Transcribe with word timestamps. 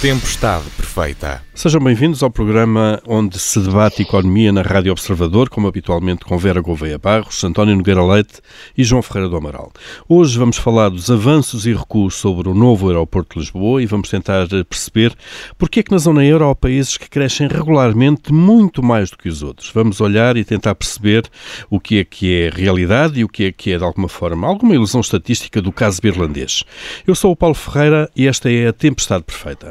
Tempestade 0.00 0.64
Perfeita. 0.78 1.42
Sejam 1.54 1.78
bem-vindos 1.78 2.22
ao 2.22 2.30
programa 2.30 3.02
onde 3.06 3.38
se 3.38 3.60
debate 3.60 4.00
economia 4.00 4.50
na 4.50 4.62
Rádio 4.62 4.92
Observador, 4.92 5.50
como 5.50 5.68
habitualmente 5.68 6.24
com 6.24 6.38
Vera 6.38 6.62
Gouveia 6.62 6.96
Barros, 6.96 7.44
António 7.44 7.76
Nogueira 7.76 8.02
Leite 8.02 8.40
e 8.74 8.82
João 8.82 9.02
Ferreira 9.02 9.28
do 9.28 9.36
Amaral. 9.36 9.70
Hoje 10.08 10.38
vamos 10.38 10.56
falar 10.56 10.88
dos 10.88 11.10
avanços 11.10 11.66
e 11.66 11.74
recuos 11.74 12.14
sobre 12.14 12.48
o 12.48 12.54
novo 12.54 12.88
aeroporto 12.88 13.34
de 13.34 13.40
Lisboa 13.40 13.82
e 13.82 13.84
vamos 13.84 14.08
tentar 14.08 14.48
perceber 14.70 15.14
porque 15.58 15.80
é 15.80 15.82
que 15.82 15.92
na 15.92 15.98
zona 15.98 16.24
euro 16.24 16.48
há 16.48 16.54
países 16.54 16.96
que 16.96 17.10
crescem 17.10 17.46
regularmente 17.46 18.32
muito 18.32 18.82
mais 18.82 19.10
do 19.10 19.18
que 19.18 19.28
os 19.28 19.42
outros. 19.42 19.70
Vamos 19.74 20.00
olhar 20.00 20.34
e 20.38 20.44
tentar 20.46 20.74
perceber 20.74 21.28
o 21.68 21.78
que 21.78 21.98
é 21.98 22.04
que 22.04 22.34
é 22.34 22.48
realidade 22.48 23.20
e 23.20 23.24
o 23.24 23.28
que 23.28 23.44
é 23.44 23.52
que 23.52 23.70
é, 23.70 23.76
de 23.76 23.84
alguma 23.84 24.08
forma, 24.08 24.48
alguma 24.48 24.74
ilusão 24.74 25.02
estatística 25.02 25.60
do 25.60 25.70
caso 25.70 26.00
irlandês. 26.04 26.64
Eu 27.06 27.14
sou 27.14 27.32
o 27.32 27.36
Paulo 27.36 27.54
Ferreira 27.54 28.10
e 28.16 28.26
esta 28.26 28.50
é 28.50 28.68
a 28.68 28.72
Tempestade 28.72 29.24
Perfeita. 29.24 29.70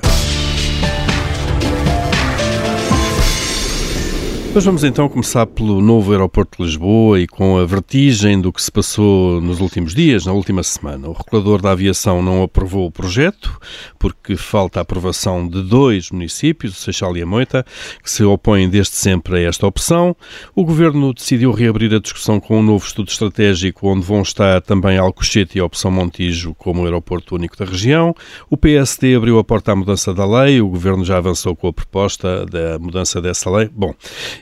Mas 4.51 4.65
vamos 4.65 4.83
então 4.83 5.07
começar 5.07 5.45
pelo 5.45 5.79
novo 5.79 6.11
aeroporto 6.11 6.57
de 6.57 6.63
Lisboa 6.63 7.19
e 7.19 7.27
com 7.27 7.59
a 7.59 7.65
vertigem 7.65 8.41
do 8.41 8.51
que 8.51 8.61
se 8.61 8.71
passou 8.71 9.39
nos 9.39 9.61
últimos 9.61 9.93
dias, 9.93 10.25
na 10.25 10.33
última 10.33 10.63
semana. 10.63 11.07
O 11.07 11.13
regulador 11.13 11.61
da 11.61 11.71
aviação 11.71 12.23
não 12.23 12.41
aprovou 12.41 12.87
o 12.87 12.91
projeto, 12.91 13.59
porque 13.99 14.35
falta 14.35 14.79
a 14.79 14.81
aprovação 14.81 15.47
de 15.47 15.61
dois 15.61 16.09
municípios, 16.09 16.73
o 16.73 16.81
Seixal 16.81 17.15
e 17.15 17.21
a 17.21 17.27
Moita, 17.27 17.63
que 18.03 18.09
se 18.09 18.23
opõem 18.23 18.67
desde 18.67 18.95
sempre 18.95 19.37
a 19.37 19.41
esta 19.47 19.67
opção. 19.67 20.15
O 20.55 20.65
governo 20.65 21.13
decidiu 21.13 21.51
reabrir 21.51 21.93
a 21.93 21.99
discussão 21.99 22.39
com 22.39 22.59
um 22.59 22.63
novo 22.63 22.85
estudo 22.85 23.09
estratégico, 23.09 23.87
onde 23.87 24.03
vão 24.03 24.23
estar 24.23 24.61
também 24.61 24.97
Alcochete 24.97 25.59
e 25.59 25.61
a 25.61 25.65
opção 25.65 25.91
Montijo 25.91 26.55
como 26.55 26.85
aeroporto 26.85 27.35
único 27.35 27.55
da 27.55 27.65
região. 27.65 28.15
O 28.49 28.57
PSD 28.57 29.15
abriu 29.15 29.37
a 29.37 29.43
porta 29.43 29.73
à 29.73 29.75
mudança 29.75 30.11
da 30.11 30.25
lei, 30.25 30.59
o 30.59 30.67
governo 30.67 31.05
já 31.05 31.17
avançou 31.17 31.55
com 31.55 31.67
a 31.67 31.73
proposta 31.73 32.47
da 32.47 32.79
mudança 32.79 33.21
dessa 33.21 33.49
lei. 33.49 33.69
Bom, 33.71 33.93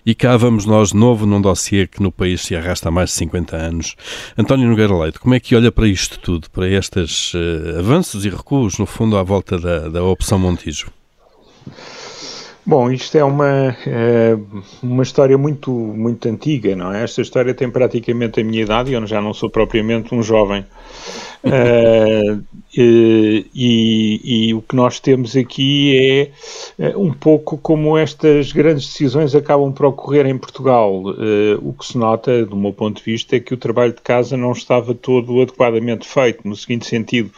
e 0.06 0.16
cá 0.16 0.38
vamos 0.38 0.66
nós 0.66 0.90
de 0.90 0.96
novo 0.96 1.26
num 1.26 1.42
dossiê 1.42 1.88
que 1.88 2.02
no 2.02 2.12
país 2.12 2.42
se 2.42 2.56
arrasta 2.56 2.90
há 2.90 2.92
mais 2.92 3.10
de 3.10 3.16
50 3.18 3.56
anos. 3.56 3.96
António 4.38 4.68
Nogueira 4.68 4.96
Leite, 4.98 5.20
como 5.20 5.34
é 5.34 5.40
que 5.40 5.56
olha 5.56 5.72
para 5.72 5.88
isto 5.88 6.20
tudo, 6.20 6.50
para 6.50 6.68
estes 6.68 7.34
uh, 7.34 7.80
avanços 7.80 8.26
e 8.26 8.30
recuos, 8.30 8.78
no 8.78 8.86
fundo, 8.86 9.18
à 9.18 9.24
volta 9.24 9.58
da, 9.58 9.90
da 9.90 10.04
opção 10.04 10.40
Montijo? 10.40 10.92
Bom, 12.68 12.92
isto 12.92 13.18
é 13.18 13.24
uma, 13.24 13.78
é 13.88 14.38
uma 14.84 15.02
história 15.02 15.38
muito, 15.38 15.72
muito 15.72 16.28
antiga, 16.28 16.76
não 16.76 16.92
é? 16.92 17.02
Esta 17.02 17.22
história 17.22 17.54
tem 17.54 17.70
praticamente 17.72 18.42
a 18.42 18.44
minha 18.44 18.62
idade 18.62 18.92
e 18.92 18.94
eu 18.94 19.08
já 19.08 19.22
não 19.22 19.34
sou 19.34 19.50
propriamente 19.50 20.14
um 20.14 20.22
jovem. 20.22 20.66
Uh, 21.46 22.44
e, 22.76 24.20
e, 24.22 24.54
o 24.54 24.62
que 24.62 24.76
nós 24.76 25.00
temos 25.00 25.38
aqui 25.38 25.98
é 25.98 26.88
eh, 26.90 26.98
um 26.98 27.14
pouco 27.14 27.58
como 27.58 27.98
estas 27.98 28.52
grandes 28.52 28.88
decisões 28.88 29.34
acabam 29.34 29.72
por 29.72 29.86
ocorrer 29.86 30.26
em 30.26 30.38
Portugal. 30.38 31.04
Uh, 31.04 31.58
o 31.62 31.72
que 31.72 31.86
se 31.86 31.98
nota, 31.98 32.46
do 32.46 32.58
meu 32.58 32.74
ponto 32.74 32.98
de 32.98 33.04
vista, 33.04 33.38
é 33.38 33.40
que 33.40 33.54
o 33.54 33.58
trabalho 33.58 33.94
de 33.94 34.02
casa 34.02 34.36
não 34.36 34.52
estava 34.52 34.94
todo 34.94 35.42
adequadamente 35.42 36.06
feito, 36.06 36.46
no 36.46 36.54
seguinte 36.54 36.86
sentido 36.86 37.32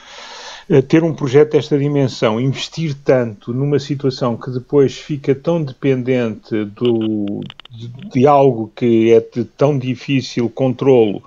ter 0.87 1.03
um 1.03 1.13
projeto 1.13 1.53
desta 1.53 1.77
dimensão, 1.79 2.39
investir 2.39 2.95
tanto 3.03 3.51
numa 3.51 3.79
situação 3.79 4.37
que 4.37 4.51
depois 4.51 4.95
fica 4.95 5.33
tão 5.33 5.63
dependente 5.63 6.63
do, 6.65 7.41
de, 7.71 7.87
de 8.11 8.27
algo 8.27 8.71
que 8.75 9.11
é 9.11 9.19
de 9.19 9.45
tão 9.45 9.75
difícil 9.79 10.47
controlo 10.47 11.23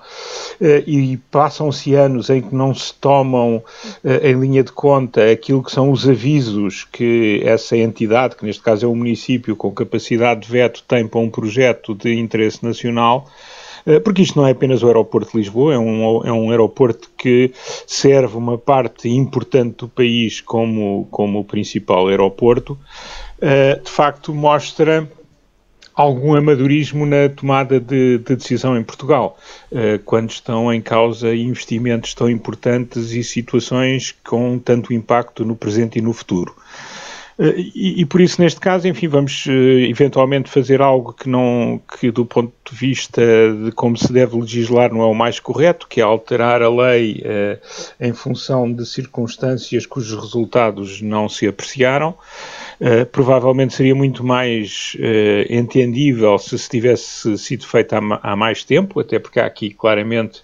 eh, 0.61 0.85
e 0.87 1.17
passam-se 1.29 1.93
anos 1.95 2.31
em 2.31 2.41
que 2.41 2.55
não 2.55 2.73
se 2.73 2.95
tomam 2.95 3.61
eh, 4.05 4.31
em 4.31 4.39
linha 4.39 4.63
de 4.63 4.71
conta 4.71 5.29
aquilo 5.29 5.63
que 5.63 5.73
são 5.73 5.91
os 5.91 6.09
avisos 6.09 6.85
que 6.85 7.43
essa 7.45 7.77
entidade, 7.77 8.37
que 8.37 8.45
neste 8.45 8.63
caso 8.63 8.87
é 8.87 8.89
o 8.89 8.95
município 8.95 9.57
com 9.57 9.73
capacidade 9.73 10.43
de 10.43 10.53
veto, 10.53 10.85
tem 10.87 11.05
para 11.07 11.19
um 11.19 11.29
projeto 11.29 11.97
de 11.97 12.15
interesse 12.15 12.65
nacional, 12.65 13.29
porque 14.05 14.23
isto 14.23 14.39
não 14.39 14.47
é 14.47 14.53
apenas 14.53 14.83
o 14.83 14.87
aeroporto 14.87 15.33
de 15.33 15.39
Lisboa, 15.39 15.75
é 15.75 15.79
um, 15.79 16.25
é 16.25 16.33
um 16.33 16.51
aeroporto 16.51 17.11
que 17.17 17.53
serve 17.87 18.37
uma 18.37 18.57
parte 18.57 19.09
importante 19.09 19.79
do 19.79 19.89
país 19.89 20.41
como, 20.41 21.07
como 21.11 21.45
principal 21.45 22.09
aeroporto, 22.09 22.79
eh, 23.41 23.81
de 23.83 23.91
facto 23.91 24.33
mostra 24.33 25.11
algum 25.95 26.35
amadorismo 26.35 27.05
na 27.05 27.29
tomada 27.29 27.79
de, 27.79 28.19
de 28.19 28.37
decisão 28.37 28.79
em 28.79 28.83
Portugal, 28.83 29.37
eh, 29.71 29.99
quando 30.05 30.31
estão 30.31 30.73
em 30.73 30.81
causa 30.81 31.35
investimentos 31.35 32.15
tão 32.15 32.31
importantes 32.31 33.11
e 33.13 33.23
situações 33.23 34.15
com 34.25 34.59
tanto 34.59 34.93
impacto 34.93 35.45
no 35.45 35.57
presente 35.57 35.99
e 35.99 36.03
no 36.03 36.13
futuro. 36.13 36.55
Eh, 37.39 37.55
e, 37.75 38.07
por 38.07 38.21
isso, 38.21 38.41
neste 38.41 38.61
caso, 38.61 38.87
enfim, 38.87 39.09
vamos 39.09 39.47
uh, 39.47 39.51
eventualmente 39.51 40.51
fazer 40.51 40.81
algo 40.81 41.13
que 41.13 41.29
não, 41.29 41.81
que 41.99 42.11
do 42.11 42.25
ponto 42.25 42.53
de 42.71 42.77
vista 42.77 43.23
de 43.65 43.73
como 43.73 43.97
se 43.97 44.13
deve 44.13 44.37
legislar 44.37 44.93
não 44.93 45.03
é 45.03 45.07
o 45.07 45.15
mais 45.15 45.41
correto, 45.41 45.87
que 45.89 46.01
é 46.01 46.05
alterar 46.05 46.63
a 46.63 46.69
lei 46.69 47.23
uh, 47.25 47.59
em 48.01 48.13
função 48.13 48.71
de 48.71 48.85
circunstâncias 48.87 49.87
cujos 49.87 50.21
resultados 50.21 51.01
não 51.01 51.29
se 51.29 51.47
apreciaram. 51.47 52.15
Uh, 52.83 53.07
provavelmente 53.07 53.75
seria 53.75 53.95
muito 53.95 54.25
mais 54.25 54.97
entendível 55.49 56.37
se 56.37 56.59
se 56.59 56.69
tivesse 56.69 57.39
sido 57.39 57.65
feito 57.65 57.93
há, 57.93 58.01
há, 58.21 58.35
mais 58.35 58.65
tempo, 58.65 58.99
até 58.99 59.21
porque 59.21 59.39
há 59.39 59.47
aqui 59.47 59.71
claramente 59.71 60.43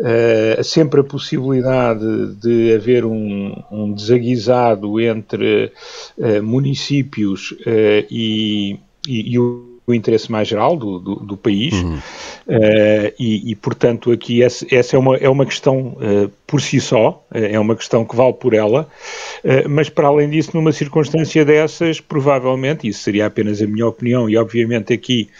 Uh, 0.00 0.64
sempre 0.64 1.00
a 1.00 1.04
possibilidade 1.04 2.34
de 2.36 2.72
haver 2.72 3.04
um, 3.04 3.54
um 3.70 3.92
desaguisado 3.92 4.98
entre 4.98 5.70
uh, 6.16 6.42
municípios 6.42 7.50
uh, 7.50 8.06
e, 8.10 8.78
e, 9.06 9.34
e 9.34 9.38
o 9.38 9.70
o 9.90 9.94
interesse 9.94 10.30
mais 10.30 10.48
geral 10.48 10.76
do, 10.76 10.98
do, 10.98 11.14
do 11.16 11.36
país 11.36 11.74
uhum. 11.74 11.96
uh, 11.96 13.12
e, 13.18 13.50
e, 13.50 13.54
portanto, 13.54 14.10
aqui 14.12 14.42
essa, 14.42 14.66
essa, 14.70 14.96
é, 14.96 14.98
uma, 14.98 15.16
é 15.16 15.28
uma 15.28 15.44
questão 15.44 15.96
uh, 15.96 16.30
por 16.50 16.60
si 16.60 16.80
só, 16.80 17.24
uh, 17.30 17.38
é 17.38 17.58
uma 17.60 17.76
questão 17.76 18.04
que 18.04 18.16
vale 18.16 18.32
por 18.32 18.52
ela, 18.54 18.88
mas 19.68 19.88
para 19.88 20.08
além 20.08 20.28
disso, 20.28 20.50
numa 20.54 20.72
circunstância 20.72 21.44
dessas, 21.44 22.00
provavelmente, 22.00 22.86
isso 22.86 23.02
seria 23.02 23.26
apenas 23.26 23.62
a 23.62 23.66
minha 23.66 23.86
opinião 23.86 24.28
e 24.28 24.36
obviamente 24.36 24.92
aqui 24.92 25.30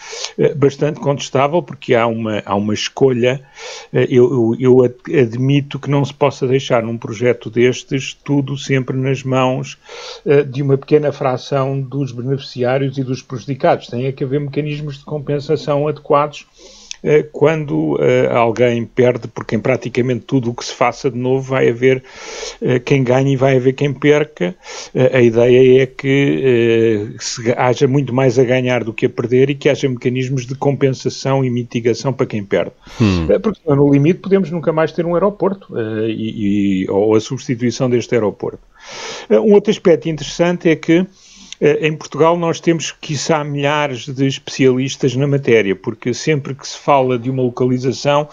bastante 0.55 0.99
contestável, 0.99 1.61
porque 1.61 1.93
há 1.93 2.07
uma, 2.07 2.41
há 2.45 2.55
uma 2.55 2.73
escolha, 2.73 3.43
eu, 3.93 4.55
eu, 4.59 4.77
admito 5.19 5.77
que 5.77 5.89
não 5.89 6.03
se 6.03 6.13
possa 6.13 6.47
deixar 6.47 6.81
num 6.81 6.97
projeto 6.97 7.49
destes 7.49 8.13
tudo 8.13 8.57
sempre 8.57 8.97
nas 8.97 9.23
mãos 9.23 9.77
de 10.49 10.63
uma 10.63 10.77
pequena 10.77 11.11
fração 11.11 11.79
dos 11.79 12.11
beneficiários 12.11 12.97
e 12.97 13.03
dos 13.03 13.21
prejudicados, 13.21 13.87
tem 13.87 14.11
que 14.11 14.23
haver 14.23 14.39
mecanismos 14.39 14.97
de 14.97 15.05
compensação 15.05 15.87
adequados 15.87 16.45
eh, 16.45 16.80
quando 17.31 17.95
uh, 17.95 18.31
alguém 18.31 18.85
perde, 18.85 19.27
porque 19.27 19.55
em 19.55 19.59
praticamente 19.59 20.21
tudo 20.25 20.51
o 20.51 20.53
que 20.53 20.63
se 20.63 20.73
faça 20.73 21.09
de 21.09 21.17
novo 21.17 21.49
vai 21.49 21.69
haver 21.69 22.03
uh, 22.61 22.79
quem 22.81 23.03
ganhe 23.03 23.33
e 23.33 23.35
vai 23.35 23.57
haver 23.57 23.73
quem 23.73 23.91
perca. 23.91 24.55
A 25.13 25.21
ideia 25.21 25.83
é 25.83 25.85
que 25.85 27.15
haja 27.57 27.87
muito 27.87 28.13
mais 28.13 28.37
a 28.37 28.43
ganhar 28.43 28.83
do 28.83 28.93
que 28.93 29.05
a 29.05 29.09
perder 29.09 29.49
e 29.49 29.55
que 29.55 29.69
haja 29.69 29.87
mecanismos 29.87 30.45
de 30.45 30.55
compensação 30.55 31.43
e 31.43 31.49
mitigação 31.49 32.13
para 32.13 32.25
quem 32.25 32.43
perde. 32.43 32.71
Hum. 32.99 33.27
porque 33.41 33.61
no 33.67 33.91
limite 33.91 34.19
podemos 34.19 34.51
nunca 34.51 34.71
mais 34.71 34.91
ter 34.91 35.05
um 35.05 35.13
aeroporto 35.15 35.67
e, 36.07 36.83
e, 36.83 36.89
ou 36.89 37.15
a 37.15 37.19
substituição 37.19 37.89
deste 37.89 38.13
aeroporto. 38.13 38.59
um 39.29 39.53
outro 39.53 39.71
aspecto 39.71 40.09
interessante 40.09 40.69
é 40.69 40.75
que 40.75 40.99
eh, 40.99 41.05
em 41.61 41.95
Portugal 41.95 42.35
nós 42.35 42.59
temos, 42.59 42.91
quiçá, 42.91 43.43
milhares 43.43 44.07
de 44.07 44.25
especialistas 44.25 45.15
na 45.15 45.27
matéria, 45.27 45.75
porque 45.75 46.11
sempre 46.11 46.55
que 46.55 46.67
se 46.67 46.75
fala 46.75 47.19
de 47.19 47.29
uma 47.29 47.43
localização, 47.43 48.27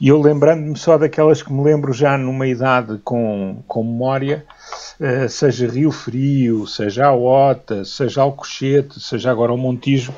e 0.00 0.08
eu 0.08 0.20
lembrando-me 0.20 0.78
só 0.78 0.96
daquelas 0.96 1.42
que 1.42 1.52
me 1.52 1.64
lembro 1.64 1.92
já 1.92 2.16
numa 2.16 2.46
idade 2.46 3.00
com, 3.02 3.62
com 3.66 3.82
memória, 3.82 4.46
eh, 5.00 5.26
seja 5.26 5.66
Rio 5.66 5.90
Frio, 5.90 6.68
seja 6.68 7.06
a 7.06 7.14
Ota, 7.14 7.84
seja 7.84 8.22
Alcochete, 8.22 9.00
seja 9.00 9.30
agora 9.30 9.52
o 9.52 9.58
Montijo, 9.58 10.14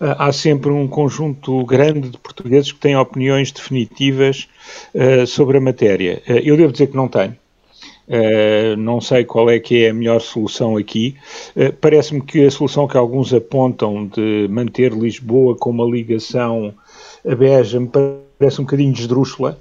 eh, 0.00 0.16
há 0.18 0.32
sempre 0.32 0.72
um 0.72 0.88
conjunto 0.88 1.64
grande 1.64 2.10
de 2.10 2.18
portugueses 2.18 2.72
que 2.72 2.80
têm 2.80 2.96
opiniões 2.96 3.52
definitivas 3.52 4.48
sobre 5.26 5.58
a 5.58 5.60
matéria. 5.60 6.22
eu 6.26 6.56
devo 6.56 6.72
dizer 6.72 6.88
que 6.88 6.96
não 6.96 7.08
tenho. 7.08 7.36
Uh, 8.10 8.76
não 8.76 9.00
sei 9.00 9.24
qual 9.24 9.48
é 9.48 9.60
que 9.60 9.84
é 9.84 9.90
a 9.90 9.94
melhor 9.94 10.20
solução 10.20 10.76
aqui. 10.76 11.14
Uh, 11.54 11.72
Parece-me 11.80 12.20
que 12.20 12.44
a 12.44 12.50
solução 12.50 12.88
que 12.88 12.96
alguns 12.96 13.32
apontam 13.32 14.06
de 14.08 14.48
manter 14.50 14.92
Lisboa 14.92 15.56
com 15.56 15.70
uma 15.70 15.84
ligação 15.84 16.74
a 17.26 17.34
Beja 17.34 17.78
me 17.78 17.88
parece 17.88 18.60
um 18.60 18.64
bocadinho 18.64 18.92
esdrúxula. 18.92 19.58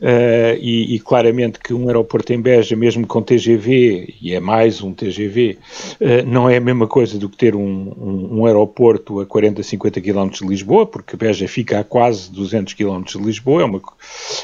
Uh, 0.00 0.54
e, 0.60 0.94
e, 0.94 1.00
claramente 1.00 1.58
que 1.58 1.74
um 1.74 1.88
aeroporto 1.88 2.32
em 2.32 2.40
Beja, 2.40 2.76
mesmo 2.76 3.04
com 3.04 3.20
TGV, 3.20 4.14
e 4.22 4.32
é 4.32 4.38
mais 4.38 4.80
um 4.80 4.94
TGV, 4.94 5.58
uh, 6.00 6.24
não 6.24 6.48
é 6.48 6.56
a 6.56 6.60
mesma 6.60 6.86
coisa 6.86 7.18
do 7.18 7.28
que 7.28 7.36
ter 7.36 7.56
um, 7.56 7.60
um, 7.98 8.38
um, 8.38 8.46
aeroporto 8.46 9.20
a 9.20 9.26
40, 9.26 9.60
50 9.60 10.00
km 10.00 10.28
de 10.28 10.46
Lisboa, 10.46 10.86
porque 10.86 11.16
Beja 11.16 11.48
fica 11.48 11.80
a 11.80 11.84
quase 11.84 12.30
200 12.30 12.74
km 12.74 13.02
de 13.02 13.18
Lisboa, 13.18 13.62
é 13.62 13.64
uma, 13.64 13.82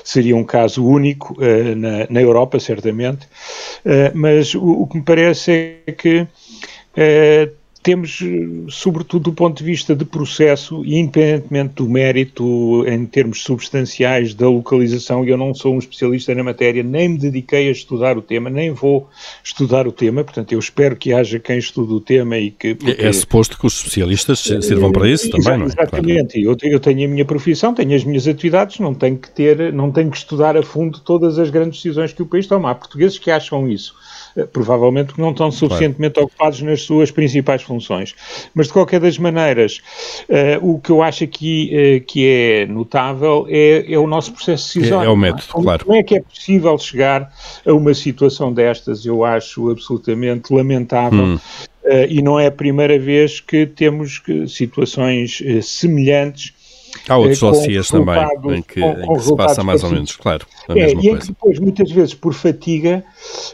seria 0.03 0.35
um 0.35 0.43
caso 0.43 0.85
único 0.85 1.35
uh, 1.35 1.77
na, 1.77 2.09
na, 2.11 2.21
Europa, 2.21 2.59
certamente, 2.59 3.29
mas 4.15 4.55
o, 4.55 4.83
o, 4.83 4.87
que 4.89 4.97
me 4.97 5.03
parece 5.05 5.79
é 5.87 5.93
que 5.93 6.27
temos, 7.85 8.19
sobretudo 8.71 9.25
do 9.25 9.33
ponto 9.35 9.59
de 9.59 9.65
vista 9.65 9.95
de 9.95 10.07
processo, 10.07 10.83
e 10.87 10.99
independentemente 10.99 11.75
do 11.75 11.89
mérito 11.89 12.83
em 12.89 13.05
termos 13.05 13.43
substanciais 13.43 14.33
da 14.33 14.49
localização, 14.49 15.23
eu 15.23 15.37
não 15.37 15.55
sou 15.55 15.75
um 15.75 15.79
especialista 15.79 16.35
na 16.35 16.43
matéria, 16.43 16.83
nem 16.83 17.11
me 17.11 17.19
dediquei 17.19 17.69
a 17.69 17.71
estudar 17.71 18.17
o 18.17 18.23
tema, 18.23 18.49
nem 18.49 18.73
vou 18.73 19.07
estudar 19.45 19.87
o 19.87 19.93
tema, 19.93 20.25
portanto, 20.25 20.53
eu 20.53 20.59
espero 20.59 20.97
que 20.97 21.13
haja 21.13 21.39
quem 21.39 21.59
estude 21.59 21.93
o 21.93 22.01
tema 22.01 22.39
e 22.39 22.51
que. 22.51 22.75
Porque... 22.75 23.03
É, 23.03 23.07
é 23.07 23.13
suposto 23.13 23.59
que 23.59 23.67
os 23.67 23.77
especialistas 23.77 24.39
sirvam 24.41 24.91
para 24.91 25.07
isso 25.07 25.29
também, 25.29 25.59
não 25.59 25.67
é? 25.67 25.69
Exatamente, 25.69 26.43
claro. 26.43 26.59
eu, 26.63 26.71
eu 26.71 26.81
tenho 26.81 27.05
a 27.05 27.13
minha 27.13 27.25
profissão, 27.27 27.75
tenho 27.75 27.95
as 27.95 28.03
minhas 28.03 28.27
atividades, 28.27 28.79
não 28.79 28.95
tenho 28.95 29.19
que 29.19 29.31
ter, 29.31 29.71
não 29.75 29.93
tenho 29.93 30.11
que 30.11 30.17
estudar 30.17 30.57
a 30.57 30.63
fundo 30.63 31.01
todas 31.01 31.39
as 31.39 31.51
grandes 31.51 31.83
decisões 31.83 32.15
que 32.15 32.23
o 32.23 32.27
país 32.27 32.47
toma. 32.47 32.71
Há 32.71 32.75
portugueses 32.75 33.19
que 33.19 33.31
acham 33.31 33.69
isso 33.69 33.95
provavelmente 34.53 35.19
não 35.19 35.31
estão 35.31 35.51
suficientemente 35.51 36.15
claro. 36.15 36.27
ocupados 36.27 36.61
nas 36.63 36.83
suas 36.83 37.11
principais 37.11 37.63
funções. 37.63 38.15
Mas, 38.55 38.67
de 38.67 38.73
qualquer 38.73 39.01
das 39.01 39.19
maneiras, 39.19 39.81
uh, 40.29 40.75
o 40.75 40.81
que 40.81 40.91
eu 40.91 41.03
acho 41.03 41.25
aqui 41.25 41.71
uh, 41.73 42.05
que 42.05 42.27
é 42.27 42.67
notável 42.67 43.47
é, 43.49 43.93
é, 43.93 43.99
o 43.99 44.07
nosso 44.07 44.33
processo 44.33 44.79
decisório. 44.79 45.09
É, 45.09 45.11
é 45.11 45.11
o 45.11 45.17
método, 45.17 45.45
como, 45.51 45.65
claro. 45.65 45.85
Como 45.85 45.97
é 45.97 46.03
que 46.03 46.17
é 46.17 46.21
possível 46.21 46.77
chegar 46.79 47.33
a 47.65 47.73
uma 47.73 47.95
situação 47.95 48.53
destas? 48.53 49.07
Eu 49.07 49.25
acho 49.25 49.71
absolutamente 49.71 50.53
lamentável. 50.53 51.25
Hum. 51.25 51.39
Uh, 51.85 52.07
e 52.09 52.23
não 52.23 52.41
é 52.41 52.47
a 52.47 52.53
primeira 52.53 52.99
vez 52.99 53.41
que 53.41 53.67
temos 53.67 54.19
que, 54.19 54.49
situações 54.49 55.43
semelhantes 55.63 56.55
Há 57.09 57.17
outros 57.17 57.41
dossiês 57.41 57.89
também 57.89 58.17
em 58.57 58.63
que, 58.63 58.81
com, 58.81 58.91
em 58.93 59.15
que 59.15 59.25
se 59.25 59.37
passa 59.37 59.63
mais 59.63 59.85
ou 59.85 59.91
menos, 59.91 60.17
claro, 60.17 60.47
a 60.69 60.73
é, 60.73 60.87
mesma 60.87 61.01
e 61.01 61.09
coisa. 61.09 61.25
E 61.25 61.29
depois, 61.29 61.59
muitas 61.59 61.91
vezes, 61.91 62.15
por 62.15 62.33
fadiga, 62.33 63.05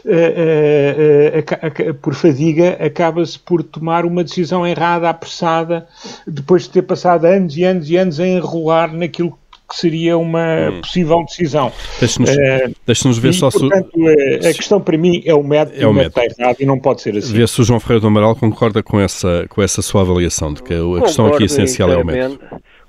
uh, 0.05 0.09
uh, 0.09 1.89
uh, 1.89 1.93
por 1.95 2.13
fadiga, 2.13 2.77
acaba-se 2.79 3.37
por 3.37 3.63
tomar 3.63 4.05
uma 4.05 4.23
decisão 4.23 4.65
errada, 4.65 5.09
apressada, 5.09 5.87
depois 6.25 6.63
de 6.63 6.69
ter 6.69 6.83
passado 6.83 7.25
anos 7.25 7.57
e 7.57 7.63
anos 7.63 7.89
e 7.89 7.97
anos 7.97 8.19
a 8.19 8.27
enrolar 8.27 8.93
naquilo 8.93 9.37
que 9.69 9.77
seria 9.77 10.17
uma 10.17 10.69
hum. 10.69 10.81
possível 10.81 11.23
decisão. 11.23 11.71
Deixe-nos 11.99 13.17
uh, 13.17 13.21
ver 13.21 13.29
e, 13.29 13.33
só 13.33 13.49
portanto, 13.49 13.89
se... 13.93 14.47
a 14.47 14.53
questão 14.53 14.81
para 14.81 14.97
mim 14.97 15.23
é 15.25 15.33
o 15.33 15.41
método, 15.41 15.81
é 15.81 15.87
o 15.87 15.93
método 15.93 16.19
está 16.19 16.43
errado 16.43 16.57
e 16.59 16.65
não 16.65 16.77
pode 16.77 17.01
ser 17.01 17.15
assim. 17.17 17.33
Vê 17.33 17.47
se 17.47 17.61
o 17.61 17.63
João 17.63 17.79
Ferreira 17.79 18.01
do 18.01 18.07
Amaral 18.07 18.35
concorda 18.35 18.83
com 18.83 18.99
essa, 18.99 19.45
com 19.49 19.61
essa 19.61 19.81
sua 19.81 20.01
avaliação, 20.01 20.53
de 20.53 20.61
que 20.61 20.73
a 20.73 20.77
Concordo 20.77 21.05
questão 21.05 21.27
aqui 21.27 21.45
essencial 21.45 21.89
é 21.89 21.97
o 21.97 22.05
método 22.05 22.39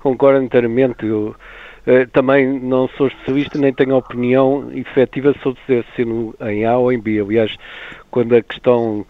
concordo 0.03 0.43
inteiramente. 0.43 1.05
Eu 1.05 1.35
eh, 1.87 2.05
também 2.05 2.59
não 2.59 2.87
sou 2.89 3.07
especialista 3.07 3.57
nem 3.57 3.73
tenho 3.73 3.95
opinião 3.95 4.69
efetiva 4.73 5.33
sobre 5.41 5.59
se 5.65 5.83
ser 5.95 6.07
em 6.49 6.65
A 6.65 6.77
ou 6.77 6.91
em 6.91 6.99
B. 6.99 7.19
Aliás, 7.19 7.55
quando 8.11 8.35
a 8.35 8.41
questão 8.41 9.05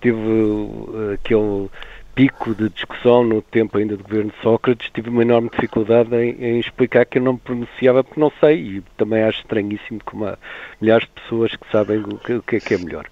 teve 0.00 0.18
uh, 0.18 1.14
aquele 1.14 1.70
pico 2.14 2.54
de 2.54 2.68
discussão 2.68 3.24
no 3.24 3.42
tempo 3.42 3.76
ainda 3.76 3.96
do 3.96 4.04
governo 4.04 4.30
de 4.30 4.42
Sócrates, 4.42 4.90
tive 4.94 5.10
uma 5.10 5.22
enorme 5.22 5.50
dificuldade 5.50 6.14
em, 6.14 6.36
em, 6.44 6.60
explicar 6.60 7.04
que 7.06 7.18
eu 7.18 7.22
não 7.22 7.32
me 7.32 7.38
pronunciava 7.40 8.04
porque 8.04 8.20
não 8.20 8.30
sei 8.38 8.56
e 8.56 8.82
também 8.96 9.22
acho 9.22 9.40
estranhíssimo 9.40 10.00
como 10.04 10.26
há 10.26 10.38
milhares 10.80 11.06
de 11.06 11.22
pessoas 11.22 11.56
que 11.56 11.70
sabem 11.72 11.98
o 11.98 12.18
que, 12.18 12.34
o 12.34 12.42
que 12.42 12.56
é 12.56 12.60
que 12.60 12.74
é 12.74 12.78
melhor. 12.78 13.06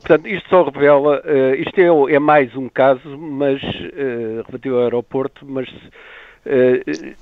Portanto, 0.00 0.26
isto 0.28 0.48
só 0.48 0.62
revela, 0.62 1.20
uh, 1.20 1.54
isto 1.56 1.78
é, 1.78 2.14
é, 2.14 2.18
mais 2.18 2.54
um 2.56 2.68
caso, 2.68 3.18
mas 3.18 3.62
uh, 3.62 4.44
relativo 4.46 4.76
ao 4.76 4.82
aeroporto, 4.84 5.44
mas 5.46 5.68
eh, 5.68 5.90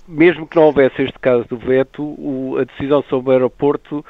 mesmo 0.06 0.46
que 0.46 0.56
não 0.56 0.64
houvesse 0.64 1.02
este 1.02 1.18
caso 1.18 1.44
do 1.48 1.56
veto, 1.56 2.02
o, 2.02 2.58
a 2.58 2.64
decisão 2.64 3.02
sobre 3.04 3.30
o 3.30 3.32
aeroporto 3.32 4.04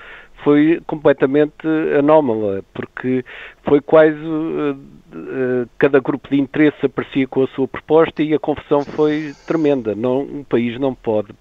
foi 0.45 0.81
completamente 0.87 1.67
anómala, 1.99 2.63
porque 2.73 3.25
foi 3.65 3.81
quase 3.81 4.17
uh, 4.17 4.73
uh, 4.73 5.69
cada 5.79 5.99
grupo 5.99 6.29
de 6.29 6.41
interesse 6.41 6.87
aparecia 6.87 7.27
com 7.27 7.43
a 7.43 7.49
sua 7.49 7.67
proposta 7.67 8.23
e 8.23 8.35
a 8.35 8.39
confusão 8.39 8.85
foi 8.85 9.33
tremenda. 9.47 9.95
Não, 9.95 10.21
um 10.21 10.45
país 10.45 10.79
não 10.79 10.95
pode, 10.95 11.33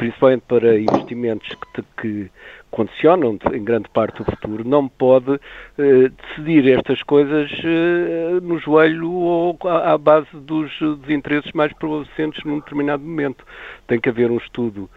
principalmente 0.00 0.44
para 0.48 0.80
investimentos 0.80 1.46
que, 1.74 1.84
que 2.00 2.30
condicionam 2.70 3.38
em 3.52 3.62
grande 3.62 3.86
parte 3.90 4.22
o 4.22 4.24
futuro, 4.24 4.66
não 4.66 4.88
pode 4.88 5.38
eh, 5.76 6.08
decidir 6.08 6.78
estas 6.78 7.02
coisas 7.02 7.50
eh, 7.62 8.40
no 8.40 8.58
joelho 8.58 9.12
ou 9.12 9.58
à, 9.64 9.92
à 9.92 9.98
base 9.98 10.28
dos 10.32 10.72
desinteresses 11.02 11.52
mais 11.52 11.70
prevalecentes 11.74 12.42
num 12.44 12.60
determinado 12.60 13.02
momento. 13.02 13.44
Tem 13.86 14.00
que 14.00 14.08
haver 14.08 14.30
um 14.30 14.38
estudo 14.38 14.88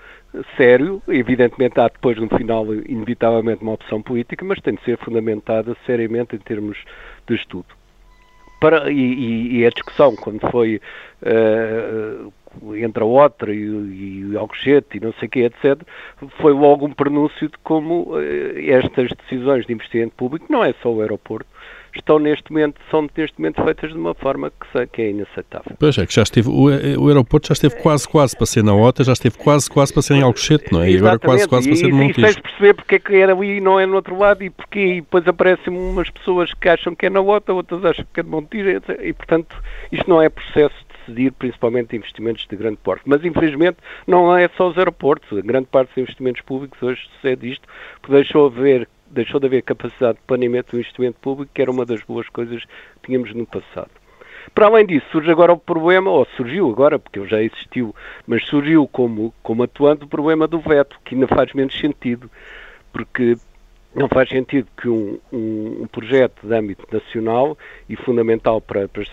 sério, 0.56 1.04
evidentemente 1.10 1.78
há 1.82 1.90
depois 1.90 2.18
no 2.18 2.30
final 2.30 2.74
inevitavelmente 2.74 3.62
uma 3.62 3.74
opção 3.74 4.02
política, 4.02 4.46
mas 4.46 4.62
tem 4.62 4.76
de 4.76 4.84
ser 4.86 4.98
fundamentada 5.00 5.76
seriamente 5.86 6.38
em 6.38 6.40
termos 6.40 6.78
de 7.28 7.36
estudo. 7.36 7.83
Para, 8.64 8.90
e, 8.90 9.60
e, 9.60 9.66
a 9.66 9.70
discussão, 9.70 10.16
quando 10.16 10.40
foi 10.50 10.80
uh, 11.22 12.34
entre 12.78 13.04
a 13.04 13.06
outra 13.06 13.54
e, 13.54 13.60
e 13.60 14.38
Alcochete 14.38 14.96
e 14.96 15.00
não 15.02 15.12
sei 15.20 15.28
o 15.28 15.32
que, 15.32 15.40
etc., 15.42 15.82
foi 16.40 16.54
logo 16.54 16.86
um 16.86 16.94
pronúncio 16.94 17.50
de 17.50 17.58
como 17.58 18.14
uh, 18.14 18.22
estas 18.58 19.10
decisões 19.10 19.66
de 19.66 19.74
investimento 19.74 20.16
público, 20.16 20.46
não 20.50 20.64
é 20.64 20.74
só 20.82 20.94
o 20.94 21.02
aeroporto, 21.02 21.50
estão 22.00 22.20
neste 22.20 22.52
momento, 22.52 22.80
são 22.90 23.08
neste 23.16 23.40
momento 23.40 23.64
feitas 23.64 23.92
de 23.92 23.98
uma 23.98 24.14
forma 24.14 24.52
que, 24.52 24.88
que 24.88 25.02
é 25.02 25.10
inaceitável. 25.12 25.76
Pois 25.80 25.98
é, 25.98 26.06
que 26.06 26.14
já 26.14 26.24
esteve, 26.24 26.50
o, 26.50 26.66
o 26.66 27.08
aeroporto 27.08 27.48
já 27.48 27.54
esteve 27.54 27.76
quase, 27.82 28.08
quase 28.08 28.36
para 28.36 28.46
ser 28.46 28.64
na 28.64 28.76
OTA, 28.76 29.04
já 29.04 29.14
esteve 29.14 29.38
quase, 29.38 29.70
quase 29.70 29.94
para 29.94 30.02
ser 30.02 30.16
em 30.16 30.22
Alcochete, 30.22 30.72
não 30.72 30.82
é? 30.82 30.92
E 30.92 30.98
agora 30.98 31.20
quase, 31.20 31.48
quase 31.48 31.68
para 31.68 31.78
ser 31.78 31.88
no 31.88 31.98
Montijo. 31.98 32.28
E 32.28 32.34
sem 32.34 32.42
perceber 32.42 32.74
porque 32.74 32.96
é 32.96 33.00
que 33.00 33.16
era 33.16 33.34
ali 33.34 33.58
e 33.58 33.62
não 33.62 33.80
é 33.80 33.86
no 33.86 33.96
outro 33.96 34.18
lado 34.18 34.44
e 34.44 34.50
porque 34.50 34.80
e 34.80 35.02
depois 35.02 35.28
aparecem 35.28 35.76
umas 35.76 36.10
pessoas 36.10 36.54
que 36.54 36.68
acham 36.68 36.96
que 36.96 37.06
é 37.06 37.10
na 37.10 37.22
OTA, 37.22 37.54
outras 37.54 37.84
acham 37.86 38.06
que 38.14 38.20
é 38.20 38.24
de 38.24 38.30
Montijo, 38.30 38.70
e 39.02 39.14
portanto 39.14 39.56
isto 39.92 40.10
não 40.10 40.22
é 40.22 40.30
processo 40.30 40.76
decidir 41.06 41.32
principalmente 41.34 41.96
investimentos 41.96 42.46
de 42.50 42.56
grande 42.56 42.78
porte. 42.78 43.04
Mas, 43.06 43.24
infelizmente, 43.24 43.78
não 44.08 44.36
é 44.36 44.50
só 44.58 44.70
os 44.70 44.78
aeroportos. 44.78 45.38
A 45.38 45.42
grande 45.42 45.68
parte 45.68 45.90
dos 45.90 45.98
investimentos 45.98 46.42
públicos 46.42 46.82
hoje 46.82 47.02
sucede 47.16 47.52
isto, 47.52 47.68
porque 48.02 48.16
deixou, 48.16 48.48
haver, 48.48 48.88
deixou 49.14 49.40
de 49.40 49.48
haver 49.48 49.62
capacidade 49.64 50.18
de 50.18 50.24
planeamento 50.26 50.72
do 50.72 50.80
investimento 50.80 51.20
público, 51.20 51.52
que 51.54 51.62
era 51.62 51.72
uma 51.72 51.86
das 51.86 52.02
boas 52.04 52.28
coisas 52.30 52.64
que 52.64 53.08
tínhamos 53.08 53.34
no 53.34 53.46
passado. 53.46 53.92
Para 54.54 54.68
além 54.68 54.86
disso, 54.86 55.06
surge 55.12 55.32
agora 55.32 55.54
o 55.54 55.58
problema, 55.58 56.12
ou 56.12 56.26
surgiu 56.36 56.70
agora, 56.70 57.00
porque 57.00 57.20
ele 57.20 57.30
já 57.30 57.42
existiu, 57.42 57.96
mas 58.28 58.46
surgiu 58.46 58.88
como, 58.88 59.34
como 59.42 59.64
atuante 59.64 60.04
o 60.04 60.08
problema 60.08 60.48
do 60.48 60.60
veto, 60.60 61.00
que 61.06 61.16
ainda 61.16 61.28
faz 61.28 61.54
menos 61.54 61.78
sentido, 61.80 62.30
porque 62.92 63.38
não 63.96 64.10
faz 64.10 64.28
sentido 64.28 64.68
que 64.76 64.90
um, 64.90 65.20
um, 65.32 65.84
um 65.84 65.88
projeto 65.88 66.46
de 66.46 66.54
âmbito 66.54 66.86
nacional 66.92 67.58
e 67.88 67.96
fundamental 67.96 68.60
para, 68.60 68.88
para 68.88 69.04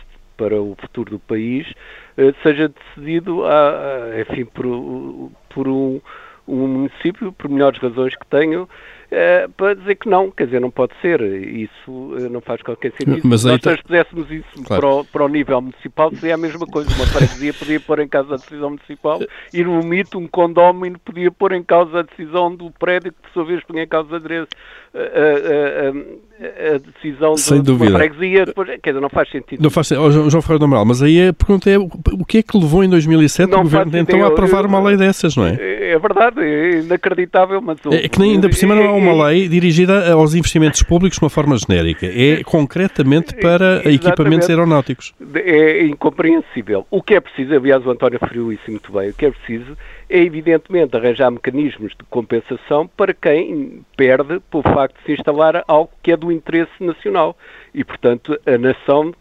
para 0.40 0.58
o 0.58 0.74
futuro 0.80 1.10
do 1.10 1.18
país 1.18 1.70
eh, 2.16 2.32
seja 2.42 2.70
decidido 2.70 3.44
a, 3.44 4.14
a, 4.14 4.20
enfim, 4.22 4.46
por, 4.46 4.64
por 5.50 5.68
um, 5.68 6.00
um 6.48 6.66
município, 6.66 7.30
por 7.30 7.50
melhores 7.50 7.78
razões 7.78 8.16
que 8.16 8.26
tenham, 8.26 8.66
é, 9.10 9.48
para 9.48 9.74
dizer 9.74 9.96
que 9.96 10.08
não, 10.08 10.30
quer 10.30 10.46
dizer, 10.46 10.60
não 10.60 10.70
pode 10.70 10.92
ser. 11.00 11.20
Isso 11.20 12.16
eh, 12.16 12.28
não 12.28 12.40
faz 12.40 12.62
qualquer 12.62 12.92
sentido. 12.92 13.20
Mas 13.24 13.40
Se 13.40 13.48
nós 13.48 13.60
tá... 13.60 13.76
fizéssemos 13.76 14.30
isso 14.30 14.62
claro. 14.64 14.80
para, 14.80 14.94
o, 14.94 15.04
para, 15.04 15.24
o, 15.24 15.28
nível 15.28 15.60
municipal, 15.60 16.14
seria 16.14 16.34
a 16.34 16.38
mesma 16.38 16.66
coisa. 16.66 16.88
Uma 16.94 17.06
freguesia 17.06 17.52
podia 17.52 17.80
pôr 17.80 17.98
em 17.98 18.08
causa 18.08 18.34
a 18.34 18.36
decisão 18.36 18.70
municipal 18.70 19.20
e 19.52 19.64
no 19.64 19.80
limite 19.80 20.16
um 20.16 20.28
condómino 20.28 20.98
podia 21.00 21.30
pôr 21.30 21.52
em 21.52 21.62
causa 21.62 22.00
a 22.00 22.02
decisão 22.02 22.54
do 22.54 22.70
prédio, 22.70 23.12
que 23.12 23.20
por 23.20 23.30
sua 23.30 23.44
vez 23.44 23.64
punha 23.64 23.82
em 23.82 23.88
causa 23.88 24.16
a, 24.16 24.18
a, 24.18 24.20
a, 24.20 25.92
a 26.40 26.78
decisão 26.78 27.36
Sem 27.36 27.62
de 27.62 27.70
uma 27.70 27.90
freguesia. 27.90 28.46
Depois, 28.46 28.68
quer 28.82 28.90
dizer, 28.90 29.00
não 29.00 29.10
faz 29.10 29.30
sentido. 29.30 29.62
Não 29.62 29.70
faz 29.70 29.88
sentido. 29.88 30.04
Oh, 30.04 30.10
João 30.30 30.42
Ferreira 30.42 30.58
do 30.60 30.64
Amaral, 30.64 30.84
mas 30.86 31.02
aí 31.02 31.28
a 31.28 31.32
pergunta 31.32 31.68
é 31.68 31.78
o 31.78 32.24
que 32.26 32.38
é 32.38 32.42
que 32.42 32.56
levou 32.56 32.82
em 32.82 32.88
2007 32.88 33.50
não 33.50 33.60
o 33.60 33.62
Governo 33.62 33.98
então 33.98 34.24
a 34.24 34.28
aprovar 34.28 34.64
uma 34.64 34.80
lei 34.82 34.96
dessas, 34.96 35.36
não 35.36 35.46
é? 35.46 35.56
É, 35.60 35.90
é 35.90 35.98
verdade, 35.98 36.40
é 36.40 36.80
inacreditável, 36.80 37.60
mas... 37.60 37.78
É 37.92 38.08
que 38.08 38.18
nem 38.18 38.32
ainda 38.32 38.48
por 38.48 38.54
cima 38.54 38.74
não 38.74 38.88
há 38.88 38.92
uma 38.92 39.26
lei 39.26 39.48
dirigida 39.48 40.12
aos 40.12 40.34
investimentos 40.34 40.82
públicos 40.82 41.18
de 41.18 41.24
uma 41.24 41.30
forma 41.30 41.56
genérica. 41.58 42.06
É 42.06 42.42
concretamente 42.42 43.34
para 43.34 43.74
Exatamente. 43.74 44.06
equipamentos 44.06 44.50
aeronáuticos. 44.50 45.14
É 45.34 45.84
incompreensível. 45.84 46.86
O 46.90 47.02
que 47.02 47.14
é 47.14 47.20
preciso, 47.20 47.54
aliás, 47.54 47.84
o 47.84 47.90
António 47.90 48.18
referiu 48.20 48.52
isso 48.52 48.70
muito 48.70 48.90
bem, 48.92 49.10
o 49.10 49.14
que 49.14 49.26
é 49.26 49.30
preciso 49.30 49.76
é, 50.10 50.18
evidentemente, 50.18 50.96
arranjar 50.96 51.30
mecanismos 51.30 51.92
de 51.92 52.04
compensação 52.10 52.88
para 52.88 53.14
quem 53.14 53.84
perde 53.96 54.40
por 54.50 54.64
facto 54.64 54.98
de 54.98 55.04
se 55.04 55.12
instalar 55.12 55.62
algo 55.68 55.90
que 56.02 56.10
é 56.10 56.16
do 56.16 56.32
interesse 56.32 56.72
nacional. 56.80 57.36
E, 57.72 57.84
portanto, 57.84 58.36
a 58.44 58.58
nação, 58.58 59.14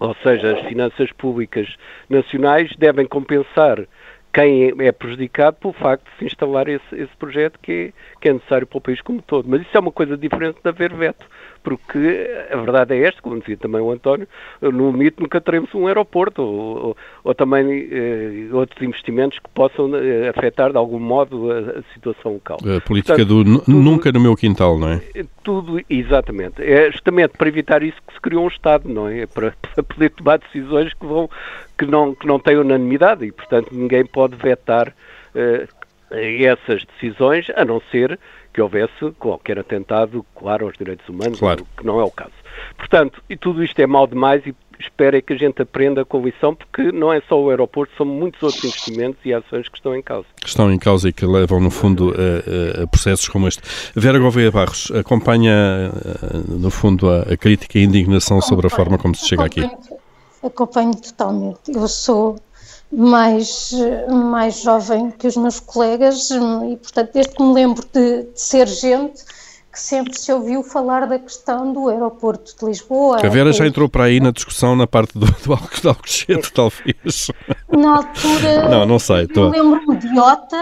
ou 0.00 0.14
seja, 0.24 0.56
as 0.58 0.66
finanças 0.66 1.12
públicas 1.12 1.76
nacionais, 2.10 2.74
devem 2.76 3.06
compensar 3.06 3.86
quem 4.32 4.72
é 4.80 4.90
prejudicado 4.90 5.56
pelo 5.60 5.72
facto 5.74 6.04
de 6.10 6.18
se 6.18 6.24
instalar 6.24 6.66
esse, 6.66 6.92
esse 6.92 7.16
projeto 7.16 7.56
que 7.62 7.92
é, 7.94 8.20
que 8.20 8.28
é, 8.28 8.32
necessário 8.32 8.66
para 8.66 8.78
o 8.78 8.80
país 8.80 9.00
como 9.00 9.22
todo. 9.22 9.48
Mas 9.48 9.62
isso 9.62 9.70
é 9.72 9.78
uma 9.78 9.92
coisa 9.92 10.16
diferente 10.16 10.58
de 10.60 10.68
haver 10.68 10.92
veto, 10.92 11.24
porque 11.64 12.30
a 12.50 12.56
verdade 12.56 12.94
é 12.94 13.08
esta, 13.08 13.20
como 13.22 13.40
dizia 13.40 13.56
também 13.56 13.80
o 13.80 13.90
António, 13.90 14.28
no 14.60 14.92
limite 14.92 15.16
nunca 15.20 15.40
teremos 15.40 15.74
um 15.74 15.86
aeroporto 15.86 16.42
ou, 16.42 16.88
ou, 16.88 16.96
ou 17.24 17.34
também 17.34 17.88
eh, 17.90 18.48
outros 18.52 18.80
investimentos 18.82 19.38
que 19.38 19.48
possam 19.48 19.90
eh, 19.96 20.28
afetar 20.28 20.70
de 20.70 20.76
algum 20.76 21.00
modo 21.00 21.50
a, 21.50 21.80
a 21.80 21.82
situação 21.94 22.34
local. 22.34 22.58
A 22.58 22.80
política 22.82 23.16
Portanto, 23.16 23.44
do 23.44 23.60
tudo, 23.60 23.72
nunca 23.72 24.12
no 24.12 24.20
meu 24.20 24.36
quintal, 24.36 24.78
não 24.78 24.90
é? 24.90 25.00
Tudo, 25.42 25.80
exatamente. 25.88 26.62
É 26.62 26.92
justamente 26.92 27.36
para 27.38 27.48
evitar 27.48 27.82
isso 27.82 27.96
que 28.06 28.12
se 28.12 28.20
criou 28.20 28.44
um 28.44 28.48
Estado, 28.48 28.86
não 28.86 29.08
é? 29.08 29.26
Para, 29.26 29.54
para 29.74 29.82
poder 29.82 30.10
tomar 30.10 30.38
decisões 30.38 30.92
que, 30.92 31.06
vão, 31.06 31.30
que, 31.78 31.86
não, 31.86 32.14
que 32.14 32.26
não 32.26 32.38
têm 32.38 32.58
unanimidade 32.58 33.24
e, 33.24 33.32
portanto, 33.32 33.70
ninguém 33.72 34.04
pode 34.04 34.36
vetar 34.36 34.94
eh, 35.34 35.66
essas 36.10 36.84
decisões, 36.84 37.46
a 37.56 37.64
não 37.64 37.80
ser 37.90 38.18
que 38.54 38.62
houvesse 38.62 39.10
qualquer 39.18 39.58
atentado, 39.58 40.24
claro, 40.34 40.66
aos 40.66 40.78
direitos 40.78 41.06
humanos, 41.08 41.40
claro. 41.40 41.66
que 41.76 41.84
não 41.84 42.00
é 42.00 42.04
o 42.04 42.10
caso. 42.10 42.32
Portanto, 42.78 43.20
e 43.28 43.36
tudo 43.36 43.64
isto 43.64 43.78
é 43.80 43.86
mal 43.86 44.06
demais 44.06 44.46
e 44.46 44.54
espero 44.78 45.16
é 45.16 45.20
que 45.20 45.32
a 45.32 45.36
gente 45.36 45.60
aprenda 45.60 46.04
com 46.04 46.22
lição, 46.22 46.54
porque 46.54 46.92
não 46.92 47.12
é 47.12 47.20
só 47.28 47.40
o 47.40 47.50
aeroporto, 47.50 47.92
são 47.96 48.06
muitos 48.06 48.40
outros 48.42 48.64
investimentos 48.64 49.20
e 49.24 49.34
ações 49.34 49.68
que 49.68 49.76
estão 49.76 49.96
em 49.96 50.02
causa. 50.02 50.26
Que 50.40 50.48
estão 50.48 50.70
em 50.72 50.78
causa 50.78 51.08
e 51.08 51.12
que 51.12 51.26
levam, 51.26 51.60
no 51.60 51.70
fundo, 51.70 52.14
a, 52.14 52.82
a 52.82 52.86
processos 52.86 53.28
como 53.28 53.48
este. 53.48 53.62
Vera 53.96 54.18
Gouveia 54.18 54.52
Barros 54.52 54.90
acompanha, 54.92 55.90
no 56.48 56.70
fundo, 56.70 57.10
a, 57.10 57.22
a 57.22 57.36
crítica 57.36 57.78
e 57.78 57.82
a 57.82 57.84
indignação 57.84 58.40
sobre 58.40 58.68
a 58.68 58.70
forma 58.70 58.96
como 58.98 59.16
se 59.16 59.26
chega 59.26 59.44
aqui. 59.44 59.68
Acompanho 60.42 60.94
totalmente. 60.94 61.72
Eu 61.74 61.88
sou 61.88 62.36
mais, 62.96 63.72
mais 64.08 64.60
jovem 64.60 65.10
que 65.10 65.26
os 65.26 65.36
meus 65.36 65.60
colegas 65.60 66.30
e, 66.30 66.76
portanto, 66.76 67.10
desde 67.12 67.34
que 67.34 67.42
me 67.42 67.52
lembro 67.52 67.84
de, 67.92 68.22
de, 68.22 68.40
ser 68.40 68.66
gente 68.66 69.24
que 69.72 69.80
sempre 69.80 70.16
se 70.16 70.32
ouviu 70.32 70.62
falar 70.62 71.04
da 71.04 71.18
questão 71.18 71.72
do 71.72 71.88
aeroporto 71.88 72.56
de 72.56 72.64
Lisboa. 72.64 73.18
A 73.20 73.28
Vera 73.28 73.52
já 73.52 73.66
entrou 73.66 73.88
para 73.88 74.04
aí 74.04 74.20
na 74.20 74.30
discussão 74.30 74.76
na 74.76 74.86
parte 74.86 75.18
do, 75.18 75.26
do 75.26 75.88
Alcochete, 75.88 76.52
talvez. 76.52 77.30
Na 77.68 77.96
altura... 77.96 78.68
Não, 78.68 78.86
não 78.86 78.98
sei. 79.00 79.26
Tô... 79.26 79.48
Lembro-me 79.48 79.96
de 79.96 80.16
Ota. 80.16 80.56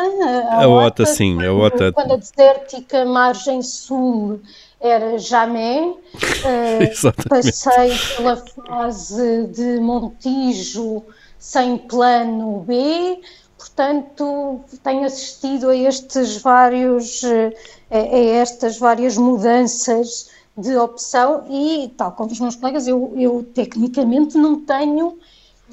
A, 0.49 0.65
a 0.65 0.69
Ota, 0.69 1.05
sim. 1.05 1.35
Quando, 1.35 1.47
a 1.47 1.53
Ota... 1.53 1.93
quando 1.93 2.13
a 2.13 2.17
desértica 2.17 3.05
margem 3.05 3.61
sul 3.61 4.41
era 4.81 5.19
Jamé, 5.19 5.83
uh, 5.93 7.29
passei 7.29 7.93
pela 8.17 8.37
fase 8.37 9.47
de 9.49 9.79
Montijo, 9.79 11.05
sem 11.43 11.77
plano 11.77 12.61
B, 12.61 13.21
portanto 13.59 14.61
tenho 14.81 15.05
assistido 15.05 15.71
a 15.71 15.77
estes 15.77 16.37
vários 16.41 17.21
a, 17.91 17.99
estas 17.99 18.79
várias 18.79 19.17
mudanças 19.19 20.31
de 20.57 20.77
opção 20.77 21.45
e 21.51 21.93
tal 21.97 22.13
como 22.13 22.31
os 22.31 22.39
meus 22.39 22.55
colegas 22.55 22.87
eu, 22.87 23.13
eu 23.17 23.45
tecnicamente 23.53 24.39
não 24.39 24.61
tenho 24.61 25.19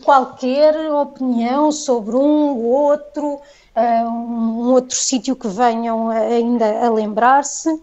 qualquer 0.04 0.92
opinião 0.92 1.72
sobre 1.72 2.16
um 2.16 2.58
ou 2.58 2.64
outro 2.64 3.36
uh, 3.36 4.10
um 4.10 4.72
outro 4.72 4.98
sítio 4.98 5.36
que 5.36 5.48
venham 5.48 6.10
ainda 6.10 6.84
a 6.84 6.90
lembrar-se. 6.90 7.80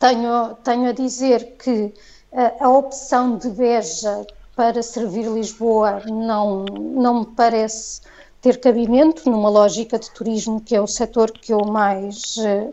Tenho, 0.00 0.56
tenho 0.64 0.88
a 0.88 0.92
dizer 0.92 1.56
que 1.56 1.94
a 2.58 2.68
opção 2.68 3.36
de 3.36 3.48
Beja 3.50 4.26
para 4.56 4.82
servir 4.82 5.26
Lisboa 5.26 6.02
não, 6.06 6.64
não 6.64 7.20
me 7.20 7.26
parece 7.26 8.00
ter 8.40 8.60
cabimento 8.60 9.28
numa 9.28 9.48
lógica 9.48 9.98
de 9.98 10.10
turismo 10.10 10.60
que 10.60 10.76
é 10.76 10.80
o 10.80 10.86
setor 10.86 11.30
que 11.32 11.52
eu 11.52 11.64
mais 11.64 12.36
eh, 12.38 12.70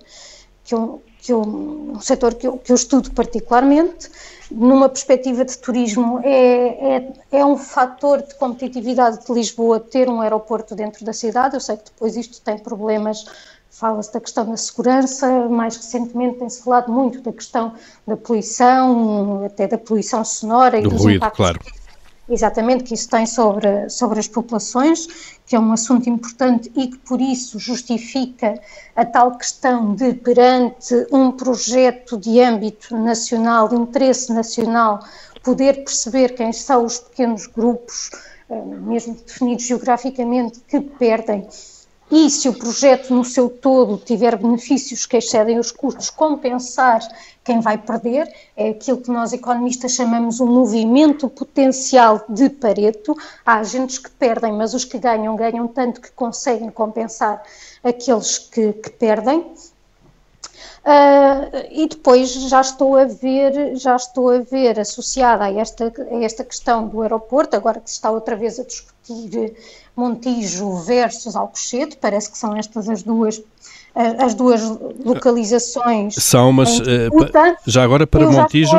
que 0.63 0.75
eu, 0.75 1.01
que 1.21 1.31
eu, 1.33 1.41
um 1.41 1.99
setor 1.99 2.33
que 2.35 2.47
eu, 2.47 2.57
que 2.57 2.71
eu 2.71 2.75
estudo 2.75 3.11
particularmente. 3.11 4.09
Numa 4.49 4.89
perspectiva 4.89 5.45
de 5.45 5.57
turismo 5.57 6.19
é, 6.23 6.97
é, 6.97 7.13
é 7.31 7.45
um 7.45 7.57
fator 7.57 8.21
de 8.21 8.35
competitividade 8.35 9.25
de 9.25 9.31
Lisboa 9.31 9.79
ter 9.79 10.09
um 10.09 10.19
aeroporto 10.19 10.75
dentro 10.75 11.05
da 11.05 11.13
cidade, 11.13 11.55
eu 11.55 11.61
sei 11.61 11.77
que 11.77 11.85
depois 11.85 12.17
isto 12.17 12.41
tem 12.41 12.57
problemas 12.57 13.25
fala-se 13.81 14.13
da 14.13 14.21
questão 14.21 14.45
da 14.45 14.55
segurança, 14.55 15.49
mais 15.49 15.75
recentemente 15.75 16.37
tem-se 16.37 16.63
falado 16.63 16.91
muito 16.91 17.19
da 17.21 17.33
questão 17.33 17.73
da 18.05 18.15
poluição, 18.15 19.43
até 19.43 19.67
da 19.67 19.77
poluição 19.77 20.23
sonora 20.23 20.79
Do 20.79 20.87
e 20.87 20.91
dos 20.91 21.01
ruído, 21.01 21.17
impactos 21.17 21.37
claro. 21.37 21.59
exatamente 22.29 22.83
que 22.83 22.93
isso 22.93 23.09
tem 23.09 23.25
sobre, 23.25 23.89
sobre 23.89 24.19
as 24.19 24.27
populações, 24.27 25.07
que 25.47 25.55
é 25.55 25.59
um 25.59 25.73
assunto 25.73 26.07
importante 26.07 26.71
e 26.75 26.89
que 26.89 26.97
por 26.99 27.19
isso 27.19 27.57
justifica 27.57 28.61
a 28.95 29.03
tal 29.03 29.35
questão 29.35 29.95
de 29.95 30.13
perante 30.13 31.07
um 31.11 31.31
projeto 31.31 32.19
de 32.19 32.39
âmbito 32.39 32.95
nacional, 32.95 33.67
de 33.67 33.75
interesse 33.75 34.31
nacional, 34.31 34.99
poder 35.41 35.83
perceber 35.83 36.35
quem 36.35 36.53
são 36.53 36.85
os 36.85 36.99
pequenos 36.99 37.47
grupos, 37.47 38.11
eh, 38.47 38.61
mesmo 38.63 39.15
definidos 39.15 39.65
geograficamente, 39.65 40.59
que 40.67 40.79
perdem 40.79 41.47
e 42.11 42.29
se 42.29 42.49
o 42.49 42.53
projeto 42.53 43.13
no 43.13 43.23
seu 43.23 43.49
todo 43.49 43.97
tiver 43.97 44.35
benefícios 44.35 45.05
que 45.05 45.15
excedem 45.15 45.57
os 45.57 45.71
custos, 45.71 46.09
compensar 46.09 46.99
quem 47.43 47.61
vai 47.61 47.77
perder, 47.77 48.31
é 48.55 48.69
aquilo 48.69 48.97
que 48.97 49.09
nós 49.09 49.31
economistas 49.31 49.93
chamamos 49.93 50.41
um 50.41 50.45
movimento 50.45 51.29
potencial 51.29 52.23
de 52.27 52.49
Pareto. 52.49 53.15
Há 53.45 53.59
agentes 53.59 53.97
que 53.97 54.11
perdem, 54.11 54.51
mas 54.51 54.73
os 54.73 54.83
que 54.83 54.99
ganham, 54.99 55.35
ganham 55.37 55.67
tanto 55.67 56.01
que 56.01 56.11
conseguem 56.11 56.69
compensar 56.69 57.41
aqueles 57.81 58.37
que, 58.37 58.73
que 58.73 58.89
perdem. 58.89 59.39
Uh, 60.83 61.67
e 61.69 61.87
depois 61.87 62.31
já 62.33 62.59
estou 62.59 62.97
a 62.97 63.05
ver, 63.05 63.75
já 63.75 63.95
estou 63.95 64.31
a 64.31 64.39
ver 64.39 64.79
associada 64.79 65.45
a 65.45 65.53
esta, 65.53 65.93
a 66.11 66.23
esta 66.23 66.43
questão 66.43 66.87
do 66.87 67.01
aeroporto, 67.01 67.55
agora 67.55 67.79
que 67.79 67.89
se 67.89 67.97
está 67.97 68.09
outra 68.09 68.35
vez 68.35 68.59
a 68.59 68.63
discutir 68.63 69.55
Montijo 69.95 70.77
versus 70.77 71.35
Alcochete, 71.35 71.97
parece 71.97 72.31
que 72.31 72.37
são 72.37 72.55
estas 72.55 72.89
as 72.89 73.03
duas 73.03 73.41
as 73.93 74.33
duas 74.33 74.61
localizações. 75.03 76.15
São, 76.15 76.51
mas 76.53 76.79
uh, 76.79 76.83
já 77.67 77.83
agora 77.83 78.07
para 78.07 78.29
Montijo, 78.29 78.71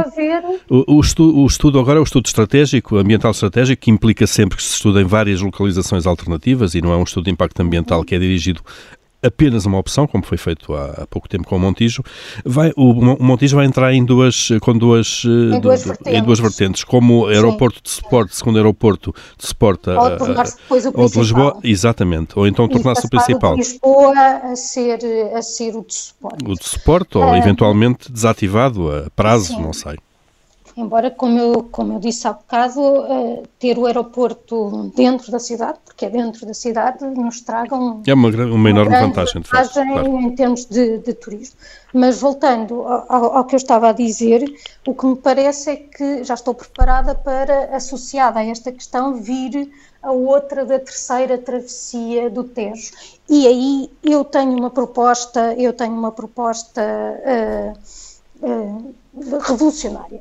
o, 0.70 0.96
o, 0.96 1.00
estudo, 1.00 1.38
o, 1.38 1.46
estudo, 1.46 1.78
agora 1.78 1.98
é 1.98 2.00
o 2.00 2.04
estudo 2.04 2.26
estratégico, 2.26 2.96
ambiental 2.96 3.30
estratégico, 3.30 3.82
que 3.82 3.90
implica 3.90 4.26
sempre 4.26 4.56
que 4.56 4.62
se 4.62 4.72
estuda 4.72 5.02
em 5.02 5.04
várias 5.04 5.42
localizações 5.42 6.06
alternativas 6.06 6.74
e 6.74 6.80
não 6.80 6.92
é 6.92 6.96
um 6.96 7.02
estudo 7.02 7.24
de 7.24 7.30
impacto 7.30 7.60
ambiental 7.60 8.02
que 8.04 8.14
é 8.14 8.18
dirigido 8.18 8.62
apenas 9.22 9.66
uma 9.66 9.78
opção, 9.78 10.06
como 10.06 10.24
foi 10.24 10.38
feito 10.38 10.74
há, 10.74 11.02
há 11.02 11.06
pouco 11.06 11.28
tempo 11.28 11.44
com 11.44 11.56
o 11.56 11.58
Montijo, 11.58 12.02
vai, 12.44 12.72
o, 12.76 12.90
o, 12.90 13.22
Montijo 13.22 13.56
vai 13.56 13.66
entrar 13.66 13.92
em 13.92 14.04
duas, 14.04 14.48
com 14.60 14.76
duas, 14.76 15.24
em 15.24 15.60
duas, 15.60 15.84
vertentes. 15.84 16.12
Em 16.12 16.22
duas 16.22 16.40
vertentes, 16.40 16.84
como 16.84 17.26
aeroporto 17.26 17.76
Sim. 17.76 17.82
de 17.84 17.90
suporte, 17.90 18.36
segundo 18.36 18.56
aeroporto 18.56 19.14
de 19.38 19.46
suporte 19.46 19.90
a, 19.90 20.00
ou 20.00 20.16
tornar-se 20.16 20.56
depois 20.56 20.86
o 20.86 20.92
principal. 20.92 21.08
de 21.08 21.18
Lisboa, 21.18 21.60
exatamente, 21.62 22.38
ou 22.38 22.46
então 22.46 22.68
tornar-se 22.68 23.06
o 23.06 23.10
principal. 23.10 23.54
De 23.54 23.62
Lisboa 23.62 24.18
a 24.18 24.56
ser, 24.56 24.98
a 25.34 25.42
ser 25.42 25.76
o 25.76 25.84
de 25.84 25.94
suporte. 25.94 26.44
O 26.44 26.54
de 26.54 26.64
suporte, 26.64 27.18
ou 27.18 27.34
eventualmente 27.36 28.10
desativado 28.10 28.90
a 28.90 29.10
prazo, 29.10 29.54
Sim. 29.54 29.62
não 29.62 29.72
sei. 29.72 29.96
Embora, 30.76 31.10
como 31.10 31.38
eu, 31.38 31.62
como 31.64 31.92
eu 31.94 31.98
disse 31.98 32.26
há 32.26 32.32
bocado, 32.32 32.80
uh, 32.80 33.42
ter 33.58 33.78
o 33.78 33.84
aeroporto 33.84 34.90
dentro 34.96 35.30
da 35.30 35.38
cidade, 35.38 35.78
porque 35.84 36.06
é 36.06 36.10
dentro 36.10 36.46
da 36.46 36.54
cidade, 36.54 37.04
nos 37.04 37.42
traga 37.42 37.76
um, 37.76 38.02
é 38.06 38.14
uma, 38.14 38.28
uma, 38.28 38.44
uma 38.46 38.70
enorme 38.70 38.98
vantagem, 38.98 39.42
de 39.42 39.48
facto, 39.48 39.74
claro. 39.74 40.18
em 40.20 40.34
termos 40.34 40.64
de, 40.64 40.98
de, 40.98 41.12
turismo. 41.12 41.56
Mas 41.92 42.20
voltando 42.20 42.82
ao, 42.82 43.36
ao, 43.36 43.44
que 43.44 43.54
eu 43.54 43.58
estava 43.58 43.90
a 43.90 43.92
dizer, 43.92 44.42
o 44.86 44.94
que 44.94 45.06
me 45.06 45.16
parece 45.16 45.70
é 45.70 45.76
que 45.76 46.24
já 46.24 46.34
estou 46.34 46.54
preparada 46.54 47.14
para, 47.14 47.76
associada 47.76 48.40
a 48.40 48.44
esta 48.44 48.72
questão, 48.72 49.16
vir 49.16 49.70
a 50.02 50.10
outra 50.10 50.64
da 50.64 50.78
terceira 50.78 51.36
travessia 51.36 52.30
do 52.30 52.44
Tejo. 52.44 52.92
E 53.28 53.46
aí 53.46 53.90
eu 54.02 54.24
tenho 54.24 54.56
uma 54.56 54.70
proposta, 54.70 55.54
eu 55.54 55.74
tenho 55.74 55.92
uma 55.92 56.10
proposta 56.10 56.82
uh, 58.42 58.46
uh, 58.46 58.94
revolucionária 59.40 60.20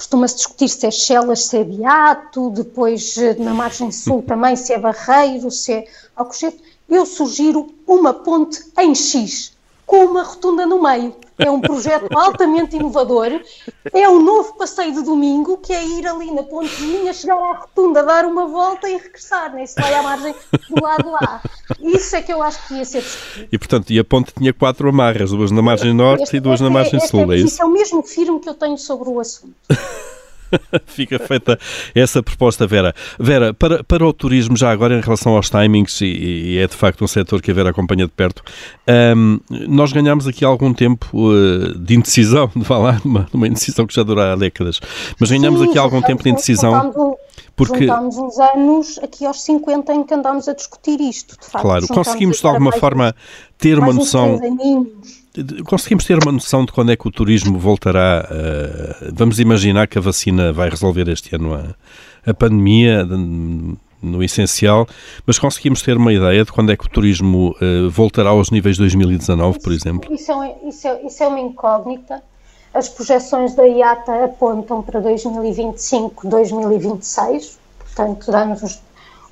Costuma-se 0.00 0.36
discutir 0.36 0.70
se 0.70 0.86
é 0.86 0.90
Chelas, 0.90 1.44
se 1.44 1.58
é 1.58 1.62
Beato, 1.62 2.48
depois 2.48 3.18
eh, 3.18 3.34
na 3.34 3.52
margem 3.52 3.92
sul 3.92 4.22
também 4.26 4.56
se 4.56 4.72
é 4.72 4.78
Barreiro, 4.78 5.50
se 5.50 5.74
é 5.74 5.84
Alcochete. 6.16 6.58
Eu 6.88 7.04
sugiro 7.04 7.74
uma 7.86 8.14
ponte 8.14 8.64
em 8.78 8.94
X, 8.94 9.52
com 9.84 10.06
uma 10.06 10.22
rotunda 10.22 10.64
no 10.64 10.82
meio. 10.82 11.14
É 11.44 11.50
um 11.50 11.60
projeto 11.60 12.06
altamente 12.16 12.76
inovador. 12.76 13.40
É 13.92 14.08
um 14.08 14.22
novo 14.22 14.56
passeio 14.56 14.92
de 14.92 15.02
domingo, 15.02 15.58
que 15.58 15.72
é 15.72 15.84
ir 15.84 16.06
ali 16.06 16.30
na 16.30 16.42
pontezinha, 16.42 17.12
chegar 17.12 17.36
à 17.36 17.52
rotunda, 17.60 18.02
dar 18.02 18.24
uma 18.24 18.46
volta 18.46 18.88
e 18.88 18.96
regressar. 18.96 19.50
Nem 19.50 19.62
né? 19.62 19.66
se 19.66 19.80
vai 19.80 19.94
à 19.94 20.02
margem 20.02 20.34
do 20.68 20.82
lado 20.82 21.10
lá. 21.10 21.42
Isso 21.80 22.16
é 22.16 22.22
que 22.22 22.32
eu 22.32 22.42
acho 22.42 22.66
que 22.66 22.74
ia 22.74 22.84
ser 22.84 23.02
discutido. 23.02 23.48
E, 23.50 23.58
portanto, 23.58 23.90
e 23.90 23.98
a 23.98 24.04
ponte 24.04 24.32
tinha 24.36 24.52
quatro 24.52 24.88
amarras, 24.88 25.30
duas 25.30 25.50
na 25.50 25.62
margem 25.62 25.94
norte 25.94 26.24
este, 26.24 26.36
e 26.36 26.40
duas 26.40 26.60
na 26.60 26.70
margem 26.70 27.00
é, 27.00 27.06
sul, 27.06 27.32
é, 27.32 27.36
é 27.36 27.38
isso? 27.40 27.60
é 27.60 27.64
o 27.64 27.70
mesmo 27.70 28.02
firme 28.02 28.40
que 28.40 28.48
eu 28.48 28.54
tenho 28.54 28.76
sobre 28.76 29.08
o 29.08 29.20
assunto. 29.20 29.54
Fica 30.86 31.18
feita 31.18 31.58
essa 31.94 32.22
proposta, 32.22 32.66
Vera. 32.66 32.94
Vera, 33.18 33.54
para, 33.54 33.82
para 33.84 34.06
o 34.06 34.12
turismo, 34.12 34.56
já 34.56 34.70
agora 34.70 34.96
em 34.96 35.00
relação 35.00 35.34
aos 35.36 35.50
timings, 35.50 36.00
e, 36.00 36.06
e 36.06 36.58
é 36.58 36.66
de 36.66 36.74
facto 36.74 37.04
um 37.04 37.08
setor 37.08 37.40
que 37.40 37.50
a 37.50 37.54
Vera 37.54 37.70
acompanha 37.70 38.06
de 38.06 38.12
perto, 38.12 38.42
um, 39.16 39.40
nós 39.68 39.92
ganhámos 39.92 40.26
aqui 40.26 40.44
algum 40.44 40.72
tempo 40.72 41.06
uh, 41.14 41.78
de 41.78 41.94
indecisão, 41.94 42.50
de 42.54 42.64
falar, 42.64 43.00
uma, 43.04 43.26
uma 43.32 43.46
indecisão 43.46 43.86
que 43.86 43.94
já 43.94 44.02
dura 44.02 44.32
há 44.32 44.36
décadas, 44.36 44.80
mas 45.18 45.30
ganhamos 45.30 45.60
Sim, 45.60 45.68
aqui 45.68 45.78
algum 45.78 46.02
tempo 46.02 46.22
de 46.22 46.30
indecisão. 46.30 47.16
Porque... 47.56 47.86
Juntámos 47.86 48.16
uns 48.16 48.38
anos 48.38 48.98
aqui 49.02 49.26
aos 49.26 49.42
50 49.42 49.92
em 49.92 50.04
que 50.04 50.14
andámos 50.14 50.48
a 50.48 50.54
discutir 50.54 50.98
isto, 51.00 51.38
de 51.38 51.46
facto. 51.46 51.62
Claro, 51.62 51.88
conseguimos 51.88 52.40
de 52.40 52.46
alguma 52.46 52.72
forma 52.72 53.14
ter 53.58 53.78
uma 53.78 53.92
noção 53.92 54.40
conseguimos 55.64 56.04
ter 56.04 56.18
uma 56.22 56.32
noção 56.32 56.64
de 56.64 56.72
quando 56.72 56.90
é 56.92 56.96
que 56.96 57.06
o 57.06 57.10
turismo 57.10 57.58
voltará? 57.58 58.28
Uh, 58.30 59.12
vamos 59.12 59.38
imaginar 59.38 59.86
que 59.86 59.98
a 59.98 60.00
vacina 60.00 60.52
vai 60.52 60.68
resolver 60.68 61.08
este 61.08 61.34
ano 61.36 61.54
a, 61.54 61.74
a 62.28 62.34
pandemia, 62.34 63.04
de, 63.04 63.76
no 64.02 64.22
essencial, 64.22 64.86
mas 65.26 65.38
conseguimos 65.38 65.82
ter 65.82 65.96
uma 65.96 66.12
ideia 66.12 66.44
de 66.44 66.50
quando 66.50 66.72
é 66.72 66.76
que 66.76 66.86
o 66.86 66.88
turismo 66.88 67.54
uh, 67.60 67.90
voltará 67.90 68.30
aos 68.30 68.50
níveis 68.50 68.76
de 68.76 68.82
2019, 68.82 69.50
isso, 69.50 69.60
por 69.60 69.72
exemplo? 69.72 70.14
Isso 70.14 70.32
é, 70.32 70.56
isso, 70.68 70.88
é, 70.88 71.06
isso 71.06 71.22
é 71.22 71.28
uma 71.28 71.40
incógnita. 71.40 72.22
As 72.72 72.88
projeções 72.88 73.54
da 73.54 73.64
IATA 73.64 74.24
apontam 74.24 74.82
para 74.82 75.00
2025, 75.00 76.28
2026, 76.28 77.58
portanto, 77.78 78.30
dá-nos 78.30 78.62
os, 78.62 78.80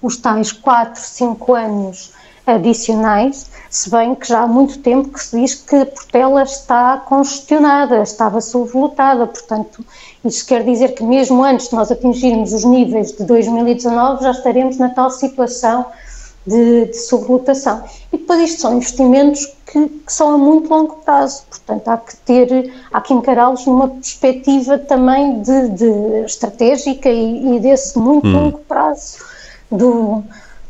os 0.03 0.17
tais 0.17 0.53
4, 0.53 1.01
5 1.01 1.55
anos 1.55 2.13
adicionais, 2.49 3.51
se 3.71 3.91
bem 3.91 4.15
que 4.15 4.27
já 4.27 4.41
há 4.41 4.47
muito 4.47 4.79
tempo 4.79 5.11
que 5.11 5.23
se 5.23 5.39
diz 5.39 5.55
que 5.55 5.85
Portela 5.85 6.43
está 6.43 6.97
congestionada, 6.99 8.03
estava 8.03 8.41
sublotada, 8.41 9.27
portanto, 9.27 9.85
isso 10.25 10.47
quer 10.47 10.65
dizer 10.65 10.95
que 10.95 11.03
mesmo 11.03 11.43
antes 11.45 11.69
de 11.69 11.75
nós 11.75 11.91
atingirmos 11.91 12.53
os 12.53 12.65
níveis 12.65 13.13
de 13.13 13.25
2019 13.25 14.25
já 14.25 14.31
estaremos 14.31 14.79
na 14.79 14.89
tal 14.89 15.11
situação 15.11 15.87
de, 16.47 16.87
de. 16.87 16.93
E 18.13 18.17
depois 18.17 18.41
isto 18.41 18.63
são 18.63 18.77
investimentos 18.77 19.47
que, 19.67 19.89
que, 19.89 20.13
são 20.13 20.35
a 20.35 20.39
muito 20.39 20.71
longo 20.71 20.97
prazo, 21.05 21.43
portanto 21.51 21.89
há 21.89 21.99
que 21.99 22.17
ter, 22.17 22.73
há 22.91 23.01
que 23.03 23.13
encará-los 23.13 23.67
numa 23.67 23.89
perspectiva 23.89 24.79
também 24.79 25.43
de, 25.43 25.69
de 25.69 26.25
estratégica 26.25 27.11
e, 27.11 27.57
e, 27.57 27.61
desse 27.61 27.99
muito 27.99 28.27
hum. 28.27 28.33
longo 28.33 28.59
prazo 28.61 29.19
do, 29.71 30.25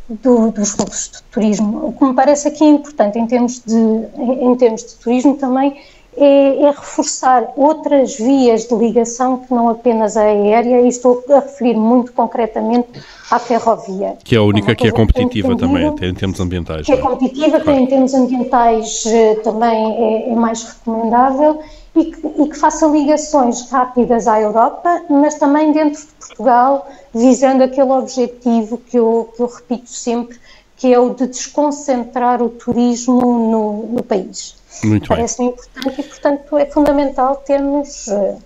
do, 0.09 0.51
dos 0.51 0.71
fluxos 0.71 1.11
de 1.11 1.23
turismo. 1.31 1.89
O 1.89 1.93
que 1.93 2.05
me 2.05 2.15
parece 2.15 2.49
aqui 2.49 2.65
importante 2.65 3.19
em 3.19 3.27
termos 3.27 3.63
de, 3.65 3.77
em 3.77 4.55
termos 4.57 4.85
de 4.85 4.95
turismo 4.97 5.37
também 5.37 5.77
é, 6.21 6.63
é, 6.65 6.71
reforçar 6.71 7.53
outras 7.57 8.17
vias 8.17 8.67
de 8.67 8.75
ligação 8.75 9.39
que 9.39 9.55
não 9.55 9.69
apenas 9.69 10.17
a 10.17 10.23
aérea, 10.23 10.81
e 10.81 10.89
estou 10.89 11.23
a 11.31 11.37
referir 11.37 11.77
muito 11.77 12.13
concretamente 12.13 12.89
à 13.31 13.39
ferrovia. 13.39 14.17
Que 14.25 14.35
é 14.35 14.39
a 14.39 14.43
única 14.43 14.73
é 14.73 14.75
que 14.75 14.89
é 14.89 14.91
competitiva 14.91 15.57
também, 15.57 15.87
até 15.87 16.07
em 16.09 16.15
termos 16.15 16.41
ambientais. 16.41 16.87
Que 16.87 16.93
é, 16.93 16.97
é 16.97 16.99
competitiva, 16.99 17.61
claro. 17.61 17.65
que 17.65 17.85
em 17.85 17.87
termos 17.87 18.15
ambientais 18.15 19.05
eh, 19.07 19.37
também 19.45 20.27
é, 20.27 20.33
é 20.33 20.35
mais 20.35 20.65
recomendável 20.65 21.61
e 21.95 22.05
que, 22.07 22.27
e 22.27 22.49
que, 22.49 22.57
faça 22.57 22.87
ligações 22.87 23.71
rápidas 23.71 24.27
à 24.29 24.41
Europa, 24.41 25.03
mas 25.09 25.35
também 25.35 25.73
dentro 25.73 26.01
de 26.01 26.07
Portugal, 26.07 26.89
visando 27.15 27.65
aquele 27.65 27.91
objetivo 27.91 28.79
que 28.79 28.99
eu, 28.99 29.33
que 29.35 29.43
eu 29.43 29.47
repito 29.47 29.91
sempre, 29.91 30.39
que 30.77 30.93
é 30.93 30.99
o 30.99 31.15
de 31.15 31.27
desconcentrar 31.27 32.41
o 32.43 32.49
turismo 32.49 33.21
no, 33.21 33.87
no 33.95 34.03
país. 34.03 34.57
Muito 34.85 35.09
Parece-me 35.09 35.49
importante 35.49 36.01
e, 36.01 36.05
portanto, 36.05 36.57
é 36.57 36.67
fundamental 36.67 37.37
termos 37.37 38.07
eh, 38.09 38.37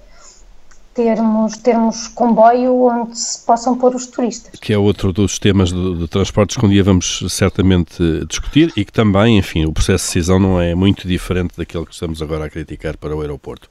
termos, 0.94 1.56
termos 1.56 2.08
comboio 2.08 2.84
onde 2.84 3.18
se 3.18 3.44
possam 3.44 3.76
pôr 3.76 3.94
os 3.94 4.06
turistas. 4.06 4.58
Que 4.60 4.72
é 4.72 4.78
outro 4.78 5.12
dos 5.12 5.38
temas 5.38 5.72
de, 5.72 5.96
de, 5.96 6.08
transportes 6.08 6.56
que 6.56 6.64
um 6.64 6.68
dia 6.68 6.84
vamos 6.84 7.24
certamente 7.28 8.02
discutir 8.26 8.72
e 8.76 8.84
que 8.84 8.92
também, 8.92 9.38
enfim, 9.38 9.64
o 9.64 9.72
processo 9.72 10.04
de 10.04 10.14
decisão 10.14 10.38
não 10.38 10.60
é 10.60 10.74
muito 10.74 11.08
diferente 11.08 11.54
daquele 11.56 11.86
que 11.86 11.92
estamos 11.92 12.20
agora 12.20 12.46
a 12.46 12.50
criticar 12.50 12.96
para 12.96 13.16
o 13.16 13.20
aeroporto. 13.20 13.68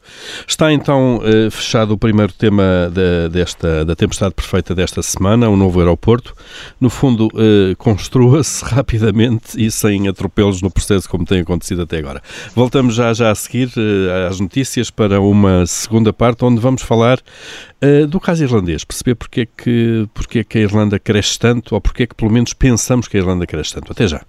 Está 0.47 0.71
então 0.71 1.21
eh, 1.23 1.49
fechado 1.49 1.93
o 1.93 1.97
primeiro 1.97 2.33
tema 2.33 2.91
da, 2.91 3.27
desta, 3.27 3.85
da 3.85 3.95
tempestade 3.95 4.33
perfeita 4.33 4.73
desta 4.73 5.01
semana, 5.01 5.49
o 5.49 5.55
novo 5.55 5.79
aeroporto. 5.79 6.33
No 6.79 6.89
fundo, 6.89 7.29
eh, 7.35 7.75
construa-se 7.75 8.65
rapidamente 8.65 9.61
e 9.63 9.69
sem 9.69 10.07
atropelos 10.07 10.61
no 10.61 10.71
processo 10.71 11.07
como 11.07 11.25
tem 11.25 11.41
acontecido 11.41 11.83
até 11.83 11.97
agora. 11.97 12.21
Voltamos 12.55 12.95
já, 12.95 13.13
já 13.13 13.31
a 13.31 13.35
seguir 13.35 13.71
eh, 13.77 14.27
às 14.27 14.39
notícias 14.39 14.89
para 14.89 15.21
uma 15.21 15.65
segunda 15.65 16.11
parte 16.11 16.43
onde 16.43 16.59
vamos 16.59 16.81
falar 16.81 17.10
falar 17.11 17.19
uh, 17.83 18.07
do 18.07 18.19
caso 18.19 18.43
irlandês, 18.43 18.83
perceber 18.83 19.15
porque 19.15 19.41
é, 19.41 19.45
que, 19.45 20.07
porque 20.13 20.39
é 20.39 20.43
que 20.43 20.57
a 20.57 20.61
Irlanda 20.61 20.99
cresce 20.99 21.37
tanto, 21.37 21.75
ou 21.75 21.81
porque 21.81 22.03
é 22.03 22.07
que 22.07 22.15
pelo 22.15 22.31
menos 22.31 22.53
pensamos 22.53 23.07
que 23.07 23.17
a 23.17 23.19
Irlanda 23.19 23.45
cresce 23.45 23.73
tanto. 23.73 23.91
Até 23.91 24.07
já. 24.07 24.21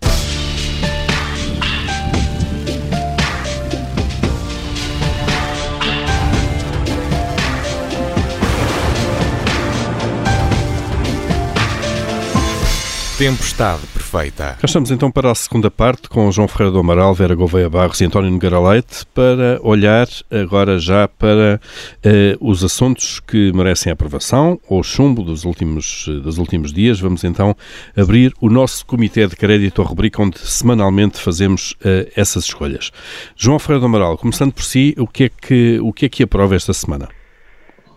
Tempestade 13.22 13.86
perfeita. 13.92 14.56
Já 14.58 14.66
estamos 14.66 14.90
então 14.90 15.08
para 15.08 15.30
a 15.30 15.34
segunda 15.36 15.70
parte 15.70 16.08
com 16.08 16.32
João 16.32 16.48
Ferreira 16.48 16.72
do 16.72 16.80
Amaral, 16.80 17.14
Vera 17.14 17.36
Gouveia 17.36 17.70
Barros 17.70 18.00
e 18.00 18.04
António 18.04 18.32
Nogueira 18.32 18.58
Leite 18.58 19.06
para 19.14 19.60
olhar 19.62 20.08
agora 20.28 20.76
já 20.76 21.06
para 21.06 21.60
uh, 22.04 22.50
os 22.50 22.64
assuntos 22.64 23.20
que 23.20 23.52
merecem 23.52 23.92
aprovação 23.92 24.58
ou 24.68 24.82
chumbo 24.82 25.22
dos 25.22 25.44
últimos, 25.44 26.06
dos 26.24 26.36
últimos 26.36 26.72
dias. 26.72 26.98
Vamos 26.98 27.22
então 27.22 27.56
abrir 27.96 28.34
o 28.40 28.50
nosso 28.50 28.84
Comitê 28.84 29.24
de 29.28 29.36
Crédito, 29.36 29.80
a 29.82 29.84
rubrica 29.84 30.20
onde 30.20 30.40
semanalmente 30.40 31.20
fazemos 31.20 31.76
uh, 31.84 32.10
essas 32.16 32.46
escolhas. 32.46 32.90
João 33.36 33.60
Ferreira 33.60 33.78
do 33.78 33.86
Amaral, 33.86 34.18
começando 34.18 34.52
por 34.52 34.64
si, 34.64 34.96
o 34.98 35.06
que 35.06 35.24
é 35.24 35.28
que, 35.28 35.78
o 35.80 35.92
que, 35.92 36.06
é 36.06 36.08
que 36.08 36.24
aprova 36.24 36.56
esta 36.56 36.72
semana? 36.72 37.08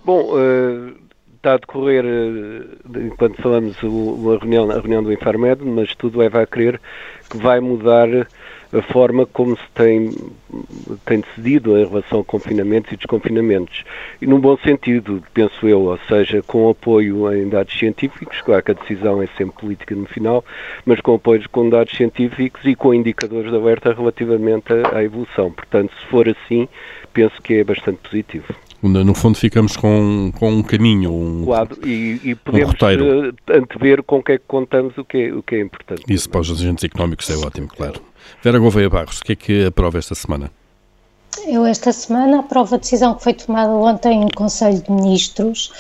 Bom, 0.06 0.36
uh 0.36 1.05
está 1.46 1.54
a 1.54 1.58
decorrer, 1.58 2.04
eh, 2.04 3.00
enquanto 3.06 3.40
falamos, 3.40 3.78
a 3.78 4.40
reunião, 4.40 4.72
a 4.72 4.80
reunião 4.80 5.04
do 5.04 5.14
Infarmed, 5.14 5.64
mas 5.64 5.94
tudo 5.96 6.18
leva 6.18 6.42
a 6.42 6.48
crer 6.48 6.82
que 7.30 7.38
vai 7.38 7.60
mudar 7.60 8.08
a 8.74 8.82
forma 8.82 9.28
como 9.28 9.56
se 9.56 9.64
tem, 9.76 10.12
tem 11.06 11.22
decidido 11.22 11.78
em 11.78 11.86
relação 11.88 12.22
a 12.22 12.26
confinamentos 12.26 12.92
e 12.92 12.98
desconfinamentos. 12.98 13.84
E 14.20 14.26
num 14.26 14.40
bom 14.40 14.58
sentido, 14.58 15.24
penso 15.34 15.68
eu, 15.68 15.82
ou 15.82 16.00
seja, 16.10 16.42
com 16.42 16.68
apoio 16.68 17.32
em 17.32 17.48
dados 17.48 17.78
científicos, 17.78 18.42
claro 18.42 18.64
que 18.64 18.72
a 18.72 18.76
decisão 18.76 19.22
é 19.22 19.28
sempre 19.38 19.62
política 19.62 19.96
no 19.96 20.08
final, 20.08 20.44
mas 20.84 21.00
com 21.00 21.14
apoio 21.14 21.48
com 21.52 21.70
dados 21.70 21.96
científicos 21.96 22.66
e 22.66 22.76
com 22.76 22.94
indicadores 22.94 23.52
de 23.52 23.56
alerta 23.56 23.94
relativamente 23.94 24.74
à, 24.74 24.98
à 24.98 25.04
evolução. 25.04 25.52
Portanto, 25.52 25.94
se 26.00 26.08
for 26.08 26.28
assim, 26.28 26.68
penso 27.14 27.40
que 27.42 27.54
é 27.54 27.64
bastante 27.64 28.00
positivo. 28.00 28.65
No 28.88 29.14
fundo, 29.14 29.38
ficamos 29.38 29.76
com, 29.76 30.32
com 30.38 30.52
um 30.52 30.64
caminho, 30.64 31.12
um, 31.12 31.46
e, 31.84 32.20
e 32.24 32.36
podemos 32.36 32.74
um 32.82 33.26
eh, 33.26 33.58
antever 33.58 34.04
com 34.04 34.18
o 34.18 34.24
que 34.24 34.34
é 34.34 34.38
que 34.38 34.46
contamos, 34.48 34.98
o 34.98 35.04
que 35.04 35.18
é, 35.18 35.34
o 35.34 35.42
que 35.42 35.56
é 35.56 35.62
importante. 35.62 36.04
Isso 36.08 36.30
para 36.30 36.42
os 36.42 36.52
agentes 36.52 36.84
económicos 36.84 37.30
é 37.30 37.36
ótimo, 37.36 37.68
claro. 37.68 38.02
Vera 38.44 38.60
Gouveia 38.60 38.90
Barros, 38.90 39.20
o 39.20 39.24
que 39.24 39.32
é 39.34 39.36
que 39.36 39.66
aprova 39.66 39.98
esta 39.98 40.16
semana? 40.16 40.52
Eu, 41.48 41.64
esta 41.64 41.92
semana, 41.94 42.40
aprovo 42.40 42.74
a 42.74 42.78
decisão 42.80 43.14
que 43.14 43.22
foi 43.22 43.34
tomada 43.34 43.72
ontem 43.72 44.20
no 44.20 44.34
Conselho 44.34 44.82
de 44.82 44.92
Ministros 44.92 45.72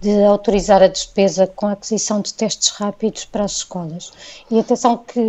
de 0.00 0.24
autorizar 0.24 0.82
a 0.82 0.88
despesa 0.88 1.46
com 1.46 1.66
a 1.66 1.72
aquisição 1.72 2.22
de 2.22 2.32
testes 2.32 2.70
rápidos 2.70 3.26
para 3.26 3.44
as 3.44 3.58
escolas. 3.58 4.10
E 4.50 4.58
atenção 4.58 4.96
que 4.96 5.20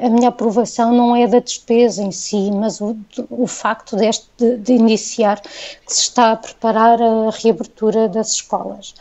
a 0.00 0.08
minha 0.08 0.28
aprovação 0.28 0.92
não 0.92 1.16
é 1.16 1.26
da 1.26 1.40
despesa 1.40 2.00
em 2.00 2.12
si, 2.12 2.48
mas 2.52 2.80
o, 2.80 2.96
o 3.28 3.48
facto 3.48 3.96
deste, 3.96 4.28
de, 4.38 4.56
de 4.56 4.72
iniciar 4.74 5.40
que 5.40 5.92
se 5.92 6.02
está 6.02 6.30
a 6.30 6.36
preparar 6.36 7.02
a 7.02 7.30
reabertura 7.30 8.08
das 8.08 8.34
escolas. 8.34 8.94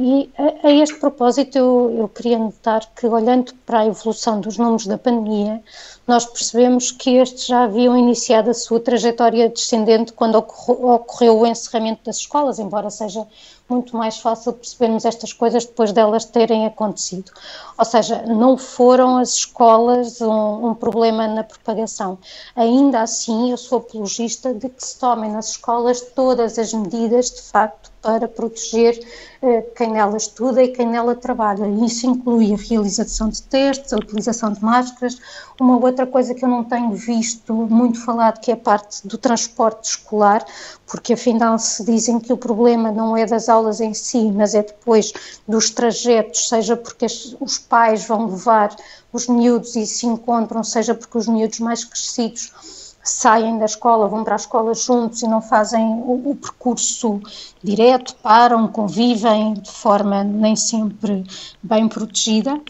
E 0.00 0.30
a, 0.38 0.68
a 0.68 0.70
este 0.70 0.96
propósito 1.00 1.58
eu, 1.58 1.96
eu 1.98 2.08
queria 2.08 2.38
notar 2.38 2.86
que, 2.94 3.04
olhando 3.04 3.52
para 3.66 3.80
a 3.80 3.86
evolução 3.86 4.40
dos 4.40 4.56
números 4.56 4.86
da 4.86 4.96
pandemia, 4.96 5.60
nós 6.06 6.24
percebemos 6.24 6.92
que 6.92 7.16
estes 7.16 7.46
já 7.46 7.64
haviam 7.64 7.96
iniciado 7.96 8.48
a 8.48 8.54
sua 8.54 8.78
trajetória 8.78 9.48
descendente 9.48 10.12
quando 10.12 10.36
ocorreu, 10.36 10.90
ocorreu 10.90 11.40
o 11.40 11.44
encerramento 11.44 12.04
das 12.04 12.18
escolas, 12.18 12.60
embora 12.60 12.90
seja 12.90 13.26
muito 13.68 13.96
mais 13.96 14.18
fácil 14.18 14.52
percebermos 14.52 15.04
estas 15.04 15.32
coisas 15.32 15.66
depois 15.66 15.90
delas 15.90 16.24
terem 16.24 16.64
acontecido. 16.64 17.32
Ou 17.76 17.84
seja, 17.84 18.22
não 18.22 18.56
foram 18.56 19.18
as 19.18 19.34
escolas 19.34 20.20
um, 20.20 20.68
um, 20.68 20.74
problema 20.76 21.26
na 21.26 21.42
propagação. 21.42 22.18
Ainda 22.54 23.00
assim, 23.00 23.50
eu 23.50 23.56
sou 23.56 23.78
apologista 23.78 24.54
de 24.54 24.68
que 24.68 24.86
se 24.86 24.96
tomem 24.96 25.32
nas 25.32 25.50
escolas 25.50 26.00
todas 26.00 26.56
as 26.56 26.72
medidas, 26.72 27.32
de 27.32 27.42
facto, 27.42 27.90
para 28.08 28.26
proteger 28.26 28.98
uh, 29.42 29.62
quem 29.76 29.90
nela 29.92 30.16
estuda 30.16 30.62
e 30.62 30.68
quem 30.68 30.86
nela 30.86 31.14
trabalha. 31.14 31.66
Isso 31.84 32.06
inclui 32.06 32.54
a 32.54 32.56
realização 32.56 33.28
de 33.28 33.42
testes, 33.42 33.92
a 33.92 33.98
utilização 33.98 34.50
de 34.50 34.64
máscaras. 34.64 35.20
Uma 35.60 35.76
outra 35.76 36.06
coisa 36.06 36.34
que 36.34 36.42
eu 36.42 36.48
não 36.48 36.64
tenho 36.64 36.90
visto 36.94 37.52
muito 37.52 38.02
falado, 38.02 38.40
que 38.40 38.50
é 38.50 38.54
a 38.54 38.56
parte 38.56 39.06
do 39.06 39.18
transporte 39.18 39.90
escolar, 39.90 40.42
porque 40.86 41.12
afinal 41.12 41.58
se 41.58 41.84
dizem 41.84 42.18
que 42.18 42.32
o 42.32 42.38
problema 42.38 42.90
não 42.90 43.14
é 43.14 43.26
das 43.26 43.46
aulas 43.46 43.78
em 43.78 43.92
si, 43.92 44.32
mas 44.32 44.54
é 44.54 44.62
depois 44.62 45.12
dos 45.46 45.68
trajetos, 45.68 46.48
seja 46.48 46.78
porque 46.78 47.04
os 47.38 47.58
pais 47.58 48.06
vão 48.08 48.24
levar 48.24 48.74
os 49.12 49.28
miúdos 49.28 49.76
e 49.76 49.84
se 49.84 50.06
encontram, 50.06 50.64
seja 50.64 50.94
porque 50.94 51.18
os 51.18 51.28
miúdos 51.28 51.60
mais 51.60 51.84
crescidos 51.84 52.87
saem 53.02 53.58
da 53.58 53.64
escola, 53.64 54.08
vão 54.08 54.24
para 54.24 54.34
a 54.34 54.36
escola 54.36 54.74
juntos 54.74 55.22
e 55.22 55.28
não 55.28 55.40
fazem 55.40 55.82
o, 55.82 56.30
o, 56.30 56.36
percurso 56.36 57.20
direto, 57.62 58.14
param, 58.16 58.68
convivem 58.68 59.54
de 59.54 59.70
forma 59.70 60.22
nem 60.22 60.54
sempre 60.56 61.24
bem 61.62 61.88
protegida. 61.88 62.60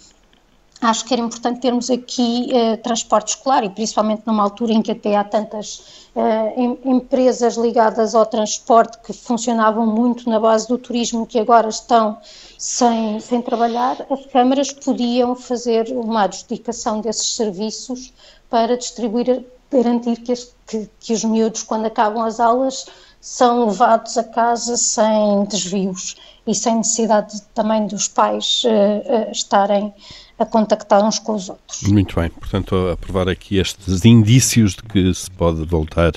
Acho 0.81 1.05
que 1.05 1.13
era 1.13 1.23
importante 1.23 1.61
termos 1.61 1.91
aqui 1.91 2.55
eh, 2.55 2.77
transporte 2.77 3.31
escolar 3.31 3.65
e 3.65 3.69
principalmente 3.69 4.23
numa 4.25 4.45
altura 4.45 4.73
em 4.73 4.81
que 4.81 4.93
até 4.93 5.17
há 5.17 5.25
tantas 5.25 6.07
eh, 6.15 6.55
em, 6.57 6.79
empresas 6.85 7.57
ligadas 7.57 8.15
ao 8.15 8.25
transporte 8.25 8.97
que 8.99 9.13
funcionavam 9.13 9.85
muito 9.85 10.31
na 10.31 10.39
base 10.39 10.69
do 10.69 10.79
turismo 10.79 11.27
que 11.27 11.37
agora 11.37 11.69
estão 11.69 12.19
sem, 12.57 13.19
sem 13.19 13.43
trabalhar, 13.43 14.07
as 14.09 14.25
câmaras 14.27 14.73
podiam 14.73 15.35
fazer 15.35 15.89
uma 15.91 16.23
adjudicação 16.23 17.01
desses 17.01 17.35
serviços 17.35 18.13
para 18.49 18.77
distribuir 18.77 19.45
garantir 19.71 20.17
que, 20.17 20.35
que, 20.67 20.89
que 21.01 21.13
os 21.13 21.25
miúdos, 21.25 21.63
quando 21.63 21.87
acabam 21.87 22.25
as 22.25 22.41
aulas, 22.41 22.87
são 23.21 23.67
levados 23.67 24.17
a 24.17 24.25
casa 24.25 24.77
sem 24.77 25.45
desvios 25.45 26.17
e 26.47 26.55
sem 26.55 26.77
necessidade 26.77 27.43
também 27.55 27.87
dos 27.87 28.09
pais 28.09 28.63
uh, 28.65 29.29
uh, 29.29 29.33
estarem 29.33 29.93
a 30.39 30.47
contactar 30.47 31.05
uns 31.05 31.19
com 31.19 31.35
os 31.35 31.49
outros. 31.49 31.83
Muito 31.83 32.15
bem, 32.15 32.31
portanto, 32.31 32.75
a 32.93 32.97
provar 32.97 33.29
aqui 33.29 33.59
estes 33.59 34.05
indícios 34.05 34.75
de 34.75 34.83
que 34.85 35.13
se 35.13 35.29
pode 35.33 35.65
voltar 35.65 36.13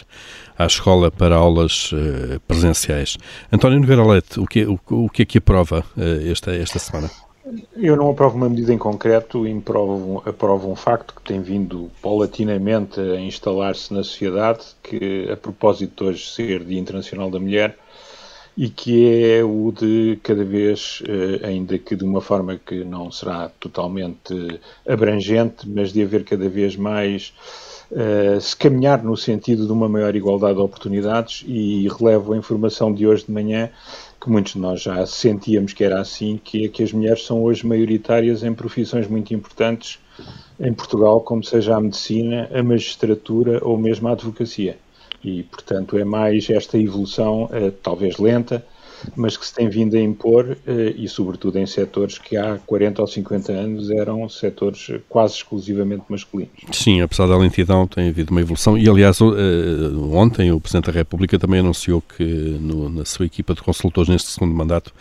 à 0.58 0.66
escola 0.68 1.10
para 1.10 1.36
aulas 1.36 1.92
uh, 1.92 2.40
presenciais. 2.48 3.18
António 3.52 3.80
Nogueira 3.80 4.06
Leite, 4.06 4.40
o 4.40 4.46
que, 4.46 4.64
o, 4.64 4.80
o 4.90 5.10
que 5.10 5.24
é 5.24 5.26
que 5.26 5.40
aprova 5.40 5.84
esta, 6.30 6.56
esta 6.56 6.78
semana? 6.78 7.10
Eu 7.76 7.96
não 7.98 8.10
aprovo 8.10 8.38
uma 8.38 8.50
medida 8.50 8.74
em 8.74 8.78
concreto 8.78 9.46
aprovo, 9.46 10.24
aprovo 10.26 10.72
um 10.72 10.76
facto 10.76 11.14
que 11.16 11.22
tem 11.22 11.42
vindo 11.42 11.92
paulatinamente 12.02 13.00
a 13.00 13.20
instalar-se 13.20 13.94
na 13.94 14.04
sociedade, 14.04 14.66
que 14.82 15.30
a 15.30 15.36
propósito 15.36 16.04
de 16.04 16.10
hoje 16.10 16.30
ser 16.30 16.64
Dia 16.64 16.80
Internacional 16.80 17.30
da 17.30 17.40
Mulher, 17.40 17.78
e 18.56 18.70
que 18.70 19.24
é 19.26 19.44
o 19.44 19.72
de 19.72 20.20
cada 20.24 20.44
vez, 20.44 21.02
eh, 21.08 21.48
ainda 21.48 21.78
que 21.78 21.96
de 21.96 22.04
uma 22.04 22.22
forma 22.22 22.58
que 22.58 22.84
não 22.84 23.12
será 23.12 23.50
totalmente 23.60 24.34
abrangente, 24.88 25.68
mas 25.68 25.92
de 25.92 26.04
haver 26.04 26.24
cada 26.24 26.48
vez 26.48 26.76
mais 26.76 27.34
Uh, 27.94 28.40
se 28.40 28.56
caminhar 28.56 29.04
no 29.04 29.18
sentido 29.18 29.66
de 29.66 29.72
uma 29.74 29.90
maior 29.90 30.16
igualdade 30.16 30.56
de 30.56 30.62
oportunidades 30.62 31.44
e 31.46 31.90
relevo 31.90 32.32
a 32.32 32.38
informação 32.38 32.94
de 32.94 33.06
hoje 33.06 33.26
de 33.26 33.34
manhã 33.34 33.70
que 34.22 34.30
muitos 34.30 34.54
de 34.54 34.60
nós 34.60 34.84
já 34.84 35.04
sentíamos 35.08 35.74
que 35.74 35.84
era 35.84 36.00
assim, 36.00 36.40
que 36.42 36.66
é 36.66 36.68
que 36.70 36.84
as 36.84 36.94
mulheres 36.94 37.26
são 37.26 37.42
hoje 37.42 37.66
maioritárias 37.66 38.44
em 38.44 38.54
profissões 38.54 39.08
muito 39.08 39.34
importantes 39.34 40.00
em 40.60 40.72
Portugal, 40.72 41.22
como 41.22 41.44
seja 41.44 41.76
a 41.76 41.82
medicina, 41.82 42.48
a 42.54 42.62
magistratura 42.62 43.60
ou 43.64 43.80
mesmo 43.80 44.08
a 44.08 44.12
advocacia. 44.12 44.78
E, 45.24 45.42
portanto, 45.44 45.98
é 45.98 46.04
mais 46.04 46.48
esta 46.52 46.78
evolução, 46.78 47.50
eh, 47.52 47.72
talvez 47.82 48.18
lenta, 48.18 48.64
mas 49.16 49.38
que 49.38 49.46
se 49.46 49.54
tem 49.54 49.70
vindo 49.70 49.96
a 49.96 50.00
impor 50.00 50.58
eh, 50.66 50.94
e, 50.96 51.08
sobretudo, 51.08 51.58
em 51.58 51.66
setores 51.66 52.18
que 52.18 52.38
há 52.38 52.58
40 52.66 53.02
ou 53.02 53.08
50 53.08 53.52
anos 53.52 53.90
eram 53.90 54.28
setores 54.30 54.92
quase 55.10 55.36
exclusivamente 55.36 56.04
masculinos. 56.10 56.52
Sim, 56.72 57.02
apesar 57.02 57.28
da 57.28 57.38
lentidão, 57.38 57.88
tem 57.88 58.10
havido 58.10 58.32
uma 58.32 58.42
evolução. 58.42 58.78
E, 58.78 58.88
aliás, 58.90 59.20
eh, 59.22 59.26
ontem 60.14 60.52
o 60.52 60.60
Presidente 60.60 60.88
da 60.88 60.92
República 60.92 61.38
também 61.38 61.60
anunciou 61.60 62.02
que 62.02 62.24
no, 62.24 62.90
na 62.90 63.06
sua 63.06 63.26
equipa 63.26 63.54
de 63.54 63.62
consultores 63.62 64.10
neste 64.10 64.30
segundo 64.30 64.54
mandato 64.54 64.94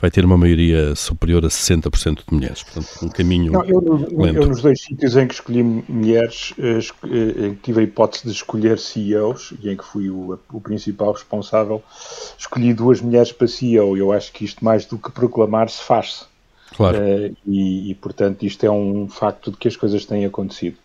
vai 0.00 0.10
ter 0.10 0.24
uma 0.24 0.36
maioria 0.36 0.94
superior 0.94 1.44
a 1.44 1.48
60% 1.48 2.20
de 2.28 2.34
mulheres. 2.34 2.62
Portanto, 2.62 2.88
um 3.02 3.08
caminho 3.08 3.52
Não, 3.52 3.64
eu, 3.64 3.80
lento. 3.80 4.42
Eu, 4.42 4.46
nos 4.48 4.62
dois 4.62 4.80
sítios 4.80 5.16
em 5.16 5.26
que 5.26 5.34
escolhi 5.34 5.62
mulheres, 5.62 6.54
eh, 6.58 7.54
tive 7.62 7.80
a 7.80 7.82
hipótese 7.82 8.24
de 8.24 8.32
escolher 8.32 8.78
CEOs 8.78 9.54
e 9.62 9.70
em 9.70 9.76
que 9.76 9.84
fui 9.84 10.10
o, 10.10 10.38
o 10.52 10.60
principal 10.60 11.12
responsável, 11.12 11.82
escolhi 12.38 12.72
duas 12.72 13.00
mulheres 13.00 13.32
para 13.32 13.45
CEO. 13.48 13.96
Eu 13.96 14.12
acho 14.12 14.32
que 14.32 14.44
isto, 14.44 14.64
mais 14.64 14.84
do 14.86 14.98
que 14.98 15.10
proclamar-se, 15.10 15.82
faz-se. 15.82 16.24
Claro. 16.76 16.98
Uh, 16.98 17.36
e, 17.46 17.90
e, 17.90 17.94
portanto, 17.94 18.44
isto 18.44 18.64
é 18.64 18.70
um 18.70 19.08
facto 19.08 19.50
de 19.50 19.56
que 19.56 19.68
as 19.68 19.76
coisas 19.76 20.04
têm 20.04 20.24
acontecido. 20.24 20.76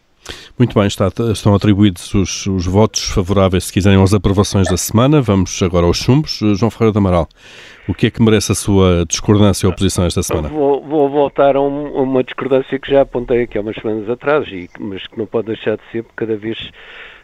Muito 0.58 0.78
bem, 0.78 0.88
está, 0.88 1.08
estão 1.32 1.56
atribuídos 1.56 2.14
os, 2.14 2.46
os, 2.46 2.66
votos 2.66 3.06
favoráveis, 3.06 3.66
se 3.66 3.74
quiserem, 3.74 4.02
às 4.02 4.14
aprovações 4.14 4.68
da 4.68 4.78
semana. 4.78 5.22
Vamos 5.22 5.62
agora 5.64 5.86
aos 5.86 5.98
chumbos. 5.98 6.40
João 6.56 6.70
Ferreira 6.70 6.94
do 6.94 7.00
Amaral, 7.00 7.28
o 7.88 7.94
que 7.94 8.08
é 8.08 8.12
que 8.12 8.22
merece 8.22 8.52
a 8.52 8.56
sua 8.56 9.06
discordância 9.08 9.68
ou 9.68 9.74
oposição 9.74 10.06
esta 10.06 10.22
semana? 10.22 10.50
Vou, 10.50 10.82
vou 10.82 11.10
voltar 11.10 11.56
a 11.56 11.62
um, 11.62 12.04
uma 12.04 12.24
discordância 12.24 12.78
que 12.78 12.92
já 12.92 13.02
apontei 13.02 13.44
aqui 13.44 13.58
há 13.58 13.62
umas 13.62 13.76
semanas 13.76 14.08
atrás, 14.10 14.48
e, 14.50 14.70
mas 14.80 15.08
que 15.08 15.18
não 15.18 15.26
pode 15.26 15.48
deixar 15.48 15.78
de 15.78 15.84
ser, 15.92 16.04
porque 16.04 16.26
cada 16.26 16.38
vez 16.38 16.70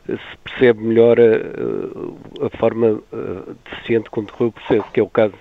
se 0.07 0.37
percebe 0.43 0.81
melhor 0.83 1.17
a, 1.19 2.45
a 2.45 2.57
forma 2.57 3.01
deficiente 3.65 4.09
como 4.09 4.27
decorreu 4.27 4.49
o 4.49 4.51
processo, 4.51 4.91
que 4.91 4.99
é 4.99 5.03
o 5.03 5.09
caso 5.09 5.35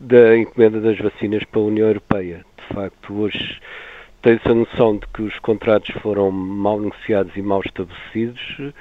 da 0.00 0.36
encomenda 0.36 0.80
das 0.80 0.98
vacinas 0.98 1.42
para 1.44 1.60
a 1.60 1.64
União 1.64 1.88
Europeia. 1.88 2.44
De 2.56 2.74
facto, 2.74 3.12
hoje 3.14 3.60
tem-se 4.22 4.48
a 4.48 4.54
noção 4.54 4.96
de 4.96 5.06
que 5.08 5.22
os 5.22 5.38
contratos 5.40 5.94
foram 6.02 6.30
mal 6.30 6.80
negociados 6.80 7.36
e 7.36 7.42
mal 7.42 7.60
estabelecidos. 7.64 8.72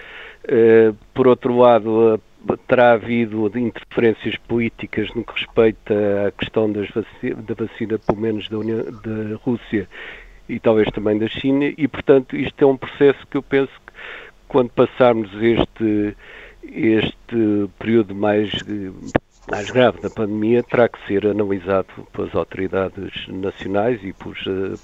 Por 1.14 1.28
outro 1.28 1.58
lado, 1.58 2.22
terá 2.68 2.94
havido 2.94 3.48
interferências 3.58 4.36
políticas 4.48 5.10
no 5.16 5.24
que 5.24 5.34
respeita 5.34 6.28
à 6.28 6.32
questão 6.32 6.72
da 6.72 6.82
vacina, 6.82 7.98
pelo 8.00 8.20
menos 8.20 8.48
da, 8.50 8.58
União, 8.58 8.84
da 8.84 9.36
Rússia 9.44 9.88
e 10.48 10.60
talvez 10.60 10.90
também 10.92 11.18
da 11.18 11.28
China, 11.28 11.66
e 11.78 11.88
portanto 11.88 12.38
isto 12.38 12.62
é 12.62 12.66
um 12.66 12.78
processo 12.78 13.28
que 13.28 13.36
eu 13.36 13.44
penso 13.44 13.72
quando 14.48 14.70
passarmos 14.70 15.30
este, 15.42 16.16
este 16.64 17.70
período 17.80 18.16
mais, 18.16 18.52
mais 19.50 19.70
grave 19.70 20.02
da 20.02 20.10
pandemia, 20.10 20.64
terá 20.64 20.88
que 20.88 21.00
ser 21.08 21.26
analisado 21.28 21.88
pelas 22.14 22.34
autoridades 22.36 23.12
nacionais 23.28 24.00
e 24.04 24.14
pelos, 24.14 24.40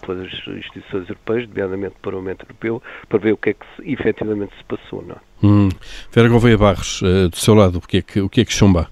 pelas 0.06 0.32
instituições 0.58 1.10
europeias, 1.10 1.48
nomeadamente 1.48 1.96
pelo 2.02 2.02
Parlamento 2.02 2.44
Europeu, 2.44 2.84
para 3.10 3.20
ver 3.20 3.34
o 3.34 3.38
que 3.38 3.52
é 3.52 3.54
que 3.54 3.66
se, 3.76 3.92
efetivamente 3.92 4.54
se 4.58 4.64
passou. 4.66 5.04
Não 5.04 5.16
é? 5.16 5.20
hum. 5.44 5.70
Vera 6.12 6.30
Gouveia 6.30 6.58
Barros, 6.58 7.02
eh, 7.04 7.28
do 7.28 7.38
seu 7.38 7.54
lado, 7.54 7.78
o 7.78 7.82
que 7.82 7.98
é 7.98 8.02
que, 8.02 8.22
o 8.22 8.30
que, 8.30 8.42
é 8.42 8.46
que 8.46 8.54
chumba? 8.54 8.90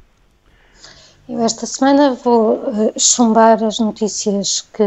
Eu 1.29 1.39
esta 1.39 1.65
semana 1.65 2.13
vou 2.13 2.55
uh, 2.55 2.93
chumbar 2.99 3.63
as 3.63 3.79
notícias 3.79 4.61
que, 4.73 4.83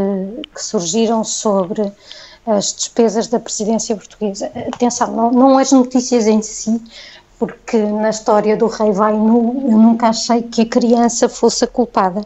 que 0.53 0.63
surgiram 0.63 1.23
sobre 1.23 1.91
as 2.45 2.73
despesas 2.73 3.27
da 3.27 3.39
presidência 3.39 3.95
portuguesa. 3.95 4.51
Atenção, 4.73 5.11
não, 5.11 5.31
não 5.31 5.57
as 5.57 5.71
notícias 5.71 6.27
em 6.27 6.41
si, 6.41 6.81
porque 7.39 7.77
na 7.77 8.09
história 8.09 8.55
do 8.55 8.67
rei 8.67 8.91
vai 8.91 9.13
nu, 9.13 9.63
eu 9.69 9.77
nunca 9.77 10.09
achei 10.09 10.41
que 10.41 10.61
a 10.61 10.65
criança 10.65 11.27
fosse 11.27 11.65
a 11.65 11.67
culpada, 11.67 12.25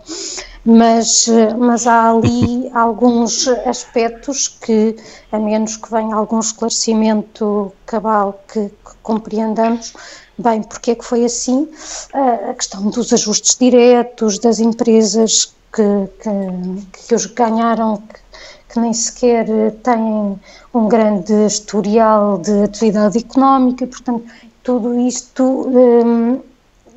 mas, 0.64 1.28
mas 1.58 1.88
há 1.88 2.12
ali 2.12 2.70
alguns 2.76 3.48
aspectos 3.66 4.48
que, 4.48 4.96
a 5.32 5.40
menos 5.40 5.78
que 5.78 5.90
venha 5.90 6.16
algum 6.16 6.40
esclarecimento 6.40 7.72
cabal 7.86 8.40
que, 8.48 8.70
que 8.70 8.96
compreendamos, 9.02 9.94
bem, 10.38 10.62
porque 10.62 10.92
é 10.92 10.96
que 10.96 11.04
foi 11.04 11.26
assim, 11.26 11.68
a 12.14 12.54
questão 12.54 12.90
dos 12.90 13.12
ajustes 13.12 13.58
diretos, 13.58 14.38
das 14.38 14.60
empresas 14.60 15.54
que, 15.74 16.10
que, 16.22 17.08
que 17.08 17.16
os 17.16 17.26
ganharam, 17.26 18.02
que 18.70 18.80
nem 18.80 18.94
sequer 18.94 19.50
eh, 19.50 19.72
têm 19.84 20.40
um 20.74 20.88
grande 20.88 21.34
historial 21.46 22.38
de 22.38 22.64
atividade 22.64 23.18
económica, 23.18 23.86
portanto, 23.88 24.26
tudo 24.64 25.00
isto 25.00 25.44
um, 25.44 26.40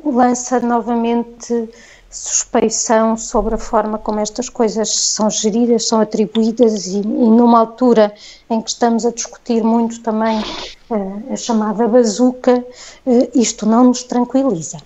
lança 0.04 0.60
novamente 0.60 1.68
suspeição 2.10 3.16
sobre 3.16 3.54
a 3.54 3.58
forma 3.58 3.96
como 3.96 4.20
estas 4.20 4.50
coisas 4.50 4.94
são 4.94 5.30
geridas, 5.30 5.88
são 5.88 5.98
atribuídas 5.98 6.86
e, 6.88 6.98
e, 6.98 7.00
numa 7.00 7.58
altura 7.60 8.14
em 8.50 8.60
que 8.60 8.68
estamos 8.68 9.06
a 9.06 9.10
discutir 9.10 9.64
muito 9.64 10.02
também 10.02 10.42
a 11.30 11.36
chamada 11.36 11.86
bazuca, 11.88 12.64
eh, 13.06 13.30
isto 13.34 13.66
não 13.66 13.84
nos 13.84 14.02
tranquiliza. 14.02 14.78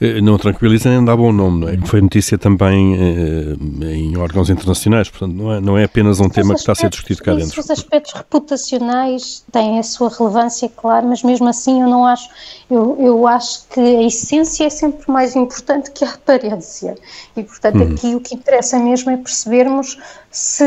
Eh, 0.00 0.20
não 0.20 0.38
tranquiliza 0.38 0.90
nem 0.90 1.04
dá 1.04 1.16
bom 1.16 1.32
nome, 1.32 1.60
não 1.60 1.68
é? 1.68 1.76
Foi 1.86 2.00
notícia 2.00 2.36
também 2.36 2.94
eh, 2.94 3.94
em 3.94 4.16
órgãos 4.16 4.50
internacionais, 4.50 5.08
portanto 5.08 5.34
não 5.34 5.52
é, 5.52 5.60
não 5.60 5.78
é 5.78 5.84
apenas 5.84 6.20
um 6.20 6.28
tema 6.28 6.54
que 6.54 6.60
está 6.60 6.72
a 6.72 6.74
ser 6.74 6.90
discutido 6.90 7.22
cá 7.22 7.34
dentro. 7.34 7.60
Os 7.60 7.70
aspectos 7.70 8.12
reputacionais 8.12 9.44
têm 9.50 9.78
a 9.78 9.82
sua 9.82 10.08
relevância, 10.08 10.70
claro, 10.74 11.08
mas 11.08 11.22
mesmo 11.22 11.48
assim 11.48 11.80
eu 11.82 11.88
não 11.88 12.06
acho, 12.06 12.28
eu, 12.70 12.96
eu 13.00 13.26
acho 13.26 13.66
que 13.68 13.80
a 13.80 14.02
essência 14.02 14.64
é 14.64 14.70
sempre 14.70 15.10
mais 15.10 15.34
importante 15.36 15.90
que 15.90 16.04
a 16.04 16.10
aparência 16.10 16.96
e 17.36 17.42
portanto 17.42 17.82
hum. 17.82 17.92
aqui 17.92 18.14
o 18.14 18.20
que 18.20 18.34
interessa 18.34 18.78
mesmo 18.78 19.10
é 19.10 19.16
percebermos 19.16 19.98
se, 20.30 20.64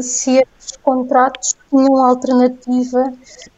se 0.00 0.44
contratos 0.78 1.56
tinham 1.70 1.96
alternativa 2.04 3.12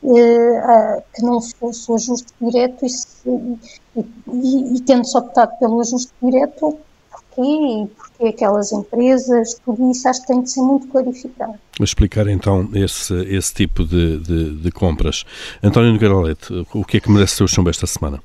eh, 0.04 0.58
a, 0.58 1.02
que 1.14 1.22
não 1.22 1.40
fosse 1.40 1.90
o 1.90 1.94
ajuste 1.94 2.32
direto 2.40 2.84
e, 2.84 2.88
se, 2.88 3.28
e, 3.28 4.04
e, 4.32 4.76
e 4.76 4.80
tendo-se 4.80 5.16
optado 5.16 5.52
pelo 5.58 5.80
ajuste 5.80 6.12
direto, 6.22 6.78
porquê 7.10 7.42
e 7.42 7.86
porquê 7.86 8.26
aquelas 8.28 8.72
empresas, 8.72 9.54
tudo 9.64 9.90
isso 9.90 10.08
acho 10.08 10.22
que 10.22 10.26
tem 10.28 10.42
de 10.42 10.50
ser 10.50 10.60
muito 10.60 10.88
clarificado. 10.88 11.54
Explicar 11.80 12.26
então 12.28 12.68
esse, 12.74 13.14
esse 13.24 13.52
tipo 13.52 13.84
de, 13.84 14.18
de, 14.18 14.56
de 14.56 14.70
compras. 14.70 15.24
António 15.62 15.92
Nogueira 15.92 16.36
o 16.74 16.84
que 16.84 16.96
é 16.96 17.00
que 17.00 17.10
merece 17.10 17.36
ser 17.36 17.44
o 17.44 17.48
chumbo 17.48 17.70
esta 17.70 17.86
semana? 17.86 18.22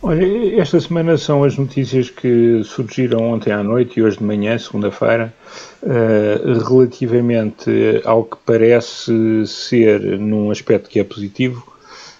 Olha, 0.00 0.60
esta 0.60 0.78
semana 0.78 1.18
são 1.18 1.42
as 1.42 1.58
notícias 1.58 2.08
que 2.08 2.62
surgiram 2.62 3.32
ontem 3.32 3.50
à 3.52 3.64
noite 3.64 3.98
e 3.98 4.02
hoje 4.02 4.18
de 4.18 4.24
manhã, 4.24 4.56
segunda-feira, 4.56 5.34
uh, 5.82 6.68
relativamente 6.68 7.68
ao 8.04 8.22
que 8.22 8.36
parece 8.46 9.44
ser 9.44 10.00
num 10.20 10.52
aspecto 10.52 10.88
que 10.88 11.00
é 11.00 11.04
positivo, 11.04 11.66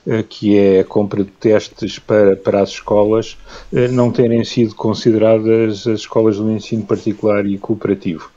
uh, 0.08 0.24
que 0.24 0.58
é 0.58 0.80
a 0.80 0.84
compra 0.84 1.22
de 1.22 1.30
testes 1.30 2.00
para, 2.00 2.34
para 2.34 2.62
as 2.62 2.70
escolas, 2.70 3.38
uh, 3.72 3.92
não 3.92 4.10
terem 4.10 4.42
sido 4.44 4.74
consideradas 4.74 5.86
as 5.86 6.00
escolas 6.00 6.36
do 6.36 6.50
ensino 6.50 6.84
particular 6.84 7.46
e 7.46 7.58
cooperativo. 7.58 8.28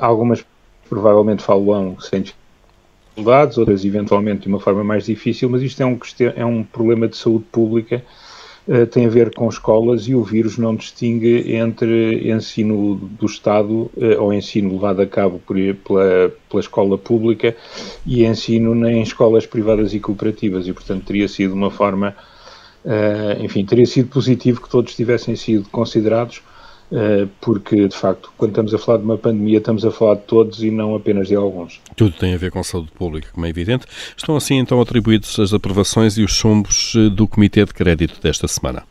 algumas 0.00 0.42
provavelmente 0.88 1.42
falam 1.42 2.00
sem 2.00 2.22
dificuldades, 2.22 3.58
outras 3.58 3.84
eventualmente 3.84 4.44
de 4.44 4.48
uma 4.48 4.60
forma 4.60 4.82
mais 4.82 5.04
difícil, 5.04 5.50
mas 5.50 5.60
isto 5.60 5.82
é 5.82 5.86
um, 5.86 5.98
é 6.34 6.44
um 6.46 6.64
problema 6.64 7.06
de 7.06 7.18
saúde 7.18 7.44
pública 7.52 7.96
eh, 7.96 8.27
tem 8.90 9.06
a 9.06 9.08
ver 9.08 9.34
com 9.34 9.48
escolas 9.48 10.06
e 10.08 10.14
o 10.14 10.22
vírus 10.22 10.58
não 10.58 10.74
distingue 10.74 11.54
entre 11.54 12.30
ensino 12.30 12.96
do 12.96 13.24
Estado 13.24 13.90
uh, 13.96 14.20
ou 14.20 14.32
ensino 14.32 14.72
levado 14.74 15.00
a 15.00 15.06
cabo 15.06 15.40
por, 15.46 15.56
pela, 15.56 16.30
pela 16.50 16.60
escola 16.60 16.98
pública 16.98 17.56
e 18.04 18.26
ensino 18.26 18.86
em 18.86 19.00
escolas 19.00 19.46
privadas 19.46 19.94
e 19.94 20.00
cooperativas. 20.00 20.68
E, 20.68 20.72
portanto, 20.74 21.06
teria 21.06 21.26
sido 21.28 21.54
uma 21.54 21.70
forma, 21.70 22.14
uh, 22.84 23.42
enfim, 23.42 23.64
teria 23.64 23.86
sido 23.86 24.10
positivo 24.10 24.60
que 24.60 24.68
todos 24.68 24.94
tivessem 24.94 25.34
sido 25.34 25.66
considerados 25.70 26.42
eh, 26.42 26.57
porque 27.40 27.88
de 27.88 27.96
facto, 27.96 28.32
quando 28.36 28.50
estamos 28.50 28.74
a 28.74 28.78
falar 28.78 28.98
de 28.98 29.04
uma 29.04 29.18
pandemia, 29.18 29.58
estamos 29.58 29.84
a 29.84 29.90
falar 29.90 30.14
de 30.16 30.22
todos 30.22 30.62
e 30.62 30.70
não 30.70 30.94
apenas 30.94 31.28
de 31.28 31.34
alguns. 31.34 31.80
Tudo 31.96 32.12
tem 32.12 32.34
a 32.34 32.38
ver 32.38 32.50
com 32.50 32.62
saúde 32.62 32.90
pública, 32.92 33.28
como 33.32 33.46
é 33.46 33.48
evidente. 33.48 33.86
Estão 34.16 34.36
assim 34.36 34.56
então 34.58 34.80
atribuídos 34.80 35.38
as 35.38 35.52
aprovações 35.52 36.16
e 36.16 36.22
os 36.22 36.32
chumbos 36.32 36.94
eh, 36.96 37.08
do 37.10 37.26
Comitê 37.26 37.64
de 37.64 37.74
Crédito 37.74 38.20
desta 38.20 38.48
semana. 38.48 38.82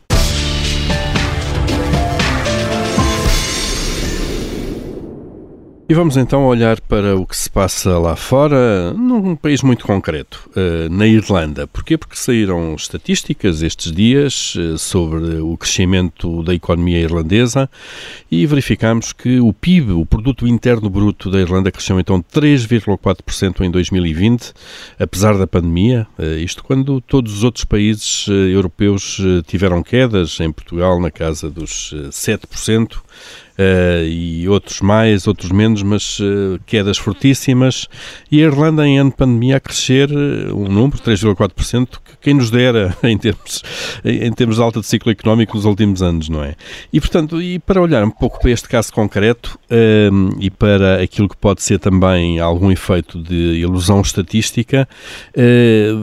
E 5.90 5.94
vamos 5.94 6.18
então 6.18 6.46
olhar 6.46 6.82
para 6.82 7.16
o 7.16 7.26
que 7.26 7.38
se 7.38 7.50
passa 7.50 7.98
lá 7.98 8.14
fora, 8.14 8.92
num 8.92 9.38
país 9.38 9.64
muito 9.64 9.86
concreto, 9.86 10.50
eh, 10.54 10.90
na 10.90 11.08
Irlanda. 11.08 11.66
Porquê? 11.66 11.98
Porque 11.98 12.18
saíram 12.18 12.76
estatísticas 12.76 13.62
estes 13.62 13.94
dias 13.94 14.54
eh, 14.60 14.78
sobre 14.78 15.40
o 15.40 15.56
crescimento 15.56 16.44
da 16.44 16.54
economia 16.54 17.00
irlandesa 17.00 17.70
e 18.30 18.46
verificamos 18.46 19.14
que 19.14 19.40
o 19.40 19.54
PIB, 19.54 19.94
o 19.94 20.06
Produto 20.06 20.46
Interno 20.46 20.90
Bruto 20.90 21.32
da 21.32 21.40
Irlanda, 21.40 21.72
cresceu 21.72 21.98
então 21.98 22.22
3,4% 22.22 23.62
em 23.62 23.72
2020, 23.72 24.52
apesar 25.00 25.38
da 25.38 25.48
pandemia. 25.48 26.06
Eh, 26.20 26.40
isto 26.40 26.66
quando 26.66 27.00
todos 27.00 27.34
os 27.34 27.44
outros 27.46 27.64
países 27.64 28.28
europeus 28.28 29.22
tiveram 29.48 29.82
quedas, 29.82 30.38
em 30.42 30.52
Portugal 30.52 31.00
na 31.00 31.10
casa 31.10 31.50
dos 31.50 31.96
7%. 32.12 32.98
Uh, 33.58 34.06
e 34.06 34.48
outros 34.48 34.82
mais, 34.82 35.26
outros 35.26 35.52
menos, 35.52 35.82
mas 35.82 36.20
uh, 36.20 36.60
quedas 36.68 36.96
fortíssimas. 36.96 37.88
E 38.32 38.40
a 38.40 38.46
Irlanda, 38.46 38.86
em 38.86 39.00
ano 39.00 39.10
de 39.10 39.16
pandemia, 39.16 39.58
a 39.58 39.60
crescer 39.60 40.12
uh, 40.12 40.56
um 40.56 40.68
número, 40.68 41.00
3,4%, 41.00 41.88
que 41.88 42.18
quem 42.22 42.36
nos 42.36 42.52
dera 42.52 42.96
em 43.04 43.18
termos, 43.18 43.64
em 44.06 44.32
termos 44.32 44.58
de 44.58 44.62
alta 44.62 44.80
de 44.80 44.86
ciclo 44.86 45.12
económico 45.12 45.56
nos 45.56 45.66
últimos 45.66 46.04
anos, 46.04 46.30
não 46.30 46.44
é? 46.44 46.54
E, 46.94 47.02
portanto, 47.02 47.42
e 47.42 47.58
para 47.58 47.82
olhar 47.82 48.04
um 48.04 48.12
pouco 48.12 48.40
para 48.40 48.52
este 48.52 48.70
caso 48.70 48.94
concreto 48.94 49.58
e 50.40 50.50
para 50.50 51.02
aquilo 51.02 51.28
que 51.28 51.38
pode 51.38 51.62
ser 51.62 51.80
também 51.80 52.40
algum 52.40 52.72
efeito 52.72 53.22
de 53.22 53.60
ilusão 53.60 54.02
estatística, 54.02 54.88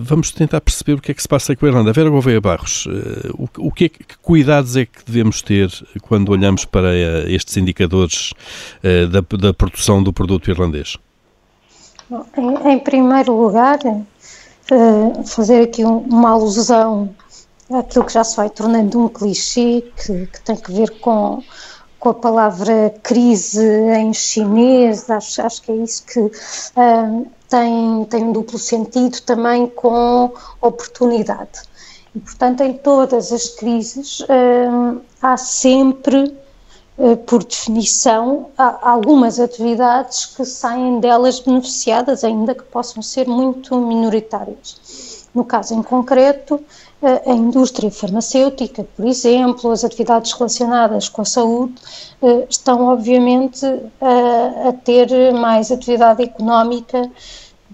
vamos 0.02 0.30
tentar 0.30 0.60
perceber 0.60 0.94
o 0.94 1.00
que 1.00 1.10
é 1.10 1.14
que 1.14 1.22
se 1.22 1.28
passa 1.28 1.54
com 1.54 1.66
a 1.66 1.68
Irlanda. 1.68 1.92
Vera 1.92 2.08
Gouveia 2.08 2.40
Barros, 2.40 2.86
o, 3.34 3.48
o 3.58 3.72
que, 3.72 3.84
é, 3.84 3.88
que 3.88 4.18
cuidados 4.22 4.76
é 4.76 4.86
que 4.86 5.04
devemos 5.06 5.42
ter 5.42 5.70
quando 6.02 6.30
olhamos 6.30 6.64
para 6.64 6.94
este 7.28 7.43
estes 7.44 7.56
indicadores 7.58 8.32
uh, 8.82 9.08
da, 9.08 9.20
da, 9.38 9.54
produção 9.54 10.02
do 10.02 10.12
produto 10.12 10.50
irlandês? 10.50 10.96
em, 12.36 12.72
em, 12.72 12.78
primeiro 12.78 13.36
lugar, 13.36 13.78
uh, 13.84 15.24
fazer 15.26 15.62
aqui 15.62 15.84
um, 15.84 15.98
uma 15.98 16.30
alusão 16.30 17.14
àquilo 17.72 18.04
que 18.04 18.12
já 18.12 18.24
se 18.24 18.36
vai 18.36 18.48
tornando 18.48 18.98
um 18.98 19.08
clichê, 19.08 19.84
que, 19.96 20.26
que 20.26 20.40
tem 20.42 20.56
que 20.56 20.72
ver 20.72 20.90
com, 21.00 21.42
com 21.98 22.08
a 22.08 22.14
palavra 22.14 22.94
crise 23.02 23.64
em 23.98 24.12
chinês, 24.12 25.08
acho, 25.10 25.42
acho 25.42 25.62
que 25.62 25.72
é 25.72 25.76
isso 25.76 26.04
que 26.06 26.20
uh, 26.20 27.26
tem, 27.48 28.04
tem 28.08 28.24
um 28.24 28.32
duplo 28.32 28.58
sentido 28.58 29.20
também 29.22 29.66
com 29.66 30.32
oportunidade. 30.60 31.62
E, 32.14 32.20
portanto, 32.20 32.62
em 32.62 32.74
todas 32.74 33.32
as 33.32 33.48
crises 33.50 34.20
uh, 34.20 35.00
há 35.20 35.36
sempre 35.36 36.43
por 37.26 37.42
definição, 37.42 38.50
há 38.56 38.90
algumas 38.90 39.40
atividades 39.40 40.26
que 40.26 40.44
saem 40.44 41.00
delas 41.00 41.40
beneficiadas, 41.40 42.22
ainda 42.22 42.54
que 42.54 42.62
possam 42.62 43.02
ser 43.02 43.26
muito 43.26 43.76
minoritárias. 43.76 45.26
No 45.34 45.44
caso 45.44 45.74
em 45.74 45.82
concreto, 45.82 46.60
eh, 47.02 47.22
a 47.26 47.34
indústria 47.34 47.90
farmacêutica, 47.90 48.86
por 48.96 49.04
exemplo, 49.04 49.72
as 49.72 49.82
atividades 49.82 50.32
relacionadas 50.32 51.08
com 51.08 51.22
a 51.22 51.24
saúde, 51.24 51.74
eh, 52.22 52.46
estão 52.48 52.86
obviamente 52.86 53.66
a 54.00 54.72
ter 54.84 55.32
mais 55.34 55.72
atividade 55.72 56.22
económica 56.22 57.10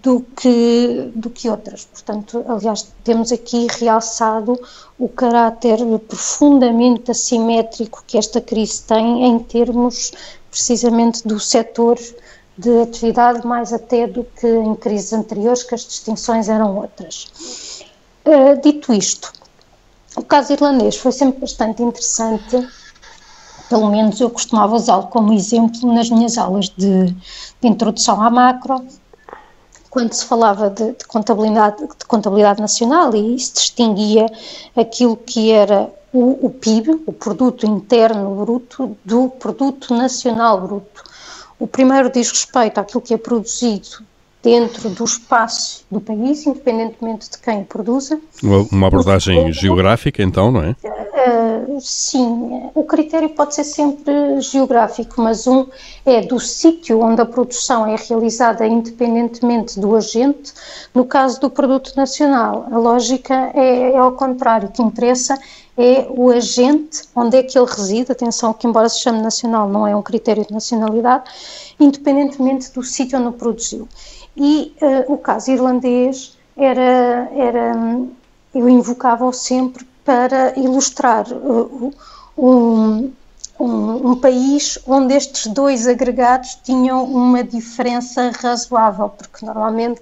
do 0.03 0.21
que, 0.37 1.11
do 1.15 1.31
que 1.31 1.49
outras. 1.49 1.85
Portanto, 1.85 2.45
aliás, 2.49 2.93
temos 3.05 3.33
aqui 3.33 3.67
realçado 3.79 4.59
o 4.99 5.09
caráter 5.09 5.79
profundamente 6.09 7.11
assimétrico 7.11 8.05
que 8.07 8.17
esta 8.17 8.41
crise 8.41 8.83
tem 8.83 9.27
em 9.27 9.39
termos 9.39 10.13
precisamente 10.51 11.27
do 11.27 11.39
setor 11.39 11.99
de 12.57 12.83
atividade, 12.83 13.47
mais 13.47 13.73
até 13.73 14.07
do 14.07 14.25
que 14.25 14.47
em 14.47 14.75
crises 14.75 15.13
anteriores, 15.13 15.63
que 15.63 15.75
as 15.75 15.83
distinções 15.87 16.49
eram 16.49 16.77
outras. 16.77 17.83
Uh, 18.25 18.61
dito 18.63 18.93
isto, 18.93 19.33
o 20.17 20.23
caso 20.23 20.53
irlandês 20.53 20.97
foi 20.97 21.13
sempre 21.13 21.41
bastante 21.41 21.83
interessante, 21.83 22.69
pelo 23.69 23.89
menos 23.89 24.21
eu 24.21 24.29
costumava 24.29 24.75
usá-lo 24.75 25.07
como 25.07 25.33
exemplo 25.33 25.95
nas 25.95 26.11
minhas 26.11 26.37
aulas 26.37 26.69
de, 26.69 27.07
de 27.07 27.69
introdução 27.69 28.21
à 28.21 28.29
macro, 28.29 28.85
quando 29.91 30.13
se 30.13 30.25
falava 30.25 30.71
de, 30.71 30.93
de, 30.93 31.05
contabilidade, 31.05 31.87
de 31.99 32.05
contabilidade 32.07 32.61
nacional 32.61 33.15
e 33.15 33.39
se 33.39 33.53
distinguia 33.53 34.27
aquilo 34.77 35.17
que 35.17 35.51
era 35.51 35.93
o, 36.13 36.47
o, 36.47 36.51
PIB, 36.51 37.03
o 37.07 37.13
Produto 37.13 37.67
Interno 37.67 38.37
Bruto, 38.37 38.97
do 39.05 39.29
Produto 39.29 39.93
Nacional 39.95 40.61
Bruto. 40.61 41.03
O 41.59 41.67
primeiro 41.67 42.11
diz 42.11 42.31
respeito 42.31 42.79
àquilo 42.79 43.03
que 43.03 43.13
é 43.13 43.19
produzido 43.19 44.09
dentro 44.43 44.89
do 44.89 45.05
espaço 45.05 45.85
do 45.91 46.01
país, 46.01 46.47
independentemente 46.47 47.31
de 47.31 47.39
quem 47.39 47.63
produza. 47.63 48.19
Uma 48.43 48.87
abordagem 48.87 49.53
geográfica, 49.53 50.23
então, 50.23 50.51
não 50.51 50.63
é? 50.63 50.71
Uh, 50.83 51.79
sim, 51.81 52.71
o 52.75 52.83
critério 52.85 53.29
pode 53.31 53.55
ser 53.55 53.65
sempre 53.65 54.41
geográfico, 54.41 55.21
mas 55.21 55.47
um 55.47 55.67
é 56.07 56.23
do 56.23 56.41
sítio 56.41 57.01
onde 57.03 57.21
a 57.21 57.27
produção 57.27 57.87
é 57.87 57.97
realizada, 57.97 58.67
independentemente 58.67 59.79
do 59.79 59.95
agente. 59.95 60.55
No 60.95 61.05
caso 61.05 61.39
do 61.41 61.51
produto 61.51 61.93
nacional, 61.95 62.67
a 62.71 62.79
lógica 62.79 63.53
é, 63.55 63.93
é 63.93 63.99
ao 63.99 64.13
contrário, 64.13 64.69
o 64.69 64.73
que 64.73 64.83
interessa 64.83 65.39
é 65.77 66.07
o 66.11 66.31
agente, 66.31 67.03
onde 67.15 67.37
é 67.37 67.43
que 67.43 67.59
ele 67.59 67.67
reside, 67.67 68.13
atenção 68.13 68.53
que 68.53 68.67
embora 68.67 68.89
se 68.89 69.01
chame 69.01 69.23
nacional, 69.23 69.69
não 69.69 69.87
é 69.87 69.95
um 69.95 70.03
critério 70.03 70.45
de 70.45 70.53
nacionalidade, 70.53 71.25
independentemente 71.79 72.71
do 72.73 72.83
sítio 72.83 73.19
onde 73.19 73.29
o 73.29 73.33
produziu. 73.33 73.89
E 74.43 74.75
uh, 74.81 75.13
o 75.13 75.19
caso 75.19 75.51
irlandês 75.51 76.35
era, 76.57 77.31
era 77.37 77.75
eu 78.55 78.71
invocava-o 78.71 79.35
sempre 79.35 79.87
para 80.03 80.59
ilustrar 80.59 81.31
uh, 81.31 81.93
um, 82.39 83.13
um, 83.61 84.11
um, 84.11 84.17
país 84.17 84.79
onde 84.87 85.13
estes 85.13 85.47
dois 85.49 85.87
agregados 85.87 86.55
tinham 86.65 87.05
uma 87.05 87.45
diferença 87.45 88.31
razoável, 88.31 89.11
porque 89.11 89.45
normalmente 89.45 90.01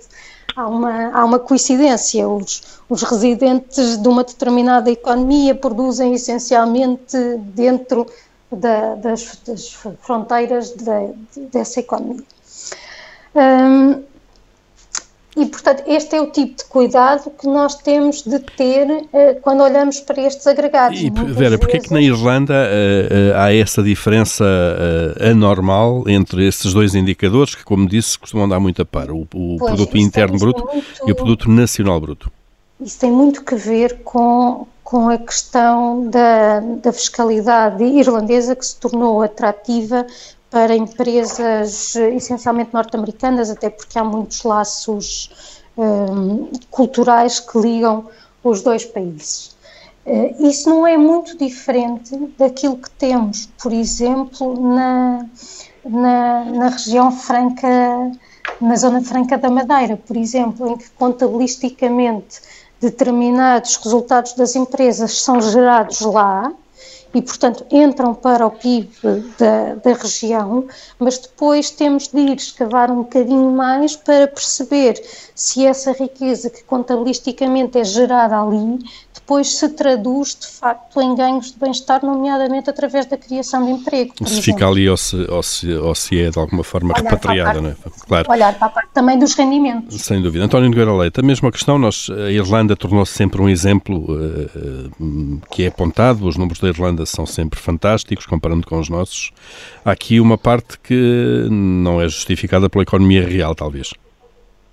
há 0.54 0.68
uma, 0.68 1.10
há 1.10 1.24
uma 1.24 1.40
coincidência. 1.40 2.28
Os, 2.28 2.62
os 2.88 3.02
residentes 3.02 3.96
de 4.00 4.06
uma 4.06 4.22
determinada 4.22 4.88
economia 4.88 5.52
produzem 5.52 6.14
essencialmente 6.14 7.16
dentro 7.38 8.06
da, 8.52 8.94
das, 8.94 9.36
das, 9.44 9.72
fronteiras 10.00 10.70
de, 10.70 11.46
dessa 11.48 11.80
economia. 11.80 12.22
Um, 13.34 14.06
e, 15.36 15.46
portanto, 15.46 15.84
este 15.86 16.16
é 16.16 16.20
o 16.20 16.26
tipo 16.26 16.56
de 16.56 16.64
cuidado 16.64 17.30
que 17.30 17.46
nós 17.46 17.76
temos 17.76 18.22
de 18.22 18.38
ter 18.40 18.86
uh, 18.90 19.40
quando 19.40 19.62
olhamos 19.62 20.00
para 20.00 20.20
estes 20.22 20.46
agregados. 20.46 21.00
E, 21.00 21.10
Vera, 21.10 21.50
vezes... 21.50 21.56
porquê 21.58 21.76
é 21.76 21.80
que 21.80 21.92
na 21.92 22.00
Irlanda 22.00 22.54
uh, 22.54 23.36
uh, 23.36 23.36
há 23.36 23.54
essa 23.54 23.82
diferença 23.82 24.44
anormal 25.20 26.04
entre 26.08 26.46
esses 26.46 26.72
dois 26.72 26.94
indicadores 26.94 27.54
que, 27.54 27.64
como 27.64 27.88
disse, 27.88 28.18
costumam 28.18 28.48
dar 28.48 28.58
muito 28.58 28.82
a 28.82 28.84
par, 28.84 29.10
o, 29.10 29.20
o 29.22 29.56
pois, 29.58 29.58
produto 29.58 29.96
interno 29.96 30.38
bruto 30.38 30.68
muito... 30.72 30.84
e 31.06 31.12
o 31.12 31.14
produto 31.14 31.50
nacional 31.50 32.00
bruto? 32.00 32.32
Isso 32.80 32.98
tem 32.98 33.10
muito 33.10 33.44
que 33.44 33.54
ver 33.54 34.00
com, 34.04 34.66
com 34.84 35.08
a 35.08 35.18
questão 35.18 36.08
da, 36.08 36.60
da 36.60 36.92
fiscalidade 36.92 37.84
irlandesa 37.84 38.56
que 38.56 38.64
se 38.64 38.76
tornou 38.76 39.22
atrativa 39.22 40.06
para 40.50 40.74
empresas 40.74 41.94
essencialmente 41.94 42.72
norte-americanas, 42.72 43.50
até 43.50 43.68
porque 43.68 43.98
há 43.98 44.04
muitos 44.04 44.42
laços 44.42 45.62
um, 45.76 46.50
culturais 46.70 47.38
que 47.38 47.58
ligam 47.58 48.06
os 48.42 48.62
dois 48.62 48.84
países. 48.84 49.56
Uh, 50.06 50.48
isso 50.48 50.70
não 50.70 50.86
é 50.86 50.96
muito 50.96 51.36
diferente 51.36 52.16
daquilo 52.38 52.78
que 52.78 52.90
temos, 52.90 53.46
por 53.62 53.72
exemplo, 53.72 54.58
na, 54.74 55.26
na, 55.84 56.44
na 56.46 56.68
região 56.68 57.12
franca, 57.12 58.10
na 58.60 58.76
zona 58.76 59.02
franca 59.02 59.36
da 59.36 59.50
Madeira, 59.50 59.96
por 59.96 60.16
exemplo, 60.16 60.66
em 60.68 60.76
que 60.78 60.88
contabilisticamente 60.90 62.40
determinados 62.80 63.76
resultados 63.76 64.32
das 64.32 64.56
empresas 64.56 65.20
são 65.20 65.40
gerados 65.40 66.00
lá, 66.00 66.52
e, 67.14 67.22
portanto, 67.22 67.64
entram 67.70 68.14
para 68.14 68.46
o 68.46 68.50
PIB 68.50 68.90
da, 69.38 69.74
da 69.76 69.92
região, 69.94 70.66
mas 70.98 71.18
depois 71.18 71.70
temos 71.70 72.08
de 72.08 72.18
ir 72.18 72.36
escavar 72.36 72.90
um 72.90 72.98
bocadinho 73.02 73.50
mais 73.50 73.96
para 73.96 74.28
perceber 74.28 75.00
se 75.34 75.64
essa 75.64 75.92
riqueza 75.92 76.50
que 76.50 76.62
contabilisticamente 76.64 77.78
é 77.78 77.84
gerada 77.84 78.40
ali 78.40 78.78
depois 79.28 79.58
se 79.58 79.68
traduz 79.68 80.34
de 80.40 80.46
facto 80.46 81.02
em 81.02 81.14
ganhos 81.14 81.52
de 81.52 81.58
bem-estar, 81.58 82.02
nomeadamente 82.02 82.70
através 82.70 83.04
da 83.04 83.18
criação 83.18 83.66
de 83.66 83.72
emprego. 83.72 84.14
Se 84.16 84.24
exemplo. 84.24 84.42
fica 84.42 84.66
ali 84.66 84.88
ou 84.88 84.96
se, 84.96 85.16
ou, 85.16 85.42
se, 85.42 85.70
ou 85.70 85.94
se 85.94 86.18
é 86.18 86.30
de 86.30 86.38
alguma 86.38 86.64
forma 86.64 86.94
olhar 86.94 87.02
repatriada, 87.02 87.60
não 87.60 87.68
é? 87.68 87.76
Claro. 88.06 88.30
Olhar 88.30 88.54
para 88.54 88.68
a 88.68 88.70
parte 88.70 88.88
também 88.94 89.18
dos 89.18 89.34
rendimentos. 89.34 90.00
Sem 90.00 90.22
dúvida. 90.22 90.46
António 90.46 90.70
Nogueira 90.70 90.94
Leite, 90.94 91.20
a 91.20 91.22
mesma 91.22 91.52
questão, 91.52 91.78
nós, 91.78 92.08
a 92.08 92.30
Irlanda 92.30 92.74
tornou-se 92.74 93.12
sempre 93.12 93.42
um 93.42 93.50
exemplo 93.50 93.98
uh, 93.98 94.90
uh, 94.98 95.40
que 95.50 95.64
é 95.64 95.66
apontado, 95.66 96.26
os 96.26 96.38
números 96.38 96.58
da 96.58 96.68
Irlanda 96.68 96.97
são 97.06 97.26
sempre 97.26 97.58
fantásticos, 97.58 98.26
comparando 98.26 98.66
com 98.66 98.78
os 98.78 98.88
nossos. 98.88 99.30
Há 99.84 99.92
aqui 99.92 100.20
uma 100.20 100.38
parte 100.38 100.78
que 100.78 101.46
não 101.50 102.00
é 102.00 102.08
justificada 102.08 102.68
pela 102.68 102.82
economia 102.82 103.26
real, 103.26 103.54
talvez. 103.54 103.92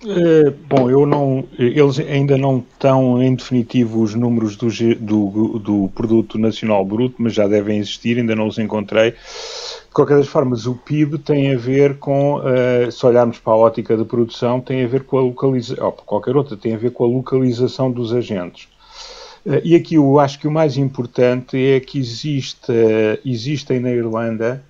Uh, 0.04 0.52
bom, 0.68 0.90
eu 0.90 1.06
não, 1.06 1.44
eles 1.58 1.98
ainda 1.98 2.36
não 2.36 2.58
estão 2.58 3.20
em 3.22 3.34
definitivo 3.34 4.02
os 4.02 4.14
números 4.14 4.54
do, 4.54 4.68
do, 5.00 5.58
do, 5.58 5.90
produto 5.94 6.38
nacional 6.38 6.84
bruto, 6.84 7.16
mas 7.18 7.32
já 7.32 7.48
devem 7.48 7.78
existir, 7.78 8.18
ainda 8.18 8.36
não 8.36 8.46
os 8.46 8.58
encontrei. 8.58 9.12
De 9.12 9.94
qualquer 9.94 10.18
das 10.18 10.28
formas, 10.28 10.66
o 10.66 10.74
PIB 10.74 11.18
tem 11.18 11.54
a 11.54 11.58
ver 11.58 11.96
com, 11.96 12.36
uh, 12.36 12.92
se 12.92 13.06
olharmos 13.06 13.38
para 13.38 13.54
a 13.54 13.56
ótica 13.56 13.96
de 13.96 14.04
produção, 14.04 14.60
tem 14.60 14.84
a 14.84 14.86
ver 14.86 15.04
com 15.04 15.16
a 15.16 15.22
localização, 15.22 15.90
qualquer 16.04 16.36
outra, 16.36 16.58
tem 16.58 16.74
a 16.74 16.78
ver 16.78 16.90
com 16.90 17.04
a 17.04 17.08
localização 17.08 17.90
dos 17.90 18.12
agentes. 18.12 18.68
Uh, 19.46 19.60
e 19.62 19.76
aqui 19.76 19.94
eu 19.94 20.18
acho 20.18 20.40
que 20.40 20.48
o 20.48 20.50
mais 20.50 20.76
importante 20.76 21.56
é 21.56 21.78
que 21.78 22.00
existe, 22.00 22.72
existem 23.24 23.78
na 23.78 23.92
Irlanda 23.92 24.60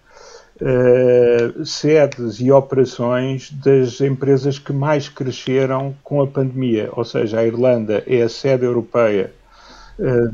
uh, 0.60 1.64
sedes 1.64 2.40
e 2.40 2.52
operações 2.52 3.50
das 3.52 4.02
empresas 4.02 4.58
que 4.58 4.74
mais 4.74 5.08
cresceram 5.08 5.96
com 6.04 6.20
a 6.20 6.26
pandemia. 6.26 6.90
Ou 6.92 7.06
seja, 7.06 7.40
a 7.40 7.46
Irlanda 7.46 8.04
é 8.06 8.20
a 8.20 8.28
sede 8.28 8.66
europeia 8.66 9.32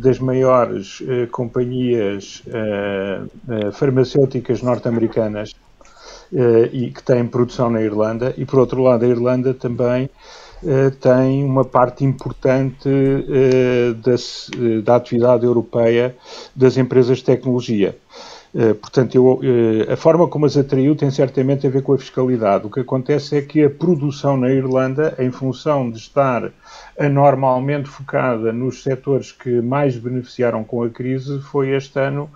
das 0.00 0.18
maiores 0.18 1.00
companhias 1.31 2.42
farmacêuticas 3.74 4.61
norte-americanas 4.61 5.55
e 6.72 6.90
que 6.90 7.00
têm 7.00 7.24
produção 7.28 7.70
na 7.70 7.81
Irlanda. 7.81 8.35
E, 8.37 8.44
por 8.44 8.59
outro 8.59 8.83
lado, 8.83 9.05
a 9.05 9.09
Irlanda 9.09 9.55
também 9.55 10.11
tem 11.01 11.44
uma 11.44 11.64
parte 11.64 12.05
importante 12.05 12.88
da, 14.03 14.14
da 14.83 14.96
atividade 14.96 15.44
europeia 15.44 16.14
das 16.55 16.77
empresas 16.77 17.18
de 17.18 17.25
tecnologia. 17.25 17.96
Eh, 18.55 18.75
portanto, 18.75 19.14
eu, 19.14 19.40
eh, 19.42 19.92
a 19.92 19.96
forma 19.96 20.29
como 20.29 20.44
as 20.44 20.57
atraiu 20.57 20.94
tem 20.94 21.11
certamente 21.11 21.66
a 21.66 21.70
ver 21.70 21.83
com 21.83 21.94
a 21.94 21.98
fiscalidade. 21.98 22.66
O 22.66 22.70
que 22.70 22.81
acontece 22.81 23.37
é 23.37 23.42
que 23.42 23.64
a 23.64 23.70
produção 23.70 24.37
na 24.37 24.51
Irlanda, 24.51 25.14
em 25.18 25.31
função 25.31 25.90
de 25.90 25.96
estar 25.96 26.51
anormalmente 26.98 27.88
focada 27.88 28.53
nos 28.53 28.83
setores 28.83 29.33
que 29.33 29.62
mais 29.62 29.96
beneficiaram 29.96 30.62
com 30.64 30.83
a 30.83 30.90
crise, 30.90 31.40
foi 31.40 31.70
este 31.70 31.98
ano, 31.98 32.29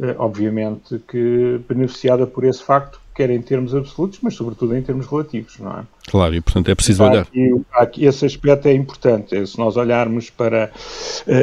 eh, 0.00 0.14
obviamente, 0.18 1.00
que 1.06 1.60
beneficiada 1.68 2.26
por 2.26 2.44
esse 2.44 2.62
facto, 2.62 2.98
quer 3.18 3.30
em 3.30 3.42
termos 3.42 3.74
absolutos, 3.74 4.20
mas 4.22 4.34
sobretudo 4.34 4.76
em 4.76 4.80
termos 4.80 5.04
relativos, 5.08 5.58
não 5.58 5.72
é? 5.72 5.82
Claro, 6.08 6.36
e 6.36 6.40
portanto 6.40 6.70
é 6.70 6.74
preciso 6.76 7.02
olhar. 7.02 7.22
Aqui, 7.22 7.60
aqui, 7.72 8.04
esse 8.04 8.24
aspecto 8.24 8.68
é 8.68 8.72
importante. 8.72 9.44
Se 9.44 9.58
nós 9.58 9.76
olharmos 9.76 10.30
para 10.30 10.70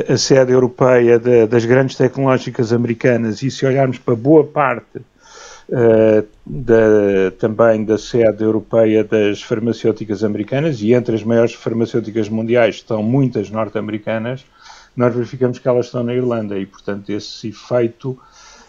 a, 0.07 0.13
a 0.13 0.17
sede 0.17 0.53
europeia 0.53 1.19
de, 1.19 1.45
das 1.45 1.65
grandes 1.65 1.97
tecnológicas 1.97 2.71
americanas 2.71 3.43
e 3.43 3.51
se 3.51 3.65
olharmos 3.65 3.97
para 3.97 4.15
boa 4.15 4.45
parte 4.45 4.99
uh, 4.99 6.25
da, 6.45 7.31
também 7.37 7.83
da 7.83 7.97
sede 7.97 8.41
europeia 8.41 9.03
das 9.03 9.41
farmacêuticas 9.41 10.23
americanas, 10.23 10.81
e 10.81 10.93
entre 10.93 11.13
as 11.13 11.23
maiores 11.23 11.53
farmacêuticas 11.55 12.29
mundiais 12.29 12.75
estão 12.75 13.03
muitas 13.03 13.49
norte-americanas, 13.49 14.45
nós 14.95 15.13
verificamos 15.13 15.59
que 15.59 15.67
elas 15.67 15.87
estão 15.87 16.05
na 16.05 16.13
Irlanda 16.13 16.57
e, 16.57 16.65
portanto, 16.65 17.09
esse 17.09 17.49
efeito 17.49 18.17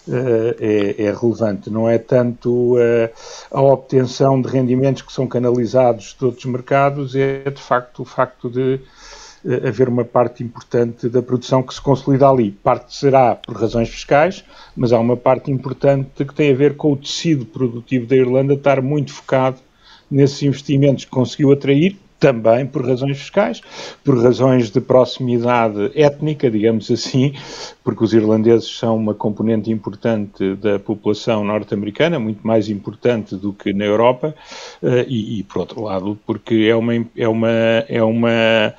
é, 0.09 0.95
é, 0.99 1.11
relevante. 1.13 1.71
Não 1.71 1.89
é 1.89 1.99
tanto 1.99 2.77
uh, 2.77 3.11
a 3.51 3.61
obtenção 3.61 4.41
de 4.41 4.49
rendimentos 4.49 5.03
que 5.03 5.13
são 5.13 5.27
canalizados 5.27 6.17
de 6.19 6.25
outros 6.25 6.45
mercados, 6.47 7.15
é 7.15 7.51
de 7.51 7.61
facto 7.61 8.03
o 8.03 8.05
facto 8.05 8.49
de 8.49 8.81
uh, 9.45 9.67
haver 9.67 9.89
uma 9.89 10.05
parte 10.05 10.45
importante 10.45 11.09
da 11.09 11.23
produção 11.23 11.63
que 11.63 11.75
se 11.75 11.81
consolida 11.81 12.29
ali. 12.29 12.53
Parte 12.53 12.95
será 12.95 13.35
por 13.35 13.57
razões 13.57 13.89
fiscais, 13.89 14.45
mas 14.77 14.93
há 14.93 14.99
uma 14.99 15.17
parte 15.17 15.51
importante 15.51 16.25
que 16.25 16.35
tem 16.35 16.53
a 16.53 16.57
ver 16.57 16.77
com 16.77 16.93
o 16.93 16.97
tecido 16.97 17.45
produtivo 17.45 18.07
da 18.07 18.17
Irlanda 18.17 18.55
estar 18.55 18.81
muito 18.81 19.13
focado 19.13 19.59
nesses 20.11 20.43
investimentos 20.43 21.05
que 21.05 21.11
conseguiu 21.11 21.53
atrair 21.53 21.97
também 22.19 22.67
por 22.67 22.87
razões 22.87 23.19
fiscais, 23.19 23.61
por 24.05 24.23
razões 24.23 24.71
de 24.71 24.81
proximidade 24.81 25.91
étnica, 25.95 26.51
digamos 26.51 26.91
assim, 26.91 27.35
porque 27.85 28.03
os 28.03 28.13
irlandeses 28.13 28.79
são 28.79 28.97
uma 28.97 29.15
componente 29.15 29.71
importante 29.71 30.55
da 30.57 30.79
população 30.79 31.45
norte-americana, 31.45 32.19
muito 32.19 32.47
mais 32.47 32.69
importante 32.69 33.37
do 33.37 33.53
que 33.53 33.73
na 33.73 33.85
Europa, 33.85 34.35
eh, 34.83 35.07
e, 35.09 35.41
e, 35.41 35.43
por 35.43 35.61
outro 35.61 35.83
lado, 35.83 36.19
porque 36.27 36.67
é 36.69 36.75
uma, 36.75 36.95
é 37.17 37.29
uma, 37.29 37.51
é 37.89 38.03
uma 38.03 38.75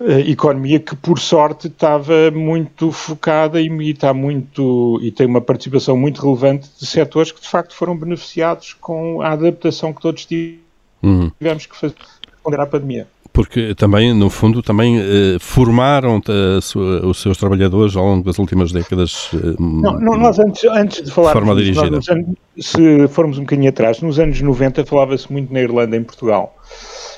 eh, 0.00 0.20
economia 0.26 0.80
que, 0.80 0.96
por 0.96 1.18
sorte, 1.18 1.68
estava 1.68 2.30
muito 2.30 2.90
focada 2.90 3.60
e, 3.60 3.68
e 3.68 3.90
está 3.90 4.12
muito 4.12 4.98
e 5.02 5.10
tem 5.10 5.26
uma 5.26 5.40
participação 5.40 5.96
muito 5.96 6.22
relevante 6.22 6.68
de 6.78 6.86
setores 6.86 7.30
que 7.30 7.40
de 7.40 7.48
facto 7.48 7.74
foram 7.74 7.96
beneficiados 7.96 8.72
com 8.72 9.20
a 9.22 9.32
adaptação 9.32 9.92
que 9.92 10.00
todos 10.00 10.26
uhum. 11.02 11.30
tivemos 11.38 11.64
uhum. 11.64 11.70
que 11.70 11.76
fazer 11.76 11.94
responder 12.44 12.60
à 12.60 12.66
pandemia. 12.66 13.06
Porque 13.32 13.74
também, 13.74 14.14
no 14.14 14.30
fundo, 14.30 14.62
também 14.62 14.96
eh, 15.00 15.38
formaram 15.40 16.22
sua, 16.62 17.04
os 17.04 17.20
seus 17.20 17.36
trabalhadores 17.36 17.96
ao 17.96 18.04
longo 18.04 18.24
das 18.24 18.38
últimas 18.38 18.70
décadas. 18.70 19.30
Eh, 19.34 19.56
não, 19.58 19.98
não, 19.98 20.16
nós 20.16 20.38
antes, 20.38 20.62
antes 20.64 21.02
de 21.02 21.10
falar 21.10 21.32
forma 21.32 21.52
disso, 21.56 21.72
dirigida. 21.72 21.96
Nós, 21.96 22.08
anos, 22.08 22.26
se 22.60 23.08
formos 23.08 23.36
um 23.36 23.40
bocadinho 23.40 23.68
atrás, 23.68 24.00
nos 24.00 24.20
anos 24.20 24.40
90 24.40 24.86
falava-se 24.86 25.32
muito 25.32 25.52
na 25.52 25.60
Irlanda, 25.60 25.96
em 25.96 26.04
Portugal. 26.04 26.54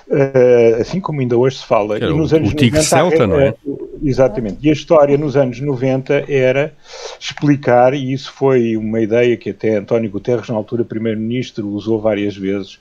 Uh, 0.09 0.81
assim 0.81 1.01
como 1.01 1.21
ainda 1.21 1.37
hoje 1.37 1.57
se 1.59 1.67
fala. 1.67 1.99
e 1.99 2.01
nos 2.15 2.33
o, 2.33 2.37
anos 2.37 2.53
o 2.53 2.55
90, 2.55 2.83
Celta, 2.83 3.27
não 3.27 3.41
é? 3.41 3.55
Exatamente. 4.03 4.59
E 4.63 4.71
a 4.71 4.73
história 4.73 5.19
nos 5.19 5.37
anos 5.37 5.61
90 5.61 6.25
era 6.33 6.73
explicar, 7.19 7.93
e 7.93 8.13
isso 8.13 8.33
foi 8.33 8.77
uma 8.77 9.01
ideia 9.01 9.37
que 9.37 9.51
até 9.51 9.77
António 9.77 10.09
Guterres, 10.11 10.49
na 10.49 10.55
altura 10.55 10.85
primeiro-ministro, 10.85 11.69
usou 11.69 12.01
várias 12.01 12.37
vezes, 12.37 12.79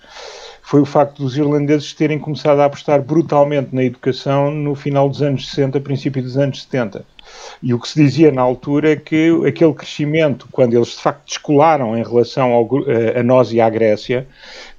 foi 0.65 0.81
o 0.81 0.85
facto 0.85 1.21
dos 1.21 1.37
irlandeses 1.37 1.93
terem 1.93 2.17
começado 2.17 2.59
a 2.59 2.65
apostar 2.65 2.99
brutalmente 2.99 3.73
na 3.73 3.83
educação 3.83 4.49
no 4.49 4.73
final 4.73 5.07
dos 5.07 5.21
anos 5.21 5.47
60, 5.47 5.79
princípio 5.79 6.23
dos 6.23 6.37
anos 6.37 6.63
70. 6.63 7.05
E 7.61 7.71
o 7.71 7.79
que 7.79 7.87
se 7.87 8.01
dizia 8.01 8.31
na 8.31 8.41
altura 8.41 8.93
é 8.93 8.95
que 8.95 9.29
aquele 9.47 9.73
crescimento, 9.75 10.47
quando 10.51 10.73
eles 10.73 10.89
de 10.89 11.01
facto 11.03 11.23
descolaram 11.27 11.95
em 11.95 12.03
relação 12.03 12.51
ao, 12.51 12.67
a 13.15 13.21
nós 13.21 13.53
e 13.53 13.61
à 13.61 13.69
Grécia, 13.69 14.27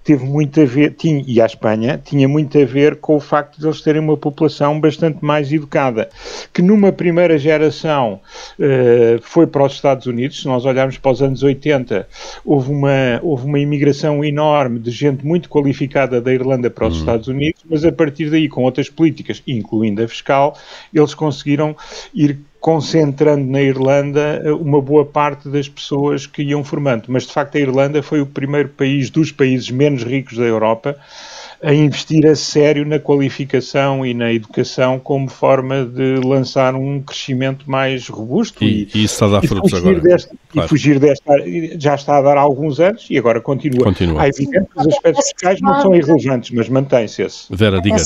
teve 0.06 0.24
muito 0.24 0.60
a 0.60 0.64
ver, 0.64 0.94
tinha, 0.94 1.24
e 1.26 1.40
à 1.40 1.46
Espanha, 1.46 2.00
tinha 2.02 2.28
muito 2.28 2.56
a 2.56 2.64
ver 2.64 2.94
com 2.96 3.16
o 3.16 3.20
facto 3.20 3.58
de 3.58 3.66
eles 3.66 3.80
terem 3.80 4.00
uma 4.00 4.16
população 4.16 4.80
bastante 4.80 5.18
mais 5.24 5.52
educada, 5.52 6.08
que 6.52 6.62
numa 6.62 6.92
primeira 6.92 7.36
geração 7.36 8.20
uh, 8.56 9.20
foi 9.20 9.48
para 9.48 9.64
os 9.64 9.72
Estados 9.72 10.06
Unidos, 10.06 10.40
se 10.40 10.46
nós 10.46 10.64
olharmos 10.64 10.96
para 10.96 11.10
os 11.10 11.20
anos 11.20 11.42
80, 11.42 12.06
houve 12.44 12.70
uma, 12.70 13.18
houve 13.20 13.46
uma 13.46 13.58
imigração 13.58 14.24
enorme 14.24 14.78
de 14.78 14.92
gente 14.92 15.26
muito 15.26 15.48
qualificada 15.48 16.20
da 16.20 16.32
Irlanda 16.32 16.70
para 16.70 16.86
os 16.86 16.94
uhum. 16.94 17.00
Estados 17.00 17.26
Unidos, 17.26 17.64
mas 17.68 17.84
a 17.84 17.90
partir 17.90 18.30
daí, 18.30 18.48
com 18.48 18.62
outras 18.62 18.88
políticas, 18.88 19.42
incluindo 19.44 20.04
a 20.04 20.06
fiscal, 20.06 20.56
eles 20.94 21.14
conseguiram 21.14 21.74
ir 22.14 22.38
concentrando 22.66 23.46
na 23.46 23.62
Irlanda 23.62 24.42
eh, 24.44 24.50
uma 24.50 24.82
boa 24.82 25.04
parte 25.04 25.48
das 25.48 25.68
pessoas 25.68 26.26
que 26.26 26.42
iam 26.42 26.64
formando. 26.64 27.04
Mas 27.06 27.24
de 27.24 27.32
facto 27.32 27.54
a 27.54 27.60
Irlanda 27.60 28.02
foi 28.02 28.20
o 28.20 28.26
primeiro 28.26 28.70
país 28.70 29.08
dos 29.08 29.30
países 29.30 29.70
menos 29.70 30.02
ricos 30.02 30.36
da 30.36 30.42
Europa 30.42 30.96
a 31.62 31.72
investir 31.72 32.26
a 32.26 32.34
sério 32.34 32.84
na 32.84 32.98
qualificação 32.98 34.04
e 34.04 34.12
na 34.12 34.32
educação 34.32 34.98
como 34.98 35.28
forma 35.28 35.84
de 35.84 36.16
lançar 36.16 36.74
um 36.74 37.00
crescimento 37.00 37.70
mais 37.70 38.08
robusto. 38.08 38.64
E, 38.64 38.88
e, 38.92 39.04
isso 39.04 39.14
está 39.14 39.26
a 39.26 39.40
dar 39.40 39.46
frutos 39.46 39.72
agora. 39.72 40.00
Desta, 40.00 40.34
claro. 40.50 40.66
E 40.66 40.68
fugir 40.68 40.98
desta, 40.98 41.34
já 41.78 41.94
está 41.94 42.18
a 42.18 42.22
dar 42.22 42.36
há 42.36 42.40
alguns 42.40 42.80
anos 42.80 43.06
e 43.08 43.16
agora 43.16 43.40
continua. 43.40 43.84
continua. 43.84 44.22
Há 44.22 44.28
evidente 44.28 44.66
que 44.74 44.80
os 44.80 44.88
aspectos 44.88 45.24
fiscais 45.28 45.60
não 45.60 45.80
são 45.82 45.94
irrelevantes, 45.94 46.50
mas 46.50 46.68
mantém-se 46.68 47.22
esse. 47.22 47.46
Vera, 47.48 47.80
diga. 47.80 48.02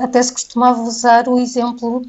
Até 0.00 0.20
se 0.24 0.32
costumava 0.32 0.82
usar 0.82 1.28
o 1.28 1.38
exemplo 1.38 2.02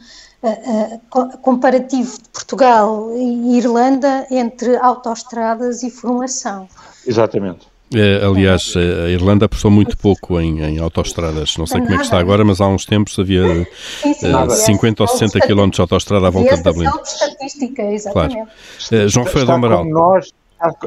comparativo 1.41 2.17
de 2.17 2.29
Portugal 2.29 3.11
e 3.15 3.57
Irlanda 3.57 4.27
entre 4.29 4.75
autoestradas 4.77 5.83
e 5.83 5.89
formação. 5.89 6.67
Exatamente. 7.05 7.67
É, 7.95 8.25
aliás, 8.25 8.73
a 8.75 9.09
Irlanda 9.09 9.45
apostou 9.45 9.71
muito 9.71 9.97
pouco 9.97 10.39
em, 10.41 10.61
em 10.61 10.79
autoestradas. 10.79 11.55
Não 11.57 11.65
sei 11.65 11.79
como 11.79 11.93
é 11.93 11.97
que 11.97 12.03
está 12.03 12.19
agora, 12.19 12.43
mas 12.43 12.59
há 12.59 12.67
uns 12.67 12.85
tempos 12.85 13.17
havia 13.17 13.65
sim, 14.01 14.13
sim, 14.13 14.33
uh, 14.33 14.49
50 14.49 15.03
ou 15.03 15.07
60 15.07 15.39
km 15.39 15.69
de 15.69 15.81
autoestrada 15.81 16.27
à 16.27 16.29
volta 16.29 16.57
de 16.57 16.63
Dublin. 16.63 16.89
estatística, 17.03 17.83
exatamente. 17.83 18.35
Claro. 18.35 19.05
Uh, 19.05 19.09
João 19.09 19.25
Ferreira 19.25 19.53
Amaral. 19.53 19.85
Nós, 19.85 20.33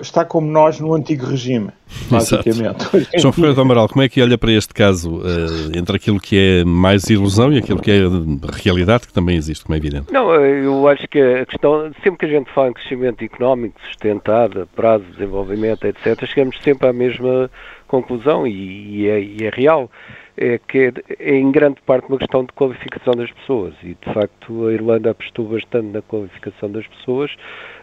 está 0.00 0.24
como 0.24 0.50
nós 0.50 0.80
no 0.80 0.94
antigo 0.94 1.26
regime, 1.26 1.70
basicamente. 2.10 2.84
João 3.18 3.32
Ferreira 3.32 3.54
do 3.54 3.60
Amaral, 3.60 3.88
como 3.88 4.02
é 4.02 4.08
que 4.08 4.20
olha 4.22 4.36
para 4.36 4.52
este 4.52 4.74
caso, 4.74 5.18
uh, 5.18 5.76
entre 5.76 5.96
aquilo 5.96 6.20
que 6.20 6.60
é 6.60 6.64
mais 6.64 7.08
ilusão 7.08 7.52
e 7.52 7.58
aquilo 7.58 7.80
que 7.80 7.90
é 7.90 8.00
realidade, 8.62 9.06
que 9.06 9.12
também 9.12 9.36
existe, 9.36 9.64
como 9.64 9.74
é 9.74 9.78
evidente? 9.78 10.12
Não, 10.12 10.34
eh, 10.34 10.64
eu 10.64 10.88
acho 10.88 11.06
que 11.08 11.20
a 11.20 11.46
questão, 11.46 11.90
sempre 12.02 12.18
que 12.18 12.26
a 12.26 12.38
gente 12.38 12.50
fala 12.52 12.70
em 12.70 12.72
crescimento 12.72 13.24
económico, 13.24 13.80
sustentado, 13.86 14.68
prazo, 14.74 15.04
desenvolvimento, 15.12 15.84
etc., 15.86 16.26
chegamos 16.26 16.56
sempre 16.62 16.88
à 16.88 16.92
mesma 16.92 17.50
conclusão 17.86 18.46
e, 18.46 19.02
e, 19.02 19.08
é, 19.08 19.20
e 19.20 19.38
é 19.44 19.50
real 19.50 19.90
é 20.40 20.58
que 20.58 20.78
é, 20.78 20.92
é, 21.18 21.36
em 21.36 21.52
grande 21.52 21.82
parte 21.82 22.08
uma 22.08 22.16
questão 22.16 22.42
de 22.42 22.52
qualificação 22.52 23.12
das 23.12 23.30
pessoas. 23.30 23.74
E 23.82 23.88
de 23.88 24.14
facto 24.14 24.66
a 24.66 24.72
Irlanda 24.72 25.10
apostou 25.10 25.46
bastante 25.46 25.88
na 25.88 26.00
qualificação 26.00 26.72
das 26.72 26.86
pessoas, 26.86 27.30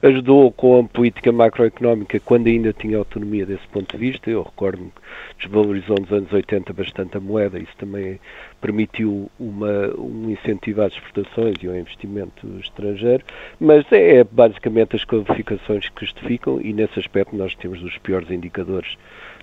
ajudou 0.01 0.51
com 0.51 0.79
a 0.79 0.83
política 0.83 1.31
macroeconómica 1.31 2.19
quando 2.19 2.47
ainda 2.47 2.73
tinha 2.73 2.97
autonomia 2.97 3.45
desse 3.45 3.67
ponto 3.67 3.95
de 3.95 3.97
vista, 3.97 4.31
eu 4.31 4.41
recordo-me 4.41 4.89
que 4.89 5.45
desvalorizou 5.45 5.97
nos 5.99 6.11
anos 6.11 6.33
80 6.33 6.73
bastante 6.73 7.17
a 7.17 7.19
moeda, 7.19 7.59
isso 7.59 7.77
também 7.77 8.19
permitiu 8.59 9.29
uma, 9.39 9.93
um 9.95 10.31
incentivo 10.31 10.81
às 10.81 10.93
exportações 10.93 11.57
e 11.61 11.67
ao 11.67 11.75
investimento 11.75 12.47
estrangeiro, 12.59 13.23
mas 13.59 13.85
é, 13.91 14.17
é 14.17 14.23
basicamente 14.23 14.95
as 14.95 15.05
qualificações 15.05 15.87
que 15.89 16.05
justificam 16.05 16.59
e 16.59 16.73
nesse 16.73 16.99
aspecto 16.99 17.35
nós 17.35 17.53
temos 17.53 17.83
os 17.83 17.95
piores 17.99 18.31
indicadores 18.31 18.97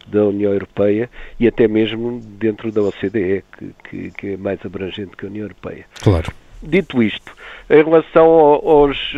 da 0.06 0.24
União 0.24 0.52
Europeia 0.52 1.10
e 1.38 1.46
até 1.46 1.68
mesmo 1.68 2.20
dentro 2.20 2.70
da 2.70 2.82
OCDE, 2.82 3.44
que, 3.56 3.74
que, 3.88 4.10
que 4.10 4.26
é 4.32 4.36
mais 4.36 4.58
abrangente 4.64 5.16
que 5.16 5.24
a 5.24 5.28
União 5.28 5.44
Europeia. 5.44 5.86
Claro. 6.02 6.32
Dito 6.66 7.02
isto, 7.02 7.30
em 7.68 7.84
relação 7.84 8.26
aos, 8.26 9.12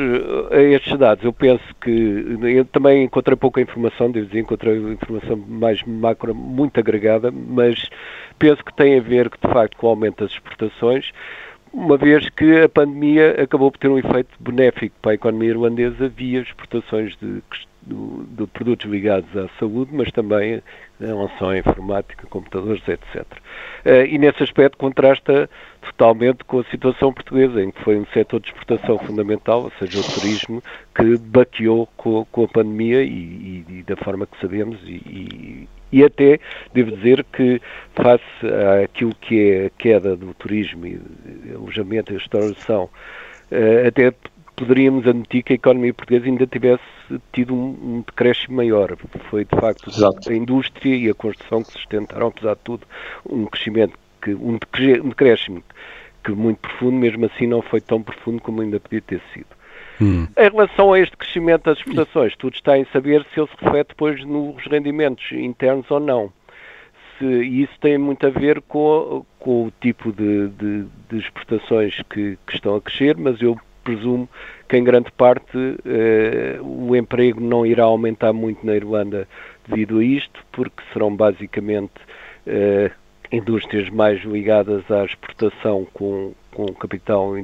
a 0.50 0.60
estes 0.60 0.98
dados, 0.98 1.24
eu 1.24 1.32
penso 1.32 1.62
que 1.80 2.36
eu 2.42 2.64
também 2.64 3.04
encontrei 3.04 3.36
pouca 3.36 3.60
informação, 3.60 4.10
devo 4.10 4.26
dizer, 4.26 4.40
encontrei 4.40 4.76
informação 4.78 5.36
mais 5.36 5.80
macro, 5.84 6.34
muito 6.34 6.80
agregada, 6.80 7.30
mas 7.30 7.88
penso 8.36 8.64
que 8.64 8.74
tem 8.74 8.98
a 8.98 9.00
ver, 9.00 9.28
de 9.28 9.52
facto, 9.52 9.76
com 9.76 9.86
o 9.86 9.90
aumento 9.90 10.24
das 10.24 10.32
exportações, 10.32 11.12
uma 11.72 11.96
vez 11.96 12.28
que 12.30 12.62
a 12.62 12.68
pandemia 12.68 13.40
acabou 13.40 13.70
por 13.70 13.78
ter 13.78 13.88
um 13.88 13.98
efeito 13.98 14.30
benéfico 14.40 14.96
para 15.00 15.12
a 15.12 15.14
economia 15.14 15.50
irlandesa 15.50 16.08
via 16.08 16.40
exportações 16.40 17.16
de 17.20 17.42
de 17.86 18.46
produtos 18.48 18.90
ligados 18.90 19.28
à 19.36 19.48
saúde, 19.60 19.90
mas 19.94 20.10
também 20.10 20.60
em 21.00 21.06
relação 21.06 21.50
à 21.50 21.58
informática, 21.58 22.26
computadores, 22.26 22.82
etc. 22.88 23.24
Eh, 23.84 24.06
e 24.06 24.18
nesse 24.18 24.42
aspecto 24.42 24.76
contrasta 24.76 25.48
totalmente 25.82 26.42
com 26.44 26.58
a 26.58 26.64
situação 26.64 27.12
portuguesa, 27.12 27.62
em 27.62 27.70
que 27.70 27.80
foi 27.84 27.96
um 27.96 28.06
setor 28.06 28.40
de 28.40 28.48
exportação 28.48 28.98
fundamental, 28.98 29.62
ou 29.62 29.72
seja, 29.78 30.00
o 30.00 30.02
turismo, 30.02 30.62
que 30.94 31.16
baqueou 31.18 31.88
com, 31.96 32.24
com 32.32 32.44
a 32.44 32.48
pandemia 32.48 33.02
e, 33.02 33.08
e, 33.08 33.64
e, 33.68 33.82
da 33.84 33.96
forma 33.96 34.26
que 34.26 34.40
sabemos 34.40 34.80
e, 34.84 35.68
e 35.92 36.04
até, 36.04 36.40
devo 36.74 36.90
dizer 36.96 37.24
que, 37.32 37.60
face 37.94 38.24
àquilo 38.82 39.14
que 39.14 39.40
é 39.40 39.66
a 39.66 39.70
queda 39.70 40.16
do 40.16 40.34
turismo 40.34 40.86
e 40.86 41.00
alojamento 41.54 42.12
e 42.12 42.16
restauração, 42.16 42.90
eh, 43.50 43.86
até 43.86 44.12
poderíamos 44.56 45.06
admitir 45.06 45.42
que 45.42 45.52
a 45.52 45.56
economia 45.56 45.92
portuguesa 45.92 46.26
ainda 46.26 46.46
tivesse 46.46 46.82
tido 47.32 47.54
um, 47.54 47.68
um 47.82 48.04
decréscimo 48.06 48.56
maior. 48.56 48.96
Foi, 49.30 49.44
de 49.44 49.60
facto, 49.60 49.90
Exato. 49.90 50.30
a 50.30 50.34
indústria 50.34 50.96
e 50.96 51.08
a 51.10 51.14
construção 51.14 51.62
que 51.62 51.72
sustentaram, 51.72 52.28
apesar 52.28 52.54
de 52.54 52.60
tudo, 52.64 52.86
um 53.28 53.44
crescimento, 53.44 53.98
que, 54.20 54.34
um 54.34 54.58
decréscimo 55.08 55.62
que 56.24 56.32
muito 56.32 56.58
profundo, 56.58 56.96
mesmo 56.96 57.26
assim 57.26 57.46
não 57.46 57.62
foi 57.62 57.80
tão 57.80 58.02
profundo 58.02 58.42
como 58.42 58.60
ainda 58.60 58.80
podia 58.80 59.00
ter 59.00 59.20
sido. 59.32 59.46
Hum. 60.00 60.26
Em 60.36 60.50
relação 60.50 60.92
a 60.92 60.98
este 60.98 61.16
crescimento 61.16 61.64
das 61.64 61.78
exportações, 61.78 62.34
tudo 62.36 62.54
está 62.54 62.76
em 62.76 62.84
saber 62.92 63.24
se 63.32 63.40
ele 63.40 63.48
se 63.48 63.64
reflete 63.64 63.88
depois 63.88 64.24
nos 64.24 64.64
rendimentos 64.66 65.30
internos 65.32 65.88
ou 65.90 66.00
não. 66.00 66.32
Se, 67.18 67.24
e 67.24 67.62
isso 67.62 67.72
tem 67.80 67.96
muito 67.96 68.26
a 68.26 68.30
ver 68.30 68.60
com, 68.62 69.24
com 69.38 69.66
o 69.66 69.72
tipo 69.80 70.12
de, 70.12 70.48
de, 70.48 70.84
de 71.08 71.18
exportações 71.18 72.02
que, 72.10 72.36
que, 72.46 72.54
estão 72.54 72.76
a 72.76 72.80
crescer, 72.80 73.16
mas 73.16 73.40
eu 73.40 73.58
presumo 73.86 74.28
que 74.68 74.76
em 74.76 74.82
grande 74.82 75.12
parte 75.12 75.56
eh, 75.86 76.58
o 76.60 76.94
emprego 76.96 77.40
não 77.40 77.64
irá 77.64 77.84
aumentar 77.84 78.32
muito 78.32 78.66
na 78.66 78.74
Irlanda 78.74 79.28
devido 79.68 79.98
a 79.98 80.04
isto, 80.04 80.44
porque 80.50 80.82
serão 80.92 81.14
basicamente 81.14 81.94
eh, 82.46 82.90
indústrias 83.30 83.88
mais 83.90 84.22
ligadas 84.24 84.88
à 84.90 85.04
exportação 85.04 85.86
com, 85.92 86.32
com 86.56 86.72
capital, 86.72 87.34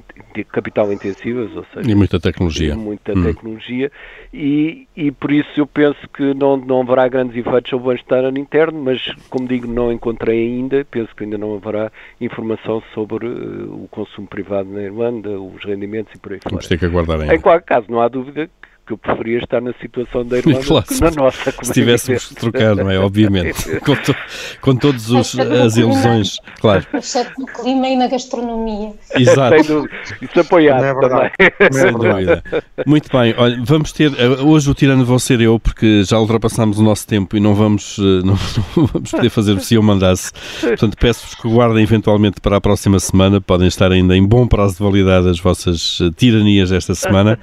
capital 0.51 0.91
intensivas, 0.91 1.55
ou 1.55 1.67
seja, 1.75 1.91
e 1.91 1.95
muita 1.95 2.19
tecnologia. 2.19 2.75
Muita 2.75 3.13
hum. 3.13 3.23
tecnologia, 3.23 3.93
e, 4.33 4.89
e 4.97 5.13
por 5.13 5.31
isso 5.31 5.51
eu 5.55 5.67
penso 5.67 6.01
que 6.17 6.33
não, 6.33 6.57
não 6.57 6.81
haverá 6.81 7.07
grandes 7.09 7.37
efeitos 7.37 7.69
sobre 7.69 7.89
o 7.89 7.89
bem-estar 7.91 8.25
interno, 8.39 8.83
mas 8.83 9.15
como 9.29 9.47
digo, 9.47 9.67
não 9.67 9.93
encontrei 9.93 10.47
ainda, 10.47 10.83
penso 10.91 11.15
que 11.15 11.25
ainda 11.25 11.37
não 11.37 11.55
haverá 11.55 11.93
informação 12.23 12.83
sobre 12.95 13.27
uh, 13.27 13.85
o 13.85 13.89
consumo 13.91 14.27
privado 14.27 14.71
na 14.71 14.81
Irlanda, 14.81 15.39
os 15.39 15.63
rendimentos 15.63 16.15
e 16.15 16.19
por 16.19 16.33
aí 16.33 16.39
fora. 16.39 16.55
Vamos 16.55 16.67
ter 16.67 16.79
que 16.79 16.87
aguardar 16.87 17.21
ainda. 17.21 17.35
Em 17.35 17.41
qualquer 17.41 17.67
caso, 17.67 17.87
não 17.91 18.01
há 18.01 18.09
dúvida 18.09 18.47
que 18.47 18.69
eu 18.93 18.99
preferia 18.99 19.39
estar 19.39 19.61
na 19.61 19.73
situação 19.75 20.25
da 20.25 20.39
Irlanda 20.39 20.65
claro, 20.65 20.87
que 20.87 21.01
na 21.01 21.11
nossa. 21.11 21.55
Se 21.63 21.73
tivéssemos 21.73 22.29
de 22.29 22.35
trocar, 22.35 22.77
não 22.77 22.91
é? 22.91 22.99
Obviamente. 22.99 23.81
com, 23.81 23.97
to, 23.97 24.15
com 24.61 24.77
todas 24.77 25.11
as 25.13 25.77
ilusões, 25.77 26.39
claro. 26.61 26.87
Exceto 26.95 27.33
no 27.39 27.47
clima 27.47 27.89
e 27.89 27.97
na 27.97 28.07
gastronomia. 28.09 28.93
Exato. 29.15 29.89
Isso 30.21 30.41
apoiado 30.41 30.85
é 30.85 30.95
também. 30.95 31.31
Sem 31.73 31.93
dúvida. 31.93 32.45
Muito 32.87 33.11
bem. 33.11 33.35
Olha, 33.37 33.63
vamos 33.65 33.93
ter. 33.93 34.13
Eh, 34.19 34.29
hoje 34.43 34.71
o 34.71 34.75
tirano 34.75 35.05
vou 35.05 35.19
ser 35.19 35.41
eu, 35.41 35.59
porque 35.59 36.05
já 36.05 36.19
ultrapassámos 36.19 36.79
o 36.79 36.83
nosso 36.83 37.07
tempo 37.07 37.37
e 37.37 37.41
não 37.41 37.55
vamos, 37.55 37.97
eh, 37.99 38.23
não, 38.25 38.39
não 38.77 38.87
vamos 38.87 39.11
poder 39.11 39.31
fazer 39.31 39.59
se 39.61 39.75
eu 39.75 39.83
mandasse. 39.83 40.33
Portanto, 40.61 40.97
peço-vos 40.99 41.35
que 41.35 41.49
guardem 41.49 41.83
eventualmente 41.83 42.41
para 42.41 42.57
a 42.57 42.61
próxima 42.61 42.99
semana. 42.99 43.41
Podem 43.41 43.69
estar 43.69 43.91
ainda 43.91 44.17
em 44.17 44.25
bom 44.25 44.47
prazo 44.47 44.77
de 44.77 44.83
validade 44.83 45.29
as 45.29 45.41
vossas 45.41 45.99
eh, 46.01 46.11
tiranias 46.17 46.73
esta 46.73 46.95
semana. 46.95 47.39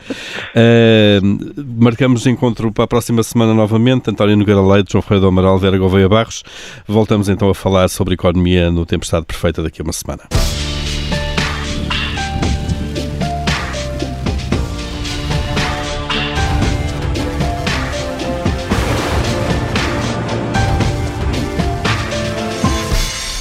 Uh, 0.55 1.38
marcamos 1.77 2.25
encontro 2.27 2.71
para 2.71 2.85
a 2.85 2.87
próxima 2.87 3.23
semana 3.23 3.53
novamente. 3.53 4.09
António 4.09 4.37
Nogueira 4.37 4.61
Leite, 4.61 4.91
João 4.91 5.01
Ferreira 5.01 5.21
do 5.21 5.27
Amaral, 5.27 5.57
Vera 5.57 5.77
Gouveia 5.77 6.09
Barros. 6.09 6.43
Voltamos 6.87 7.29
então 7.29 7.49
a 7.49 7.55
falar 7.55 7.87
sobre 7.89 8.13
economia 8.13 8.71
no 8.71 8.85
Tempestade 8.85 9.25
Perfeita 9.25 9.63
daqui 9.63 9.81
a 9.81 9.83
uma 9.83 9.93
semana. 9.93 10.23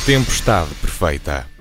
Tempestade 0.08 0.70
perfeita. 0.80 1.57